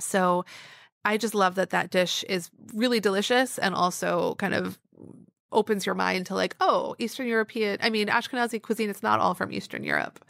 so, 0.01 0.45
I 1.05 1.19
just 1.19 1.35
love 1.35 1.57
that 1.57 1.71
that 1.71 1.91
dish 1.91 2.25
is 2.29 2.51
really 2.73 3.01
delicious 3.01 3.59
and 3.59 3.75
also 3.75 4.35
kind 4.37 4.55
of 4.55 4.79
opens 5.53 5.87
your 5.87 5.95
mind 5.95 6.27
to 6.27 6.35
like, 6.35 6.57
oh, 6.61 6.95
Eastern 6.99 7.27
European. 7.27 7.79
I 7.83 7.91
mean, 7.91 8.09
Ashkenazi 8.09 8.61
cuisine. 8.63 8.91
It's 8.91 9.03
not 9.03 9.21
all 9.21 9.35
from 9.35 9.53
Eastern 9.53 9.85
Europe. 9.85 10.25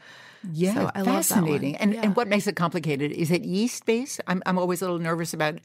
Yeah, 0.53 0.75
so 0.75 0.81
I 0.81 0.83
love 0.83 0.93
that 0.95 1.07
one. 1.07 1.15
fascinating. 1.23 1.77
And 1.77 1.95
Yeah. 1.95 2.01
and 2.03 2.17
what 2.17 2.29
makes 2.29 2.47
it 2.47 2.57
complicated? 2.57 3.13
Is 3.13 3.31
it 3.31 3.45
yeast 3.45 3.85
based? 3.87 4.21
I'm 4.27 4.43
I'm 4.47 4.59
always 4.59 4.83
a 4.83 4.85
little 4.85 4.99
nervous 5.01 5.35
about 5.35 5.57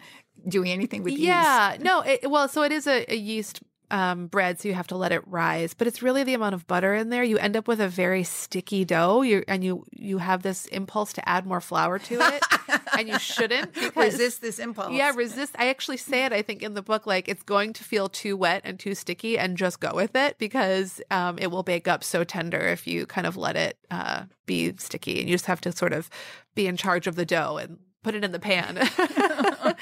doing 0.47 0.71
anything 0.71 1.03
with 1.03 1.13
yeast. 1.13 1.23
Yeah, 1.23 1.77
no, 1.79 2.01
it, 2.01 2.29
well, 2.29 2.47
so 2.47 2.63
it 2.63 2.71
is 2.71 2.87
a, 2.87 3.05
a 3.11 3.15
yeast 3.15 3.61
um, 3.91 4.25
bread, 4.27 4.59
so 4.59 4.67
you 4.67 4.73
have 4.73 4.87
to 4.87 4.97
let 4.97 5.11
it 5.11 5.21
rise, 5.27 5.73
but 5.75 5.85
it's 5.85 6.01
really 6.01 6.23
the 6.23 6.33
amount 6.33 6.55
of 6.55 6.65
butter 6.65 6.95
in 6.95 7.09
there. 7.09 7.23
You 7.23 7.37
end 7.37 7.55
up 7.55 7.67
with 7.67 7.79
a 7.79 7.87
very 7.87 8.23
sticky 8.23 8.85
dough, 8.85 9.21
you 9.21 9.43
and 9.47 9.63
you 9.63 9.85
you 9.91 10.17
have 10.17 10.41
this 10.41 10.65
impulse 10.67 11.13
to 11.13 11.29
add 11.29 11.45
more 11.45 11.61
flour 11.61 11.99
to 11.99 12.15
it, 12.19 12.43
and 12.97 13.07
you 13.07 13.19
shouldn't 13.19 13.73
because 13.73 14.13
Resist 14.13 14.41
this 14.41 14.59
impulse. 14.59 14.91
Yeah, 14.91 15.11
resist. 15.15 15.55
I 15.57 15.69
actually 15.69 15.97
say 15.97 16.25
it. 16.25 16.33
I 16.33 16.41
think 16.41 16.61
in 16.61 16.73
the 16.73 16.81
book, 16.81 17.05
like 17.07 17.27
it's 17.27 17.43
going 17.43 17.73
to 17.73 17.83
feel 17.83 18.09
too 18.09 18.37
wet 18.37 18.61
and 18.63 18.79
too 18.79 18.95
sticky, 18.95 19.37
and 19.37 19.57
just 19.57 19.79
go 19.79 19.91
with 19.93 20.15
it 20.15 20.37
because 20.37 21.01
um, 21.11 21.37
it 21.39 21.47
will 21.47 21.63
bake 21.63 21.87
up 21.87 22.03
so 22.03 22.23
tender 22.23 22.59
if 22.59 22.87
you 22.87 23.05
kind 23.05 23.27
of 23.27 23.37
let 23.37 23.55
it 23.55 23.77
uh, 23.91 24.23
be 24.45 24.73
sticky, 24.77 25.19
and 25.19 25.29
you 25.29 25.35
just 25.35 25.45
have 25.45 25.61
to 25.61 25.71
sort 25.71 25.93
of 25.93 26.09
be 26.55 26.67
in 26.67 26.77
charge 26.77 27.07
of 27.07 27.15
the 27.15 27.25
dough 27.25 27.57
and 27.57 27.77
put 28.03 28.15
it 28.15 28.23
in 28.23 28.31
the 28.31 28.39
pan. 28.39 28.75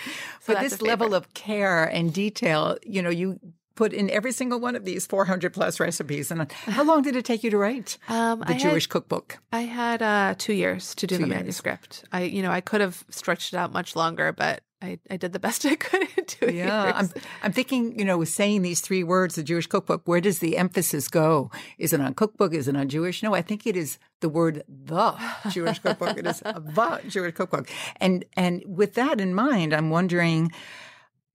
but 0.48 0.60
this 0.60 0.82
level 0.82 1.14
of 1.14 1.34
care 1.34 1.84
and 1.84 2.14
detail, 2.14 2.78
you 2.84 3.02
know, 3.02 3.10
you 3.10 3.40
put 3.76 3.94
in 3.94 4.10
every 4.10 4.32
single 4.32 4.60
one 4.60 4.76
of 4.76 4.86
these 4.86 5.06
400 5.08 5.54
plus 5.54 5.80
recipes. 5.80 6.30
And 6.32 6.52
how 6.52 6.84
long 6.84 7.02
did 7.02 7.16
it 7.16 7.26
take 7.26 7.44
you 7.44 7.50
to 7.52 7.58
write 7.58 7.98
Um, 8.10 8.40
the 8.40 8.50
I 8.50 8.52
had- 8.54 8.62
Jewish 8.62 8.88
cookbook? 8.88 9.40
I 9.52 9.62
had 9.62 10.02
uh, 10.02 10.36
two 10.38 10.54
years 10.54 10.94
to 10.96 11.08
do 11.08 11.16
Two 11.18 11.24
the 11.24 11.28
years. 11.30 11.40
manuscript. 11.40 12.04
I, 12.12 12.24
you 12.24 12.42
know, 12.42 12.52
I 12.52 12.62
could 12.62 12.82
have 12.82 13.04
stretched 13.10 13.54
it 13.54 13.58
out 13.58 13.72
much 13.72 13.96
longer, 13.96 14.32
but 14.34 14.62
I, 14.84 14.98
I 15.12 15.18
did 15.18 15.32
the 15.32 15.40
best 15.40 15.64
I 15.74 15.76
could 15.76 16.08
in 16.18 16.26
two 16.26 16.52
Yeah, 16.52 16.84
years. 16.84 17.14
I'm, 17.16 17.22
I'm 17.44 17.52
thinking, 17.54 17.98
you 18.00 18.04
know, 18.06 18.18
with 18.18 18.30
saying 18.30 18.64
these 18.64 18.82
three 18.82 19.04
words, 19.04 19.36
the 19.36 19.44
Jewish 19.44 19.68
cookbook, 19.68 20.02
where 20.06 20.22
does 20.22 20.40
the 20.40 20.58
emphasis 20.58 21.08
go? 21.08 21.52
Is 21.78 21.94
it 21.94 22.02
on 22.02 22.14
cookbook? 22.16 22.54
Is 22.54 22.68
it 22.68 22.76
on 22.76 22.90
Jewish? 22.90 23.22
No, 23.24 23.34
I 23.36 23.42
think 23.44 23.68
it 23.68 23.78
is 23.78 24.00
the 24.22 24.30
word 24.30 24.64
the 24.68 25.14
Jewish 25.50 25.80
cookbook. 25.80 26.18
It 26.18 26.26
is 26.26 26.40
the 26.46 27.02
Jewish 27.08 27.36
cookbook. 27.36 27.70
And 27.98 28.26
and 28.36 28.64
with 28.66 28.96
that 28.96 29.22
in 29.22 29.34
mind, 29.36 29.74
I'm 29.74 29.92
wondering, 29.92 30.52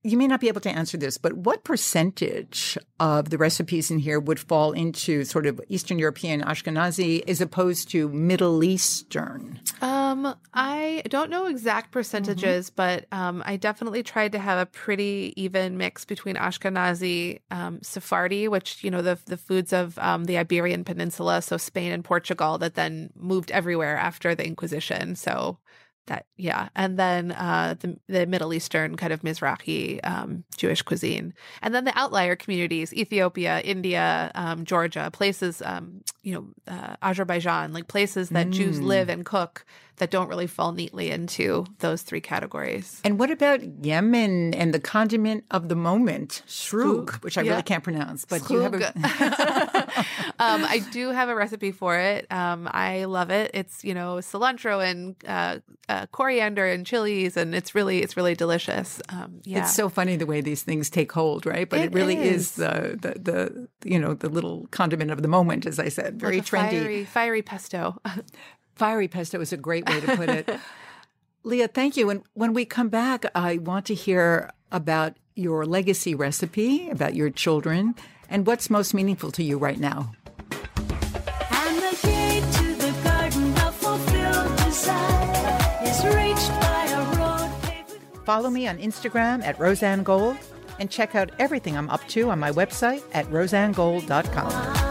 you 0.07 0.16
may 0.16 0.26
not 0.26 0.40
be 0.40 0.48
able 0.48 0.61
to 0.62 0.70
answer 0.70 0.96
this, 0.96 1.18
but 1.18 1.32
what 1.32 1.64
percentage 1.64 2.78
of 3.00 3.30
the 3.30 3.38
recipes 3.38 3.90
in 3.90 3.98
here 3.98 4.20
would 4.20 4.38
fall 4.40 4.72
into 4.72 5.24
sort 5.24 5.46
of 5.46 5.61
Eastern 5.68 5.98
European 5.98 6.42
Ashkenazi 6.42 7.22
as 7.28 7.40
opposed 7.40 7.90
to 7.90 8.09
Middle 8.09 8.62
Eastern? 8.64 9.61
Um, 9.82 10.34
I 10.54 11.02
don't 11.09 11.30
know 11.30 11.46
exact 11.46 11.90
percentages, 11.90 12.70
Mm-hmm. 12.70 12.76
but 12.76 13.07
um, 13.12 13.42
I 13.44 13.57
definitely 13.57 14.02
tried 14.02 14.32
to 14.32 14.38
have 14.38 14.59
a 14.59 14.66
pretty 14.66 15.32
even 15.36 15.76
mix 15.76 16.04
between 16.04 16.36
Ashkenazi, 16.36 17.40
um, 17.50 17.80
Sephardi, 17.82 18.48
which 18.48 18.82
you 18.84 18.90
know 18.90 19.02
the 19.02 19.18
the 19.26 19.36
foods 19.36 19.72
of 19.72 19.98
um, 19.98 20.24
the 20.24 20.38
Iberian 20.38 20.84
Peninsula, 20.84 21.42
so 21.42 21.57
Spain 21.57 21.92
and 21.92 22.04
Portugal, 22.04 22.59
that 22.59 22.74
then 22.74 23.11
moved 23.16 23.50
everywhere 23.50 23.96
after 23.96 24.34
the 24.34 24.46
Inquisition. 24.46 25.16
So 25.16 25.59
that 26.07 26.26
yeah, 26.36 26.68
and 26.74 26.98
then 26.98 27.32
uh, 27.32 27.74
the 27.78 27.98
the 28.09 28.26
Middle 28.26 28.52
Eastern 28.54 28.96
kind 28.96 29.12
of 29.12 29.22
Mizrahi 29.22 30.00
um, 30.04 30.44
Jewish 30.57 30.82
cuisine, 30.82 31.34
and 31.62 31.74
then 31.74 31.84
the 31.84 31.98
outlier 31.98 32.36
communities: 32.36 32.92
Ethiopia, 32.94 33.61
India, 33.61 34.30
um, 34.34 34.64
Georgia, 34.64 35.11
places 35.12 35.62
um, 35.62 36.02
you 36.22 36.34
know 36.34 36.72
uh, 36.72 36.96
Azerbaijan, 37.02 37.72
like 37.72 37.88
places 37.88 38.30
that 38.30 38.50
Jews 38.50 38.80
live 38.80 39.09
and 39.09 39.24
cook 39.24 39.64
that 39.97 40.11
don't 40.11 40.28
really 40.28 40.47
fall 40.47 40.72
neatly 40.72 41.11
into 41.11 41.64
those 41.78 42.03
three 42.03 42.20
categories. 42.20 43.01
And 43.05 43.18
what 43.18 43.30
about 43.30 43.61
Yemen 43.84 44.55
and 44.55 44.72
the 44.74 44.80
condiment 44.80 45.44
of 45.51 45.68
the 45.68 45.74
moment, 45.76 46.42
shrug, 46.47 47.11
Shrug, 47.11 47.24
which 47.24 47.38
I 47.38 47.42
yeah. 47.42 47.51
really 47.53 47.62
can't 47.62 47.82
pronounce, 47.84 48.24
but 48.24 48.49
you 48.51 48.59
have 48.61 48.74
a. 48.74 48.86
um, 50.38 50.64
I 50.64 50.80
do 50.92 51.11
have 51.11 51.28
a 51.28 51.34
recipe 51.34 51.72
for 51.72 51.97
it. 51.99 52.26
Um, 52.30 52.68
I 52.70 53.05
love 53.05 53.30
it. 53.30 53.51
It's 53.55 53.84
you 53.84 53.94
know 53.94 54.16
cilantro 54.16 54.84
and 54.84 55.16
uh, 55.26 55.59
uh, 55.88 56.07
coriander 56.07 56.66
and 56.66 56.84
chilies, 56.86 57.36
and 57.36 57.55
it's 57.55 57.74
really 57.74 58.03
it's 58.03 58.16
really 58.16 58.34
delicious. 58.34 59.01
Um, 59.09 59.40
yeah, 59.44 59.61
It's 59.61 59.74
so 59.74 59.88
funny 59.88 60.16
the 60.16 60.26
way 60.26 60.40
these 60.40 60.62
things 60.62 60.90
take 60.90 61.12
hold, 61.12 61.47
right? 61.47 61.68
But 61.68 61.80
it, 61.80 61.84
It 61.86 61.92
really 61.94 62.16
is, 62.16 62.42
is. 62.42 62.53
the, 62.57 62.99
the 63.01 63.18
the 63.20 63.68
you 63.88 63.99
know 63.99 64.14
the 64.14 64.28
little 64.28 64.66
condiment 64.70 65.11
of 65.11 65.22
the 65.22 65.28
moment, 65.28 65.66
as 65.66 65.78
I 65.78 65.88
said, 65.88 66.20
very 66.20 66.36
Like 66.38 66.47
trendy. 66.47 66.70
fiery, 66.80 67.05
fiery 67.05 67.42
pesto. 67.42 68.01
Fiery 68.76 69.08
pesto 69.08 69.40
is 69.40 69.52
a 69.52 69.56
great 69.56 69.88
way 69.88 70.00
to 70.00 70.16
put 70.16 70.28
it. 70.28 70.48
Leah, 71.44 71.68
thank 71.68 71.96
you. 71.96 72.10
And 72.10 72.22
when 72.34 72.52
we 72.52 72.64
come 72.64 72.88
back, 72.88 73.24
I 73.34 73.58
want 73.58 73.86
to 73.86 73.94
hear 73.94 74.50
about 74.70 75.16
your 75.34 75.64
legacy 75.64 76.14
recipe, 76.14 76.90
about 76.90 77.14
your 77.14 77.30
children, 77.30 77.94
and 78.28 78.46
what's 78.46 78.68
most 78.68 78.92
meaningful 78.92 79.30
to 79.32 79.42
you 79.42 79.56
right 79.56 79.78
now. 79.78 80.12
And 80.50 81.76
the 81.78 81.98
gate 82.02 82.44
to 82.54 82.74
the 82.74 82.94
garden 83.02 83.52
of 83.58 83.74
fulfilled 83.76 84.56
desire 84.56 85.58
is 85.84 86.04
reached 86.04 86.50
by 86.60 86.86
a 86.90 87.16
road 87.18 88.24
Follow 88.24 88.50
me 88.50 88.68
on 88.68 88.76
Instagram 88.78 89.42
at 89.42 89.56
Rozanne 89.58 90.04
Gold 90.04 90.36
and 90.78 90.90
check 90.90 91.14
out 91.14 91.30
everything 91.38 91.78
I'm 91.78 91.88
up 91.88 92.06
to 92.08 92.28
on 92.30 92.38
my 92.38 92.50
website 92.50 93.02
at 93.14 93.24
rozannegold.com. 93.26 94.86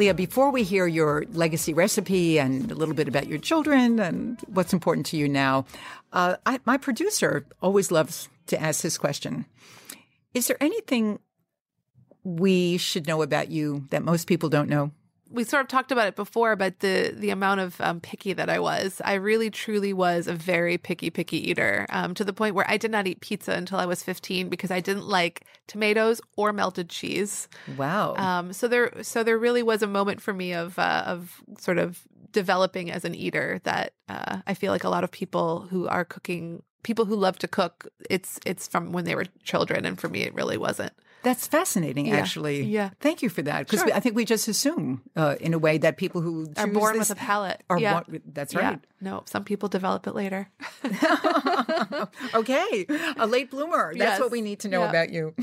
Leah, 0.00 0.14
before 0.14 0.50
we 0.50 0.62
hear 0.62 0.86
your 0.86 1.26
legacy 1.34 1.74
recipe 1.74 2.40
and 2.40 2.72
a 2.72 2.74
little 2.74 2.94
bit 2.94 3.06
about 3.06 3.26
your 3.26 3.38
children 3.38 4.00
and 4.00 4.40
what's 4.46 4.72
important 4.72 5.04
to 5.04 5.18
you 5.18 5.28
now, 5.28 5.66
uh, 6.14 6.36
I, 6.46 6.58
my 6.64 6.78
producer 6.78 7.44
always 7.60 7.90
loves 7.90 8.30
to 8.46 8.58
ask 8.58 8.80
this 8.80 8.96
question 8.96 9.44
Is 10.32 10.46
there 10.46 10.56
anything 10.58 11.18
we 12.24 12.78
should 12.78 13.06
know 13.06 13.20
about 13.20 13.50
you 13.50 13.84
that 13.90 14.02
most 14.02 14.26
people 14.26 14.48
don't 14.48 14.70
know? 14.70 14.92
We 15.30 15.44
sort 15.44 15.62
of 15.62 15.68
talked 15.68 15.92
about 15.92 16.08
it 16.08 16.16
before, 16.16 16.56
but 16.56 16.80
the 16.80 17.14
the 17.16 17.30
amount 17.30 17.60
of 17.60 17.80
um, 17.80 18.00
picky 18.00 18.32
that 18.32 18.50
I 18.50 18.58
was, 18.58 19.00
I 19.04 19.14
really 19.14 19.50
truly 19.50 19.92
was 19.92 20.26
a 20.26 20.34
very 20.34 20.76
picky 20.76 21.08
picky 21.08 21.50
eater 21.50 21.86
um, 21.90 22.14
to 22.14 22.24
the 22.24 22.32
point 22.32 22.54
where 22.54 22.68
I 22.68 22.76
did 22.76 22.90
not 22.90 23.06
eat 23.06 23.20
pizza 23.20 23.52
until 23.52 23.78
I 23.78 23.86
was 23.86 24.02
15 24.02 24.48
because 24.48 24.70
I 24.70 24.80
didn't 24.80 25.06
like 25.06 25.44
tomatoes 25.68 26.20
or 26.36 26.52
melted 26.52 26.88
cheese. 26.88 27.48
Wow. 27.76 28.16
Um, 28.16 28.52
so 28.52 28.66
there, 28.66 28.92
so 29.02 29.22
there 29.22 29.38
really 29.38 29.62
was 29.62 29.82
a 29.82 29.86
moment 29.86 30.20
for 30.20 30.34
me 30.34 30.52
of 30.52 30.78
uh, 30.78 31.04
of 31.06 31.42
sort 31.58 31.78
of 31.78 32.02
developing 32.32 32.90
as 32.90 33.04
an 33.04 33.14
eater 33.14 33.60
that 33.64 33.92
uh, 34.08 34.38
I 34.46 34.54
feel 34.54 34.72
like 34.72 34.84
a 34.84 34.90
lot 34.90 35.04
of 35.04 35.10
people 35.10 35.60
who 35.70 35.86
are 35.86 36.04
cooking, 36.04 36.62
people 36.82 37.04
who 37.04 37.14
love 37.16 37.38
to 37.38 37.48
cook, 37.48 37.86
it's 38.08 38.40
it's 38.44 38.66
from 38.66 38.92
when 38.92 39.04
they 39.04 39.14
were 39.14 39.26
children, 39.44 39.84
and 39.84 39.98
for 39.98 40.08
me, 40.08 40.22
it 40.22 40.34
really 40.34 40.56
wasn't. 40.56 40.92
That's 41.22 41.46
fascinating, 41.46 42.06
Yeah. 42.06 42.16
actually. 42.16 42.62
Yeah. 42.62 42.90
Thank 43.00 43.20
you 43.22 43.28
for 43.28 43.42
that. 43.42 43.66
Because 43.66 43.80
Sure. 43.80 43.92
I 43.94 44.00
think 44.00 44.16
we 44.16 44.24
just 44.24 44.48
assume, 44.48 45.02
uh, 45.16 45.36
in 45.40 45.52
a 45.52 45.58
way, 45.58 45.76
that 45.78 45.96
people 45.98 46.20
who 46.22 46.48
Are 46.56 46.66
born 46.66 46.98
with 46.98 47.10
a 47.10 47.14
palate. 47.14 47.62
Are 47.68 47.78
yeah. 47.78 48.00
born- 48.00 48.22
that's 48.32 48.54
Yeah. 48.54 48.60
right. 48.60 48.80
No, 49.02 49.22
some 49.26 49.44
people 49.44 49.68
develop 49.68 50.06
it 50.06 50.14
later. 50.14 50.48
okay, 52.34 52.86
a 53.18 53.26
late 53.26 53.50
bloomer. 53.50 53.92
That's 53.94 54.12
Yes. 54.16 54.20
what 54.20 54.30
we 54.30 54.40
need 54.40 54.60
to 54.60 54.68
know 54.68 54.82
Yeah. 54.82 54.90
about 54.90 55.10
you. 55.10 55.34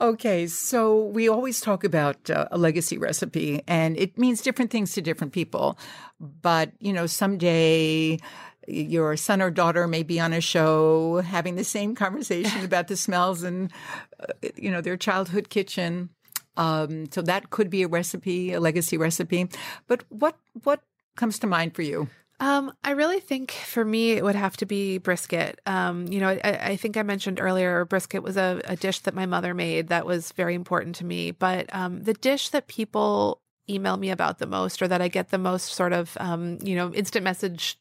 Okay, 0.00 0.46
so 0.46 1.04
we 1.04 1.28
always 1.28 1.60
talk 1.60 1.84
about 1.84 2.30
uh, 2.30 2.46
a 2.50 2.58
legacy 2.58 2.98
recipe, 2.98 3.62
and 3.66 3.96
it 3.96 4.18
means 4.18 4.40
different 4.42 4.70
things 4.70 4.92
to 4.92 5.00
different 5.02 5.32
people. 5.32 5.78
But, 6.20 6.72
you 6.80 6.92
know, 6.92 7.06
someday 7.06 8.18
your 8.66 9.16
son 9.16 9.42
or 9.42 9.50
daughter 9.50 9.86
may 9.86 10.02
be 10.02 10.20
on 10.20 10.32
a 10.32 10.40
show 10.40 11.20
having 11.20 11.56
the 11.56 11.64
same 11.64 11.94
conversation 11.94 12.64
about 12.64 12.88
the 12.88 12.96
smells 12.96 13.42
and 13.42 13.72
uh, 14.20 14.48
you 14.56 14.70
know, 14.70 14.80
their 14.80 14.96
childhood 14.96 15.48
kitchen. 15.48 16.10
Um, 16.56 17.10
so 17.10 17.22
that 17.22 17.50
could 17.50 17.68
be 17.68 17.82
a 17.82 17.88
recipe, 17.88 18.52
a 18.52 18.60
legacy 18.60 18.96
recipe. 18.96 19.48
But 19.86 20.04
what 20.08 20.36
what 20.62 20.80
comes 21.16 21.38
to 21.40 21.46
mind 21.46 21.74
for 21.74 21.82
you? 21.82 22.08
Um, 22.40 22.72
I 22.82 22.90
really 22.90 23.20
think 23.20 23.52
for 23.52 23.84
me 23.84 24.12
it 24.12 24.24
would 24.24 24.34
have 24.34 24.56
to 24.58 24.66
be 24.66 24.98
brisket. 24.98 25.60
Um, 25.66 26.06
you 26.08 26.20
know, 26.20 26.30
I, 26.30 26.50
I 26.50 26.76
think 26.76 26.96
I 26.96 27.02
mentioned 27.02 27.38
earlier 27.40 27.84
brisket 27.84 28.22
was 28.22 28.36
a, 28.36 28.60
a 28.64 28.76
dish 28.76 29.00
that 29.00 29.14
my 29.14 29.24
mother 29.24 29.54
made 29.54 29.88
that 29.88 30.04
was 30.04 30.32
very 30.32 30.54
important 30.54 30.96
to 30.96 31.04
me. 31.04 31.30
But 31.30 31.72
um, 31.74 32.02
the 32.02 32.14
dish 32.14 32.48
that 32.50 32.66
people 32.66 33.40
email 33.68 33.96
me 33.96 34.10
about 34.10 34.38
the 34.38 34.46
most, 34.46 34.82
or 34.82 34.88
that 34.88 35.00
I 35.00 35.08
get 35.08 35.30
the 35.30 35.38
most 35.38 35.72
sort 35.72 35.92
of 35.92 36.16
um, 36.20 36.58
you 36.62 36.76
know 36.76 36.92
instant 36.92 37.24
message 37.24 37.78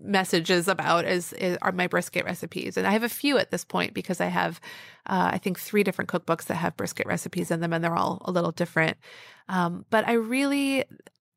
messages 0.00 0.68
about, 0.68 1.04
is, 1.04 1.32
is 1.34 1.56
are 1.62 1.72
my 1.72 1.86
brisket 1.86 2.24
recipes, 2.24 2.76
and 2.76 2.86
I 2.86 2.92
have 2.92 3.02
a 3.02 3.08
few 3.08 3.38
at 3.38 3.50
this 3.50 3.64
point 3.64 3.94
because 3.94 4.20
I 4.20 4.26
have 4.26 4.60
uh, 5.06 5.30
I 5.32 5.38
think 5.38 5.58
three 5.58 5.82
different 5.82 6.10
cookbooks 6.10 6.44
that 6.44 6.56
have 6.56 6.76
brisket 6.76 7.06
recipes 7.06 7.50
in 7.50 7.60
them, 7.60 7.72
and 7.72 7.82
they're 7.82 7.96
all 7.96 8.22
a 8.24 8.30
little 8.30 8.52
different. 8.52 8.96
Um, 9.48 9.84
but 9.90 10.06
I 10.06 10.12
really 10.12 10.84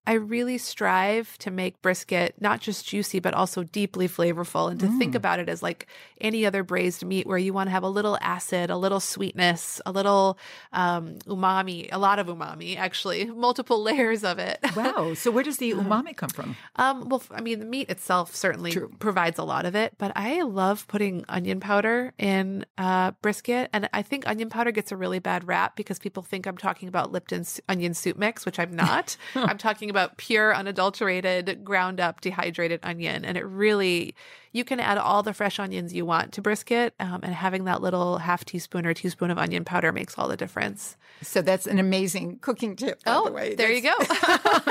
I 0.07 0.13
really 0.13 0.57
strive 0.57 1.37
to 1.39 1.51
make 1.51 1.81
brisket 1.81 2.35
not 2.39 2.61
just 2.61 2.87
juicy, 2.87 3.19
but 3.19 3.33
also 3.33 3.63
deeply 3.63 4.07
flavorful 4.07 4.69
and 4.69 4.79
to 4.79 4.87
think 4.97 5.15
about 5.15 5.39
it 5.39 5.49
as 5.49 5.63
like 5.63 5.87
any 6.21 6.45
other 6.45 6.63
braised 6.63 7.03
meat 7.05 7.25
where 7.25 7.37
you 7.37 7.53
want 7.53 7.67
to 7.67 7.71
have 7.71 7.83
a 7.83 7.89
little 7.89 8.17
acid, 8.21 8.69
a 8.69 8.77
little 8.77 8.99
sweetness, 8.99 9.81
a 9.85 9.91
little 9.91 10.37
um, 10.73 11.15
umami, 11.27 11.89
a 11.91 11.97
lot 11.97 12.19
of 12.19 12.27
umami, 12.27 12.77
actually, 12.77 13.25
multiple 13.45 13.81
layers 13.81 14.23
of 14.23 14.39
it. 14.39 14.59
Wow. 14.75 15.13
So 15.15 15.31
where 15.31 15.43
does 15.43 15.57
the 15.57 15.71
umami 15.73 16.15
come 16.15 16.29
from? 16.29 16.55
Um, 16.75 17.09
well, 17.09 17.23
I 17.31 17.41
mean, 17.41 17.59
the 17.59 17.65
meat 17.65 17.89
itself 17.89 18.35
certainly 18.35 18.71
True. 18.71 18.91
provides 18.99 19.39
a 19.39 19.43
lot 19.43 19.65
of 19.65 19.75
it, 19.75 19.93
but 19.97 20.11
I 20.15 20.41
love 20.43 20.87
putting 20.87 21.25
onion 21.29 21.59
powder 21.59 22.13
in 22.17 22.65
uh, 22.77 23.11
brisket, 23.21 23.69
and 23.73 23.89
I 23.93 24.01
think 24.01 24.27
onion 24.27 24.49
powder 24.49 24.71
gets 24.71 24.91
a 24.91 24.97
really 24.97 25.19
bad 25.19 25.47
rap 25.47 25.75
because 25.75 25.99
people 25.99 26.23
think 26.23 26.45
I'm 26.45 26.57
talking 26.57 26.87
about 26.87 27.11
Lipton's 27.11 27.59
onion 27.67 27.93
soup 27.93 28.17
mix, 28.17 28.45
which 28.45 28.59
I'm 28.59 28.75
not. 28.75 29.17
I'm 29.35 29.57
talking 29.57 29.89
about 29.95 30.17
pure, 30.17 30.53
unadulterated, 30.55 31.63
ground 31.63 31.99
up, 31.99 32.21
dehydrated 32.21 32.79
onion, 32.83 33.23
and 33.25 33.37
it 33.37 33.45
really 33.45 34.13
you 34.51 34.63
can 34.63 34.79
add 34.79 34.97
all 34.97 35.21
the 35.23 35.33
fresh 35.33 35.59
onions 35.59 35.93
you 35.93 36.05
want 36.05 36.31
to 36.33 36.41
brisket, 36.41 36.93
um, 36.99 37.19
and 37.23 37.33
having 37.33 37.65
that 37.65 37.81
little 37.81 38.17
half 38.19 38.45
teaspoon 38.45 38.85
or 38.85 38.93
teaspoon 38.93 39.29
of 39.31 39.37
onion 39.37 39.65
powder 39.65 39.91
makes 39.91 40.17
all 40.17 40.27
the 40.29 40.37
difference. 40.37 40.95
So 41.21 41.41
that's 41.41 41.67
an 41.67 41.77
amazing 41.79 42.39
cooking 42.39 42.75
tip. 42.75 43.03
By 43.03 43.13
Oh, 43.15 43.25
the 43.25 43.31
way. 43.33 43.55
there 43.55 43.71
you 43.71 43.81
go. 43.81 43.93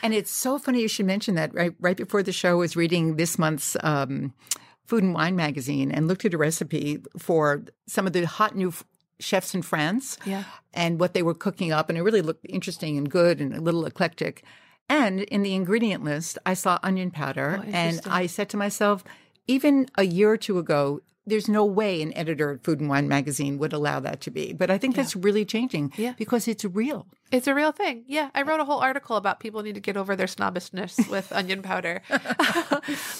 And 0.00 0.14
it's 0.14 0.30
so 0.30 0.58
funny 0.60 0.80
you 0.80 0.86
should 0.88 1.06
mention 1.06 1.34
that. 1.34 1.52
Right, 1.52 1.72
right 1.80 1.96
before 1.96 2.22
the 2.22 2.30
show, 2.32 2.50
I 2.50 2.54
was 2.54 2.76
reading 2.76 3.16
this 3.16 3.36
month's 3.36 3.76
um, 3.82 4.32
Food 4.86 5.02
and 5.02 5.12
Wine 5.12 5.34
magazine 5.34 5.90
and 5.90 6.06
looked 6.06 6.24
at 6.24 6.32
a 6.34 6.38
recipe 6.38 6.98
for 7.18 7.64
some 7.88 8.06
of 8.06 8.12
the 8.12 8.24
hot 8.24 8.54
new 8.54 8.72
chefs 9.20 9.54
in 9.54 9.62
France. 9.62 10.18
Yeah. 10.24 10.44
And 10.74 11.00
what 11.00 11.14
they 11.14 11.22
were 11.22 11.34
cooking 11.34 11.72
up, 11.72 11.88
and 11.88 11.98
it 11.98 12.02
really 12.02 12.22
looked 12.22 12.46
interesting 12.48 12.96
and 12.96 13.10
good 13.10 13.40
and 13.40 13.54
a 13.54 13.60
little 13.60 13.84
eclectic. 13.86 14.44
And 14.88 15.20
in 15.20 15.42
the 15.42 15.54
ingredient 15.54 16.04
list, 16.04 16.38
I 16.46 16.54
saw 16.54 16.78
onion 16.82 17.10
powder, 17.10 17.62
Oh, 17.62 17.70
and. 17.72 18.00
I 18.06 18.26
said 18.26 18.48
to 18.50 18.56
myself, 18.56 19.04
even 19.46 19.88
a 19.96 20.04
year 20.04 20.30
or 20.30 20.36
two 20.36 20.58
ago. 20.58 21.00
There's 21.28 21.48
no 21.48 21.64
way 21.64 22.02
an 22.02 22.12
editor 22.16 22.50
at 22.52 22.64
Food 22.64 22.80
and 22.80 22.88
Wine 22.88 23.06
magazine 23.08 23.58
would 23.58 23.72
allow 23.72 24.00
that 24.00 24.20
to 24.22 24.30
be. 24.30 24.52
But 24.52 24.70
I 24.70 24.78
think 24.78 24.96
that's 24.96 25.14
really 25.14 25.44
changing 25.44 25.92
Yeah. 25.96 26.14
because 26.16 26.48
it's 26.48 26.64
real. 26.64 27.06
It's 27.30 27.46
a 27.46 27.54
real 27.54 27.72
thing. 27.72 28.04
Yeah. 28.06 28.30
I 28.34 28.40
wrote 28.42 28.60
a 28.60 28.64
whole 28.64 28.80
article 28.80 29.16
about 29.16 29.38
people 29.38 29.62
need 29.62 29.74
to 29.74 29.80
get 29.80 29.96
over 29.98 30.16
their 30.16 30.26
snobbishness 30.26 30.96
with 31.10 31.30
onion 31.40 31.60
powder. 31.62 32.00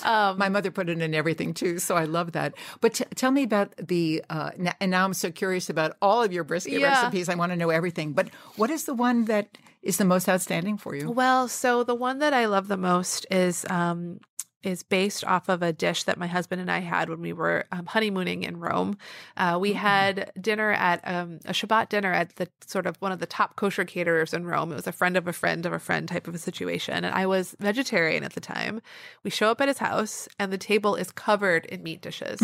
um, 0.05 0.39
My 0.39 0.49
mother 0.49 0.71
put 0.71 0.89
it 0.89 1.01
in 1.01 1.15
everything 1.15 1.55
too, 1.55 1.79
so 1.79 1.97
I 1.97 2.05
love 2.05 2.33
that. 2.33 2.55
But 2.81 2.95
t- 2.95 3.05
tell 3.15 3.31
me 3.31 3.43
about 3.43 3.75
the, 3.77 4.25
uh, 4.31 4.51
n- 4.59 4.75
and 4.81 4.91
now 4.91 5.05
I'm 5.05 5.15
so 5.15 5.31
curious 5.31 5.69
about 5.69 5.97
all 6.01 6.23
of 6.23 6.33
your 6.33 6.45
brisket 6.45 6.81
Yeah. 6.81 6.89
recipes. 6.89 7.29
I 7.29 7.35
want 7.35 7.53
to 7.53 7.57
know 7.57 7.71
everything. 7.71 8.13
But 8.13 8.29
what 8.57 8.71
is 8.71 8.85
the 8.85 8.95
one 8.95 9.27
that 9.27 9.59
is 9.83 9.97
the 9.99 10.05
most 10.05 10.29
outstanding 10.29 10.77
for 10.79 10.95
you? 10.95 11.11
well, 11.11 11.47
so 11.49 11.85
the 11.85 11.95
one 11.95 12.19
that 12.19 12.33
I 12.35 12.47
love 12.47 12.69
the 12.69 12.77
most 12.77 13.27
is 13.31 13.65
um, 13.71 14.21
is 14.63 14.83
based 14.83 15.25
off 15.25 15.49
of 15.49 15.63
a 15.63 15.73
dish 15.73 16.03
that 16.05 16.19
my 16.19 16.27
husband 16.27 16.61
and 16.61 16.71
I 16.71 16.81
had 16.81 17.09
when 17.09 17.21
we 17.21 17.33
were 17.33 17.67
um, 17.71 17.87
honeymooning 17.87 18.43
in 18.43 18.59
Rome. 18.59 18.99
Uh, 19.37 19.57
we 19.61 19.73
had 19.73 20.33
dinner 20.41 20.73
at 20.73 21.01
um, 21.05 21.39
a 21.45 21.53
Shabbat 21.53 21.89
dinner 21.89 22.13
at 22.13 22.35
the 22.37 22.49
sort 22.67 22.87
of 22.87 22.97
one 22.97 23.13
of 23.13 23.21
the 23.21 23.27
top 23.27 23.57
kosher 23.57 23.85
caterers 23.85 24.35
in 24.35 24.45
Rome. 24.45 24.73
It 24.73 24.77
was 24.77 24.87
a 24.87 24.93
friend 24.93 25.17
of 25.17 25.29
a 25.29 25.33
friend 25.33 25.65
of 25.65 25.73
a 25.73 25.79
friend 25.79 26.09
type 26.09 26.27
of 26.27 26.35
a 26.35 26.39
situation, 26.39 27.05
and 27.05 27.15
I 27.15 27.27
was 27.27 27.55
vegetarian 27.61 28.25
at 28.25 28.33
the 28.33 28.41
time. 28.41 28.83
We 29.23 29.31
show 29.31 29.51
up 29.51 29.61
at 29.61 29.69
his 29.69 29.79
house, 29.79 30.29
and 30.39 30.53
the 30.53 30.59
table 30.59 30.97
is 30.97 31.13
covered 31.13 31.65
in 31.67 31.83
meat 31.83 32.03
dishes, 32.03 32.41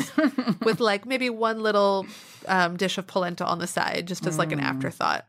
with 0.63 0.81
like 0.81 1.07
maybe 1.07 1.31
one 1.31 1.63
little 1.63 2.07
um, 2.47 2.77
dish 2.77 2.97
of 2.97 3.07
polenta 3.07 3.45
on 3.45 3.59
the 3.59 3.67
side, 3.67 4.07
just 4.07 4.27
as 4.27 4.39
like 4.39 4.53
an 4.53 4.61
afterthought. 4.61 5.27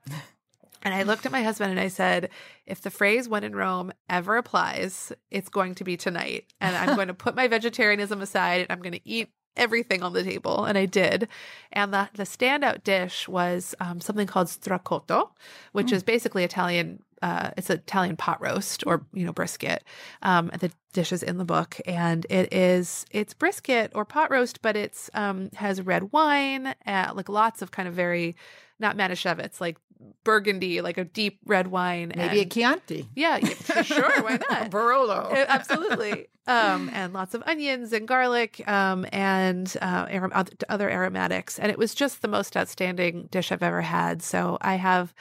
And 0.85 0.93
I 0.93 1.01
looked 1.01 1.25
at 1.25 1.31
my 1.31 1.41
husband 1.41 1.71
and 1.71 1.79
I 1.79 1.87
said, 1.87 2.29
if 2.67 2.79
the 2.79 2.91
phrase 2.91 3.27
when 3.27 3.43
in 3.43 3.55
Rome 3.55 3.91
ever 4.07 4.37
applies, 4.37 5.11
it's 5.31 5.49
going 5.49 5.73
to 5.75 5.83
be 5.83 5.97
tonight. 5.97 6.45
And 6.61 6.75
I'm 6.75 6.95
going 6.95 7.07
to 7.07 7.13
put 7.15 7.35
my 7.35 7.47
vegetarianism 7.47 8.21
aside 8.21 8.61
and 8.61 8.71
I'm 8.71 8.81
going 8.81 8.93
to 8.93 9.09
eat 9.09 9.29
everything 9.57 10.03
on 10.03 10.13
the 10.13 10.23
table. 10.23 10.65
And 10.65 10.77
I 10.77 10.85
did. 10.85 11.27
And 11.71 11.91
the, 11.91 12.09
the 12.13 12.23
standout 12.23 12.83
dish 12.83 13.27
was 13.27 13.73
um, 13.79 13.99
something 13.99 14.27
called 14.27 14.47
stracotto, 14.47 15.31
which 15.71 15.91
is 15.91 16.03
basically 16.03 16.43
Italian. 16.43 17.01
Uh, 17.21 17.49
it's 17.57 17.71
an 17.71 17.77
Italian 17.77 18.15
pot 18.15 18.39
roast 18.39 18.83
or 18.85 19.05
you 19.13 19.25
know 19.25 19.31
brisket. 19.31 19.83
Um, 20.21 20.51
the 20.59 20.71
dish 20.93 21.11
is 21.11 21.23
in 21.23 21.37
the 21.37 21.45
book, 21.45 21.79
and 21.87 22.27
it 22.29 22.53
is 22.53 23.05
it's 23.09 23.33
brisket 23.33 23.91
or 23.95 24.03
pot 24.03 24.29
roast, 24.29 24.61
but 24.61 24.75
it's 24.75 25.09
um, 25.13 25.49
has 25.55 25.81
red 25.81 26.11
wine, 26.11 26.75
uh, 26.85 27.13
like 27.15 27.29
lots 27.29 27.61
of 27.61 27.71
kind 27.71 27.87
of 27.87 27.95
very 27.95 28.35
not 28.79 28.97
Manischewitz, 28.97 29.61
like 29.61 29.77
Burgundy, 30.23 30.81
like 30.81 30.97
a 30.97 31.05
deep 31.05 31.39
red 31.45 31.67
wine. 31.67 32.11
Maybe 32.15 32.41
a 32.41 32.45
Chianti. 32.45 33.07
yeah, 33.15 33.39
sure. 33.39 34.21
Why 34.23 34.31
not? 34.49 34.69
Barolo. 34.71 35.31
Uh, 35.31 35.45
Absolutely. 35.47 36.27
Um, 36.47 36.91
and 36.93 37.11
lots 37.13 37.33
of 37.33 37.41
onions 37.47 37.91
and 37.91 38.07
garlic 38.07 38.61
um, 38.67 39.05
and 39.11 39.75
uh, 39.81 40.05
arom- 40.07 40.63
other 40.69 40.89
aromatics. 40.91 41.57
And 41.57 41.71
it 41.71 41.77
was 41.77 41.95
just 41.95 42.21
the 42.21 42.27
most 42.27 42.55
outstanding 42.55 43.29
dish 43.31 43.51
I've 43.51 43.63
ever 43.63 43.81
had. 43.81 44.21
So 44.21 44.57
I 44.61 44.75
have 44.75 45.13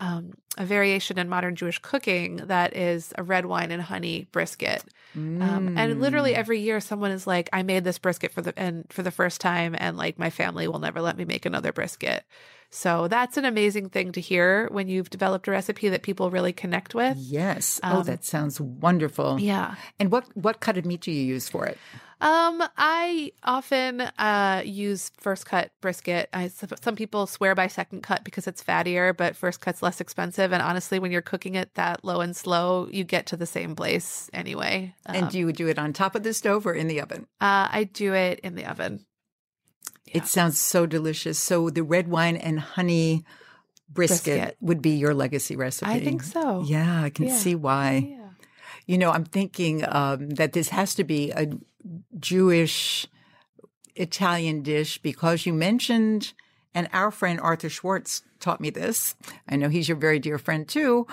um, 0.00 0.32
a 0.58 0.64
variation 0.64 1.18
in 1.18 1.28
modern 1.28 1.56
Jewish 1.56 1.78
cooking 1.78 2.36
that 2.36 2.76
is 2.76 3.12
a 3.16 3.22
red 3.22 3.46
wine 3.46 3.70
and 3.70 3.82
honey 3.82 4.28
brisket. 4.32 4.84
Um, 5.14 5.74
and 5.76 6.00
literally 6.00 6.34
every 6.34 6.60
year, 6.60 6.80
someone 6.80 7.10
is 7.10 7.26
like, 7.26 7.50
"I 7.52 7.62
made 7.62 7.84
this 7.84 7.98
brisket 7.98 8.32
for 8.32 8.40
the 8.42 8.58
and 8.58 8.86
for 8.90 9.02
the 9.02 9.10
first 9.10 9.40
time, 9.40 9.74
and 9.78 9.96
like 9.96 10.18
my 10.18 10.30
family 10.30 10.66
will 10.68 10.78
never 10.78 11.00
let 11.02 11.16
me 11.16 11.24
make 11.24 11.44
another 11.44 11.72
brisket." 11.72 12.24
So 12.70 13.06
that's 13.06 13.36
an 13.36 13.44
amazing 13.44 13.90
thing 13.90 14.12
to 14.12 14.20
hear 14.22 14.66
when 14.70 14.88
you've 14.88 15.10
developed 15.10 15.46
a 15.46 15.50
recipe 15.50 15.90
that 15.90 16.02
people 16.02 16.30
really 16.30 16.54
connect 16.54 16.94
with. 16.94 17.18
Yes. 17.18 17.78
oh, 17.84 18.02
that 18.04 18.24
sounds 18.24 18.58
wonderful. 18.58 19.32
Um, 19.32 19.38
Yeah. 19.40 19.74
And 20.00 20.10
what 20.10 20.24
what 20.34 20.60
cut 20.60 20.78
of 20.78 20.86
meat 20.86 21.02
do 21.02 21.12
you 21.12 21.22
use 21.22 21.50
for 21.50 21.66
it? 21.66 21.76
Um, 22.22 22.62
I 22.78 23.32
often 23.42 24.00
uh 24.00 24.62
use 24.64 25.10
first 25.18 25.44
cut 25.44 25.72
brisket. 25.80 26.28
I 26.32 26.48
some 26.48 26.94
people 26.94 27.26
swear 27.26 27.54
by 27.56 27.66
second 27.66 28.02
cut 28.04 28.22
because 28.22 28.46
it's 28.46 28.62
fattier, 28.62 29.14
but 29.16 29.34
first 29.34 29.60
cut's 29.60 29.82
less 29.82 30.00
expensive. 30.00 30.52
And 30.52 30.62
honestly, 30.62 31.00
when 31.00 31.10
you're 31.10 31.20
cooking 31.20 31.56
it 31.56 31.74
that 31.74 32.04
low 32.04 32.20
and 32.20 32.36
slow, 32.36 32.88
you 32.92 33.02
get 33.02 33.26
to 33.26 33.36
the 33.36 33.44
same 33.46 33.74
place 33.74 34.30
anyway. 34.32 34.94
and 35.04 35.24
Um, 35.24 35.28
do 35.30 35.38
you 35.40 35.52
do 35.52 35.66
it 35.66 35.78
on 35.80 35.92
top 35.92 36.14
of 36.14 36.22
the 36.22 36.32
stove 36.32 36.64
or 36.64 36.74
in 36.74 36.86
the 36.86 37.00
oven? 37.00 37.26
uh, 37.40 37.66
I 37.70 37.84
do 37.92 38.14
it 38.14 38.38
in 38.40 38.54
the 38.54 38.66
oven. 38.70 39.04
It 40.06 40.26
sounds 40.26 40.58
so 40.60 40.86
delicious. 40.86 41.38
So 41.40 41.70
the 41.70 41.82
red 41.82 42.06
wine 42.06 42.36
and 42.36 42.60
honey 42.60 43.24
brisket, 43.88 44.24
Brisket. 44.24 44.56
would 44.60 44.80
be 44.80 44.90
your 44.90 45.12
legacy 45.14 45.56
recipe. 45.56 45.90
I 45.90 45.98
think 46.00 46.22
so. 46.22 46.62
Yeah, 46.66 47.02
I 47.02 47.10
can 47.10 47.26
Yeah. 47.26 47.36
see 47.36 47.54
why. 47.56 48.14
Yeah. 48.16 48.21
You 48.92 48.98
know, 48.98 49.10
I'm 49.10 49.24
thinking 49.24 49.86
um, 49.88 50.28
that 50.36 50.52
this 50.52 50.68
has 50.68 50.94
to 50.96 51.02
be 51.02 51.30
a 51.30 51.48
Jewish 52.20 53.06
Italian 53.94 54.60
dish 54.62 54.98
because 54.98 55.46
you 55.46 55.54
mentioned, 55.54 56.34
and 56.74 56.90
our 56.92 57.10
friend 57.10 57.40
Arthur 57.40 57.70
Schwartz 57.70 58.20
taught 58.38 58.60
me 58.60 58.68
this. 58.68 59.14
I 59.48 59.56
know 59.56 59.70
he's 59.70 59.88
your 59.88 59.96
very 59.96 60.18
dear 60.18 60.36
friend 60.36 60.68
too. 60.68 61.06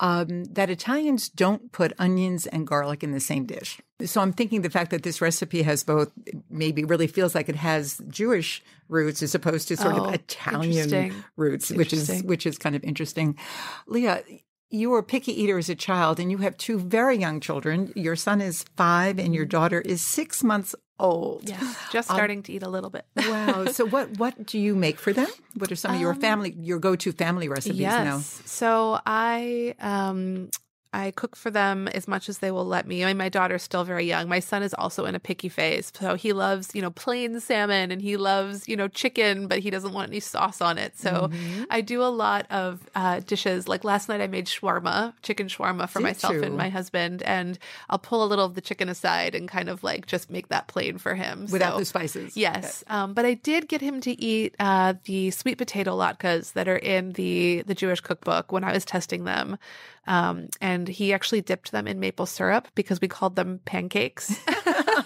Um, 0.00 0.42
that 0.46 0.70
Italians 0.70 1.28
don't 1.28 1.70
put 1.70 1.92
onions 2.00 2.48
and 2.48 2.66
garlic 2.66 3.04
in 3.04 3.12
the 3.12 3.20
same 3.20 3.44
dish. 3.46 3.80
So 4.04 4.20
I'm 4.22 4.32
thinking 4.32 4.62
the 4.62 4.70
fact 4.70 4.90
that 4.90 5.04
this 5.04 5.20
recipe 5.20 5.62
has 5.62 5.84
both, 5.84 6.10
maybe 6.50 6.82
really 6.82 7.06
feels 7.06 7.36
like 7.36 7.48
it 7.48 7.54
has 7.54 8.00
Jewish 8.08 8.60
roots 8.88 9.22
as 9.22 9.36
opposed 9.36 9.68
to 9.68 9.76
sort 9.76 9.94
Oh, 9.94 10.06
of 10.06 10.14
Italian 10.14 11.14
roots, 11.36 11.70
which 11.70 11.92
is 11.92 12.24
which 12.24 12.44
is 12.44 12.58
kind 12.58 12.74
of 12.74 12.82
interesting. 12.82 13.38
Leah, 13.86 14.24
you 14.70 14.90
were 14.90 14.98
a 14.98 15.02
picky 15.02 15.32
eater 15.42 15.58
as 15.58 15.68
a 15.68 15.74
child, 15.74 16.20
and 16.20 16.30
you 16.30 16.38
have 16.38 16.56
two 16.56 16.78
very 16.78 17.18
young 17.18 17.40
children. 17.40 17.92
Your 17.96 18.16
son 18.16 18.40
is 18.40 18.64
five, 18.76 19.18
and 19.18 19.34
your 19.34 19.44
mm-hmm. 19.44 19.50
daughter 19.50 19.80
is 19.80 20.00
six 20.00 20.44
months 20.44 20.74
old. 20.98 21.48
Yes, 21.48 21.76
just 21.90 22.10
um, 22.10 22.16
starting 22.16 22.42
to 22.44 22.52
eat 22.52 22.62
a 22.62 22.68
little 22.68 22.90
bit. 22.90 23.06
Wow. 23.16 23.66
So 23.72 23.86
what 23.86 24.18
what 24.18 24.46
do 24.46 24.58
you 24.58 24.74
make 24.74 24.98
for 24.98 25.12
them? 25.12 25.28
What 25.56 25.72
are 25.72 25.76
some 25.76 25.94
of 25.94 26.00
your 26.00 26.12
um, 26.12 26.20
family 26.20 26.54
your 26.58 26.78
go 26.78 26.96
to 26.96 27.12
family 27.12 27.48
recipes 27.48 27.80
yes. 27.80 28.04
now? 28.04 28.18
So 28.18 29.00
I 29.06 29.74
um 29.80 30.50
I 30.92 31.12
cook 31.12 31.36
for 31.36 31.50
them 31.52 31.86
as 31.88 32.08
much 32.08 32.28
as 32.28 32.38
they 32.38 32.50
will 32.50 32.64
let 32.66 32.86
me. 32.86 33.04
I 33.04 33.06
mean, 33.08 33.16
my 33.16 33.28
daughter's 33.28 33.62
still 33.62 33.84
very 33.84 34.04
young. 34.06 34.28
My 34.28 34.40
son 34.40 34.62
is 34.64 34.74
also 34.74 35.04
in 35.04 35.14
a 35.14 35.20
picky 35.20 35.48
phase. 35.48 35.92
So 35.98 36.14
he 36.16 36.32
loves, 36.32 36.70
you 36.74 36.82
know, 36.82 36.90
plain 36.90 37.38
salmon 37.38 37.92
and 37.92 38.02
he 38.02 38.16
loves, 38.16 38.68
you 38.68 38.76
know, 38.76 38.88
chicken, 38.88 39.46
but 39.46 39.60
he 39.60 39.70
doesn't 39.70 39.92
want 39.92 40.10
any 40.10 40.18
sauce 40.20 40.60
on 40.60 40.78
it. 40.78 40.98
So 40.98 41.10
Mm-hmm. 41.30 41.64
I 41.70 41.80
do 41.80 42.02
a 42.02 42.10
lot 42.10 42.46
of 42.50 42.80
uh, 42.96 43.20
dishes. 43.20 43.68
Like 43.68 43.84
last 43.84 44.08
night, 44.08 44.20
I 44.20 44.26
made 44.26 44.46
shawarma, 44.46 45.12
chicken 45.22 45.46
shawarma 45.46 45.88
for 45.88 46.00
Did 46.00 46.04
myself 46.06 46.34
you? 46.34 46.42
and 46.42 46.56
my 46.56 46.68
husband. 46.70 47.22
And 47.22 47.58
I'll 47.88 47.98
pull 47.98 48.24
a 48.24 48.26
little 48.26 48.44
of 48.46 48.54
the 48.54 48.60
chicken 48.60 48.88
aside 48.88 49.34
and 49.36 49.48
kind 49.48 49.68
of 49.68 49.84
like 49.84 50.06
just 50.06 50.28
make 50.30 50.48
that 50.48 50.66
plain 50.66 50.98
for 50.98 51.14
him. 51.14 51.46
Without 51.52 51.74
So- 51.74 51.78
the 51.80 51.84
spices. 51.84 52.36
Yes, 52.36 52.82
um, 52.88 53.14
but 53.14 53.24
I 53.24 53.34
did 53.34 53.68
get 53.68 53.80
him 53.80 54.00
to 54.00 54.20
eat 54.20 54.56
uh, 54.58 54.94
the 55.04 55.30
sweet 55.30 55.58
potato 55.58 55.96
latkes 55.96 56.52
that 56.54 56.66
are 56.68 56.76
in 56.76 57.12
the 57.12 57.62
the 57.66 57.74
Jewish 57.74 58.00
cookbook 58.00 58.50
when 58.50 58.64
I 58.64 58.72
was 58.72 58.84
testing 58.84 59.24
them, 59.24 59.58
um, 60.06 60.48
and 60.60 60.88
he 60.88 61.12
actually 61.12 61.40
dipped 61.40 61.72
them 61.72 61.86
in 61.86 62.00
maple 62.00 62.26
syrup 62.26 62.68
because 62.74 63.00
we 63.00 63.08
called 63.08 63.36
them 63.36 63.60
pancakes. 63.64 64.34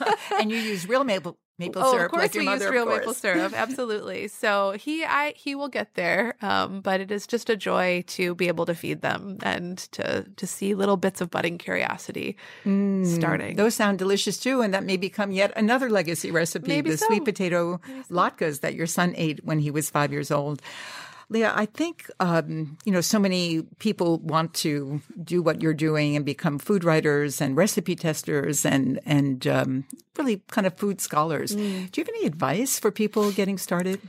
and 0.40 0.50
you 0.50 0.56
use 0.58 0.88
real 0.88 1.04
maple 1.04 1.38
maple 1.58 1.82
oh, 1.84 1.92
syrup 1.92 2.06
of 2.06 2.10
course 2.10 2.22
like 2.22 2.34
we 2.34 2.44
mother, 2.44 2.64
use 2.64 2.72
real 2.72 2.86
maple 2.86 3.14
syrup, 3.24 3.52
absolutely. 3.54 4.28
So 4.28 4.72
he, 4.72 5.04
I, 5.04 5.34
he 5.36 5.54
will 5.54 5.68
get 5.68 5.94
there, 5.94 6.34
um, 6.42 6.80
but 6.80 7.00
it 7.00 7.10
is 7.12 7.26
just 7.26 7.48
a 7.48 7.56
joy 7.56 8.02
to 8.08 8.34
be 8.34 8.48
able 8.48 8.66
to 8.66 8.74
feed 8.74 9.02
them 9.02 9.38
and 9.42 9.78
to 9.92 10.24
to 10.36 10.46
see 10.46 10.74
little 10.74 10.96
bits 10.96 11.20
of 11.20 11.30
budding 11.30 11.58
curiosity 11.58 12.36
starting. 12.62 13.54
Mm, 13.54 13.56
Those 13.56 13.74
sound 13.74 13.98
delicious 13.98 14.38
too, 14.38 14.62
and 14.62 14.74
that 14.74 14.84
may 14.84 14.96
become 14.96 15.30
yet 15.30 15.52
another 15.56 15.90
legacy 15.90 16.30
recipe: 16.30 16.68
Maybe 16.68 16.90
the 16.90 16.98
so. 16.98 17.06
sweet 17.06 17.24
potato 17.24 17.80
latkes 18.10 18.60
that 18.60 18.74
your 18.74 18.86
son 18.86 19.14
ate 19.16 19.44
when 19.44 19.58
he 19.60 19.70
was 19.70 19.90
five 19.90 20.12
years 20.12 20.30
old. 20.30 20.60
Leah, 21.34 21.52
I 21.54 21.66
think 21.66 22.08
um, 22.20 22.78
you 22.84 22.92
know 22.92 23.00
so 23.00 23.18
many 23.18 23.62
people 23.80 24.18
want 24.20 24.54
to 24.54 25.02
do 25.22 25.42
what 25.42 25.60
you're 25.60 25.74
doing 25.74 26.14
and 26.14 26.24
become 26.24 26.60
food 26.60 26.84
writers 26.84 27.40
and 27.40 27.56
recipe 27.56 27.96
testers 27.96 28.64
and 28.64 29.00
and 29.04 29.44
um, 29.48 29.84
really 30.16 30.42
kind 30.48 30.64
of 30.64 30.78
food 30.78 31.00
scholars. 31.00 31.54
Mm. 31.54 31.90
Do 31.90 32.00
you 32.00 32.04
have 32.04 32.08
any 32.08 32.24
advice 32.24 32.78
for 32.78 32.92
people 32.92 33.32
getting 33.32 33.58
started? 33.58 34.00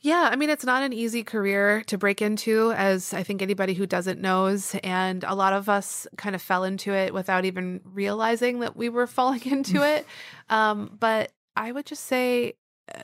Yeah, 0.00 0.28
I 0.30 0.36
mean, 0.36 0.50
it's 0.50 0.64
not 0.64 0.82
an 0.84 0.92
easy 0.92 1.24
career 1.24 1.82
to 1.86 1.98
break 1.98 2.22
into, 2.22 2.72
as 2.72 3.12
I 3.12 3.24
think 3.24 3.42
anybody 3.42 3.74
who 3.74 3.84
doesn't 3.84 4.20
knows. 4.20 4.76
And 4.84 5.24
a 5.24 5.34
lot 5.34 5.54
of 5.54 5.68
us 5.68 6.06
kind 6.16 6.36
of 6.36 6.42
fell 6.42 6.62
into 6.62 6.92
it 6.92 7.12
without 7.12 7.44
even 7.44 7.80
realizing 7.82 8.60
that 8.60 8.76
we 8.76 8.90
were 8.90 9.06
falling 9.18 9.44
into 9.44 9.82
it. 9.82 10.06
Um, 10.50 10.96
but 11.00 11.32
I 11.56 11.72
would 11.72 11.86
just 11.86 12.04
say, 12.04 12.54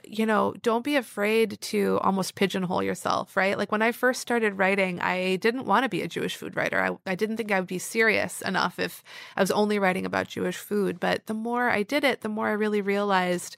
you 0.05 0.27
know, 0.27 0.55
don't 0.63 0.85
be 0.85 0.97
afraid 0.97 1.61
to 1.61 1.99
almost 2.03 2.35
pigeonhole 2.35 2.83
yourself, 2.83 3.37
right? 3.37 3.57
Like 3.57 3.73
when 3.73 3.83
I 3.83 3.93
first 3.93 4.21
started 4.21 4.59
writing, 4.59 5.01
I 5.01 5.37
didn't 5.37 5.67
want 5.67 5.85
to 5.85 5.89
be 5.89 6.03
a 6.03 6.09
Jewish 6.09 6.37
food 6.37 6.57
writer. 6.57 6.81
I, 6.81 7.11
I 7.11 7.15
didn't 7.15 7.37
think 7.37 7.53
I 7.53 7.61
would 7.61 7.69
be 7.69 7.79
serious 7.79 8.43
enough 8.43 8.79
if 8.79 9.03
I 9.37 9.41
was 9.41 9.51
only 9.51 9.79
writing 9.79 10.07
about 10.07 10.29
Jewish 10.29 10.57
food. 10.57 11.01
But 11.01 11.27
the 11.27 11.35
more 11.35 11.69
I 11.71 11.83
did 11.83 12.05
it, 12.05 12.21
the 12.21 12.29
more 12.29 12.49
I 12.49 12.53
really 12.53 12.81
realized 12.81 13.57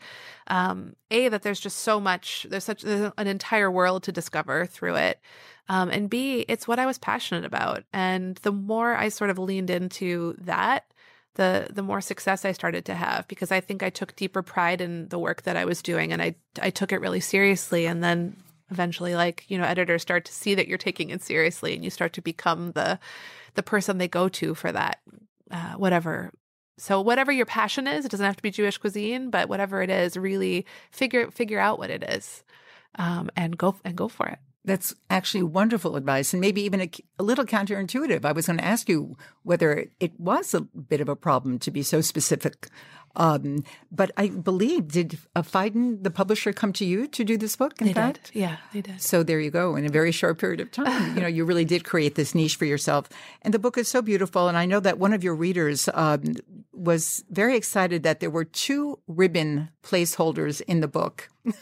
um, 0.48 0.94
a 1.10 1.28
that 1.28 1.42
there's 1.42 1.60
just 1.60 1.78
so 1.78 2.00
much 2.00 2.46
there's 2.48 2.64
such 2.64 2.82
there's 2.82 3.12
an 3.16 3.26
entire 3.26 3.70
world 3.70 4.02
to 4.04 4.12
discover 4.12 4.66
through 4.66 4.96
it 4.96 5.20
um, 5.68 5.88
and 5.90 6.08
b 6.10 6.44
it's 6.48 6.68
what 6.68 6.78
i 6.78 6.86
was 6.86 6.98
passionate 6.98 7.44
about 7.44 7.84
and 7.92 8.36
the 8.38 8.52
more 8.52 8.94
i 8.94 9.08
sort 9.08 9.30
of 9.30 9.38
leaned 9.38 9.70
into 9.70 10.34
that 10.38 10.84
the 11.36 11.68
the 11.70 11.82
more 11.82 12.00
success 12.00 12.44
i 12.44 12.52
started 12.52 12.84
to 12.84 12.94
have 12.94 13.26
because 13.28 13.50
i 13.52 13.60
think 13.60 13.82
i 13.82 13.90
took 13.90 14.14
deeper 14.16 14.42
pride 14.42 14.80
in 14.80 15.08
the 15.08 15.18
work 15.18 15.42
that 15.42 15.56
i 15.56 15.64
was 15.64 15.80
doing 15.80 16.12
and 16.12 16.20
i 16.20 16.34
i 16.60 16.68
took 16.68 16.92
it 16.92 17.00
really 17.00 17.20
seriously 17.20 17.86
and 17.86 18.02
then 18.02 18.36
eventually 18.70 19.14
like 19.14 19.44
you 19.48 19.56
know 19.56 19.64
editors 19.64 20.02
start 20.02 20.24
to 20.24 20.32
see 20.32 20.54
that 20.54 20.68
you're 20.68 20.76
taking 20.76 21.10
it 21.10 21.22
seriously 21.22 21.74
and 21.74 21.84
you 21.84 21.90
start 21.90 22.12
to 22.12 22.20
become 22.20 22.72
the 22.72 22.98
the 23.54 23.62
person 23.62 23.98
they 23.98 24.08
go 24.08 24.28
to 24.28 24.54
for 24.54 24.72
that 24.72 25.00
uh, 25.50 25.74
whatever 25.74 26.32
so 26.78 27.00
whatever 27.00 27.32
your 27.32 27.46
passion 27.46 27.86
is, 27.86 28.04
it 28.04 28.10
doesn't 28.10 28.26
have 28.26 28.36
to 28.36 28.42
be 28.42 28.50
Jewish 28.50 28.76
cuisine, 28.78 29.30
but 29.30 29.48
whatever 29.48 29.82
it 29.82 29.90
is, 29.90 30.16
really 30.16 30.66
figure 30.90 31.30
figure 31.30 31.58
out 31.58 31.78
what 31.78 31.90
it 31.90 32.02
is, 32.04 32.44
um, 32.96 33.30
and 33.34 33.56
go 33.56 33.76
and 33.84 33.96
go 33.96 34.08
for 34.08 34.26
it. 34.26 34.38
That's 34.66 34.94
actually 35.08 35.44
wonderful 35.44 35.96
advice, 35.96 36.34
and 36.34 36.40
maybe 36.40 36.60
even 36.62 36.80
a, 36.82 36.90
a 37.18 37.22
little 37.22 37.44
counterintuitive. 37.44 38.24
I 38.24 38.32
was 38.32 38.46
going 38.46 38.58
to 38.58 38.64
ask 38.64 38.88
you 38.88 39.16
whether 39.42 39.86
it 40.00 40.18
was 40.18 40.52
a 40.52 40.60
bit 40.60 41.00
of 41.00 41.08
a 41.08 41.16
problem 41.16 41.58
to 41.60 41.70
be 41.70 41.82
so 41.82 42.00
specific. 42.00 42.68
Um, 43.16 43.64
but 43.90 44.10
I 44.16 44.28
believe, 44.28 44.88
did 44.88 45.18
uh, 45.34 45.42
Phaidon, 45.42 46.02
the 46.02 46.10
publisher, 46.10 46.52
come 46.52 46.72
to 46.74 46.84
you 46.84 47.08
to 47.08 47.24
do 47.24 47.38
this 47.38 47.56
book? 47.56 47.80
In 47.80 47.94
fact, 47.94 48.30
yeah, 48.34 48.56
they 48.72 48.82
did. 48.82 49.00
So 49.00 49.22
there 49.22 49.40
you 49.40 49.50
go. 49.50 49.74
In 49.74 49.86
a 49.86 49.88
very 49.88 50.12
short 50.12 50.38
period 50.38 50.60
of 50.60 50.70
time, 50.70 51.14
you 51.16 51.22
know, 51.22 51.26
you 51.26 51.44
really 51.44 51.64
did 51.64 51.84
create 51.84 52.14
this 52.14 52.34
niche 52.34 52.56
for 52.56 52.66
yourself. 52.66 53.08
And 53.42 53.54
the 53.54 53.58
book 53.58 53.78
is 53.78 53.88
so 53.88 54.02
beautiful. 54.02 54.48
And 54.48 54.58
I 54.58 54.66
know 54.66 54.80
that 54.80 54.98
one 54.98 55.14
of 55.14 55.24
your 55.24 55.34
readers 55.34 55.88
um, 55.94 56.34
was 56.72 57.24
very 57.30 57.56
excited 57.56 58.02
that 58.02 58.20
there 58.20 58.30
were 58.30 58.44
two 58.44 58.98
ribbon 59.06 59.70
placeholders 59.82 60.60
in 60.62 60.80
the 60.80 60.88
book. 60.88 61.30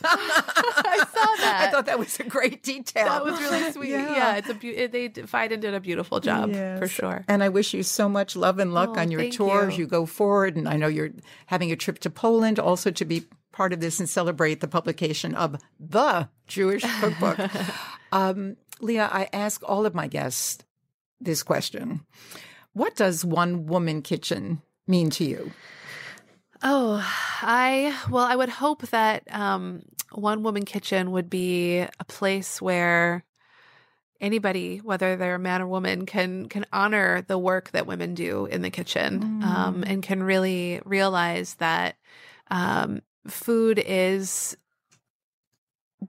I 1.32 1.36
that. 1.40 1.68
I 1.68 1.70
thought 1.70 1.86
that 1.86 1.98
was 1.98 2.18
a 2.20 2.24
great 2.24 2.62
detail. 2.62 3.06
that 3.06 3.24
was 3.24 3.40
really 3.40 3.72
sweet. 3.72 3.90
Yeah, 3.90 4.36
it's 4.36 4.48
a 4.48 4.54
be- 4.54 4.76
it, 4.76 4.92
they 4.92 5.08
Phaidon 5.08 5.60
did 5.60 5.74
a 5.74 5.80
beautiful 5.80 6.20
job 6.20 6.52
for 6.78 6.88
sure. 6.88 7.24
And 7.28 7.42
I 7.42 7.48
wish 7.48 7.74
you 7.74 7.82
so 7.82 8.08
much 8.08 8.36
love 8.36 8.58
and 8.58 8.72
luck 8.74 8.90
Oh, 8.96 9.00
on 9.00 9.10
your 9.10 9.20
thank 9.20 9.34
tour 9.34 9.68
as 9.68 9.78
you. 9.78 9.84
you 9.84 9.88
go 9.88 10.06
forward. 10.06 10.56
And 10.56 10.68
I 10.68 10.76
know 10.76 10.86
you're 10.88 11.10
having 11.46 11.72
a 11.72 11.76
trip 11.76 11.98
to 12.00 12.10
Poland 12.10 12.58
also 12.58 12.90
to 12.90 13.04
be 13.04 13.24
part 13.52 13.72
of 13.72 13.80
this 13.80 14.00
and 14.00 14.08
celebrate 14.08 14.60
the 14.60 14.68
publication 14.68 15.34
of 15.34 15.56
the 15.78 16.28
Jewish 16.46 16.82
cookbook. 17.00 17.38
um, 18.12 18.56
Leah, 18.80 19.08
I 19.12 19.28
ask 19.32 19.62
all 19.64 19.86
of 19.86 19.94
my 19.94 20.08
guests 20.08 20.58
this 21.20 21.42
question 21.42 22.00
What 22.72 22.96
does 22.96 23.24
one 23.24 23.66
woman 23.66 24.02
kitchen 24.02 24.60
mean 24.86 25.10
to 25.10 25.24
you? 25.24 25.52
Oh, 26.62 27.04
I 27.42 27.94
well, 28.10 28.24
I 28.24 28.36
would 28.36 28.48
hope 28.48 28.82
that 28.88 29.22
um, 29.30 29.82
one 30.14 30.42
woman 30.42 30.64
kitchen 30.64 31.10
would 31.12 31.28
be 31.28 31.78
a 31.80 32.04
place 32.06 32.60
where 32.62 33.24
anybody, 34.20 34.78
whether 34.78 35.16
they're 35.16 35.34
a 35.34 35.38
man 35.38 35.60
or 35.62 35.66
woman, 35.66 36.06
can 36.06 36.48
can 36.48 36.64
honor 36.72 37.22
the 37.22 37.38
work 37.38 37.70
that 37.72 37.86
women 37.86 38.14
do 38.14 38.46
in 38.46 38.62
the 38.62 38.70
kitchen, 38.70 39.42
um, 39.42 39.84
and 39.86 40.02
can 40.02 40.22
really 40.22 40.80
realize 40.84 41.54
that 41.54 41.96
um, 42.50 43.02
food 43.26 43.82
is 43.84 44.56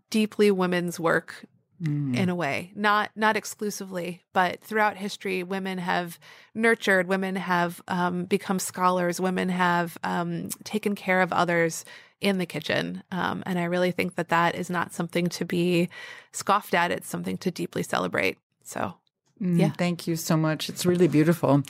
deeply 0.10 0.52
women's 0.52 1.00
work 1.00 1.46
in 1.82 2.30
a 2.30 2.36
way 2.36 2.72
not 2.76 3.12
not 3.16 3.36
exclusively 3.36 4.24
but 4.32 4.62
throughout 4.62 4.96
history 4.96 5.44
women 5.44 5.78
have 5.78 6.18
nurtured 6.54 7.08
women 7.08 7.36
have 7.36 7.82
um, 7.88 8.26
become 8.26 8.60
scholars 8.60 9.20
women 9.20 9.50
have 9.50 9.98
um, 10.04 10.48
taken 10.64 10.96
care 10.96 11.22
of 11.22 11.34
others 11.34 11.84
in 12.22 12.38
the 12.38 12.46
kitchen 12.46 13.04
um, 13.12 13.44
and 13.46 13.60
i 13.60 13.66
really 13.66 13.92
think 13.92 14.16
that 14.16 14.30
that 14.30 14.56
is 14.56 14.70
not 14.70 14.94
something 14.94 15.28
to 15.28 15.44
be 15.44 15.90
scoffed 16.32 16.74
at 16.74 16.92
it's 16.92 17.10
something 17.10 17.38
to 17.38 17.52
deeply 17.52 17.84
celebrate 17.84 18.38
so 18.64 18.94
Mm, 19.42 19.60
Yeah. 19.60 19.72
Thank 19.72 20.08
you 20.08 20.16
so 20.16 20.38
much. 20.38 20.70
It's 20.70 20.86
really 20.86 21.08
beautiful. 21.08 21.64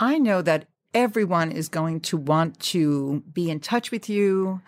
I 0.00 0.18
know 0.18 0.42
that 0.42 0.66
everyone 0.92 1.52
is 1.52 1.68
going 1.68 2.00
to 2.00 2.16
want 2.16 2.58
to 2.60 3.22
be 3.32 3.50
in 3.50 3.60
touch 3.60 3.90
with 3.90 4.08
you 4.08 4.60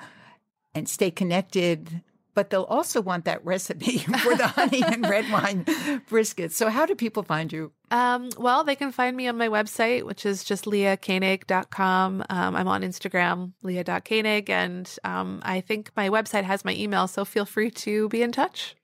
and 0.75 0.89
stay 0.89 1.11
connected, 1.11 2.03
but 2.37 2.51
they'll 2.51 2.65
also 2.65 3.01
want 3.01 3.25
that 3.25 3.45
recipe 3.45 3.99
for 4.23 4.37
the 4.37 4.47
honey 4.47 4.83
and 4.85 5.09
red 5.09 5.29
wine 5.33 5.65
brisket. 6.09 6.53
So, 6.53 6.69
how 6.69 6.87
do 6.87 6.95
people 6.95 7.23
find 7.25 7.51
you? 7.53 7.73
Um, 7.91 8.29
well, 8.39 8.63
they 8.63 8.77
can 8.77 8.93
find 8.93 9.17
me 9.17 9.27
on 9.27 9.37
my 9.39 9.49
website, 9.49 10.05
which 10.05 10.27
is 10.27 10.45
just 10.45 10.67
leahkoenig.com. 10.67 12.25
Um, 12.29 12.57
I'm 12.57 12.69
on 12.69 12.83
Instagram, 12.83 13.53
leah.koenig, 13.63 14.51
and 14.51 14.89
um, 15.03 15.41
I 15.43 15.61
think 15.61 15.91
my 15.97 16.09
website 16.11 16.45
has 16.45 16.65
my 16.65 16.75
email, 16.75 17.09
so 17.09 17.25
feel 17.25 17.47
free 17.47 17.71
to 17.71 18.09
be 18.11 18.23
in 18.23 18.33
touch. 18.33 18.77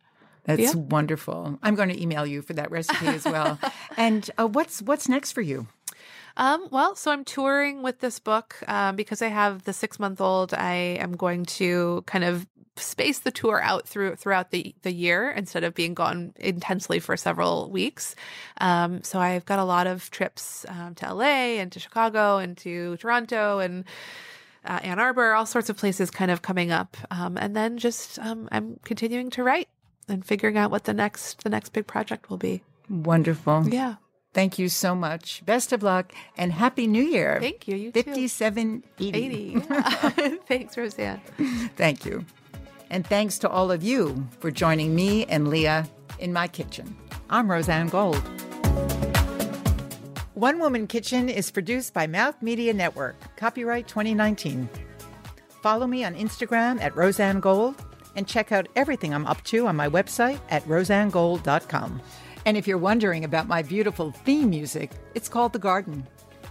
That's 0.45 0.61
Yeah. 0.61 0.75
wonderful. 0.75 1.59
I'm 1.63 1.75
going 1.75 1.91
to 1.91 2.01
email 2.01 2.27
you 2.27 2.43
for 2.43 2.55
that 2.55 2.71
recipe 2.71 3.07
as 3.07 3.25
well. 3.25 3.59
and 3.97 4.29
uh, 4.39 4.47
what's 4.49 4.83
what's 4.83 5.09
next 5.09 5.33
for 5.33 5.41
you? 5.43 5.67
Um, 6.37 6.69
well, 6.71 6.95
so 6.97 7.11
I'm 7.13 7.25
touring 7.25 7.83
with 7.83 8.01
this 8.01 8.19
book 8.19 8.57
um, 8.67 8.97
because 8.97 9.21
I 9.21 9.29
have 9.29 9.65
the 9.65 9.73
six 9.75 10.01
month 10.01 10.19
old. 10.21 10.55
I 10.55 10.97
am 10.99 11.13
going 11.13 11.45
to 11.61 12.03
kind 12.07 12.25
of 12.25 12.47
space 12.77 13.19
the 13.19 13.31
tour 13.31 13.61
out 13.63 13.87
through 13.87 14.17
throughout 14.17 14.51
the 14.51 14.75
the 14.83 14.93
year 14.93 15.31
instead 15.31 15.65
of 15.65 15.75
being 15.75 15.95
gone 15.95 16.33
intensely 16.37 16.99
for 16.99 17.17
several 17.17 17.71
weeks. 17.71 18.15
Um, 18.59 19.03
so 19.03 19.19
I've 19.19 19.45
got 19.45 19.59
a 19.59 19.65
lot 19.65 19.87
of 19.87 20.11
trips 20.11 20.65
um, 20.69 20.95
to 20.97 21.13
LA 21.13 21.59
and 21.61 21.71
to 21.73 21.81
Chicago 21.81 22.39
and 22.39 22.57
to 22.59 22.97
Toronto 22.97 23.59
and 23.59 23.85
uh, 24.65 24.81
Ann 24.83 24.99
Arbor, 24.99 25.35
all 25.35 25.47
sorts 25.47 25.69
of 25.69 25.77
places 25.77 26.11
kind 26.11 26.31
of 26.31 26.43
coming 26.43 26.71
up. 26.71 26.97
Um, 27.11 27.37
and 27.37 27.55
then 27.55 27.79
just 27.79 28.19
um, 28.19 28.49
I'm 28.53 28.79
continuing 28.85 29.31
to 29.31 29.43
write 29.43 29.69
and 30.09 30.25
figuring 30.25 30.57
out 30.57 30.71
what 30.71 30.85
the 30.85 30.95
next 30.95 31.45
the 31.45 31.51
next 31.51 31.73
big 31.73 31.87
project 31.87 32.31
will 32.31 32.39
be. 32.39 32.63
Wonderful. 32.89 33.69
Yeah. 33.69 33.97
Thank 34.35 34.59
you 34.59 34.71
so 34.71 34.95
much. 34.95 35.45
Best 35.45 35.73
of 35.73 35.83
luck 35.83 36.15
and 36.39 36.53
happy 36.53 36.87
new 36.87 37.03
year. 37.03 37.39
Thank 37.39 37.69
you. 37.69 37.77
You 37.77 37.93
5780. 37.93 39.27
80. 39.27 39.37
Yeah. 39.53 40.37
Thanks, 40.49 40.75
Rozanne. 40.77 41.21
Thank 41.77 42.07
you. 42.07 42.25
And 42.93 43.07
thanks 43.07 43.39
to 43.39 43.49
all 43.49 43.73
of 43.73 43.83
you 43.83 44.29
for 44.39 44.51
joining 44.51 44.95
me 44.95 45.25
and 45.25 45.49
Leah 45.49 45.89
in 46.19 46.31
my 46.31 46.47
kitchen. 46.47 46.95
I'm 47.31 47.49
Rozanne 47.49 47.91
Gold. 47.91 48.23
One 50.35 50.59
Woman 50.59 50.87
Kitchen 50.87 51.31
is 51.31 51.51
produced 51.51 51.95
by 51.95 52.07
Mouth 52.07 52.43
Media 52.43 52.75
Network. 52.75 53.17
Copyright 53.37 53.89
2019. 53.89 54.69
Follow 55.63 55.87
me 55.87 56.05
on 56.05 56.15
Instagram 56.15 56.83
at 56.83 56.93
Rozanne 56.93 57.41
Gold 57.41 57.83
and 58.15 58.29
check 58.29 58.53
out 58.53 58.69
everything 58.77 59.15
I'm 59.15 59.27
up 59.27 59.43
to 59.45 59.69
on 59.69 59.75
my 59.75 59.89
website 59.89 60.41
at 60.51 60.63
rozannegold.com. 60.65 62.03
And 62.45 62.57
if 62.59 62.69
you're 62.69 62.77
wondering 62.77 63.25
about 63.25 63.49
my 63.49 63.63
beautiful 63.63 64.11
theme 64.11 64.51
music, 64.51 64.91
it's 65.15 65.31
called 65.31 65.55
The 65.55 65.59
Garden, 65.59 66.07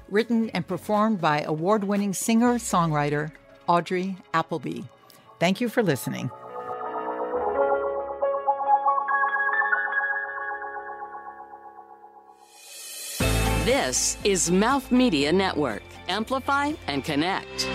written 0.10 0.50
and 0.52 0.68
performed 0.68 1.22
by 1.22 1.42
award 1.42 1.84
winning 1.84 2.14
singer 2.14 2.56
songwriter 2.56 3.32
Audrey 3.68 4.18
Appleby. 4.34 4.82
Thank 5.42 5.60
you 5.60 5.70
for 5.70 5.82
listening. 5.82 6.30
This 13.66 14.20
is 14.24 14.52
Mouth 14.52 14.92
Media 14.92 15.34
Network. 15.34 15.82
Amplify 16.08 16.74
and 16.86 17.04
connect. 17.04 17.68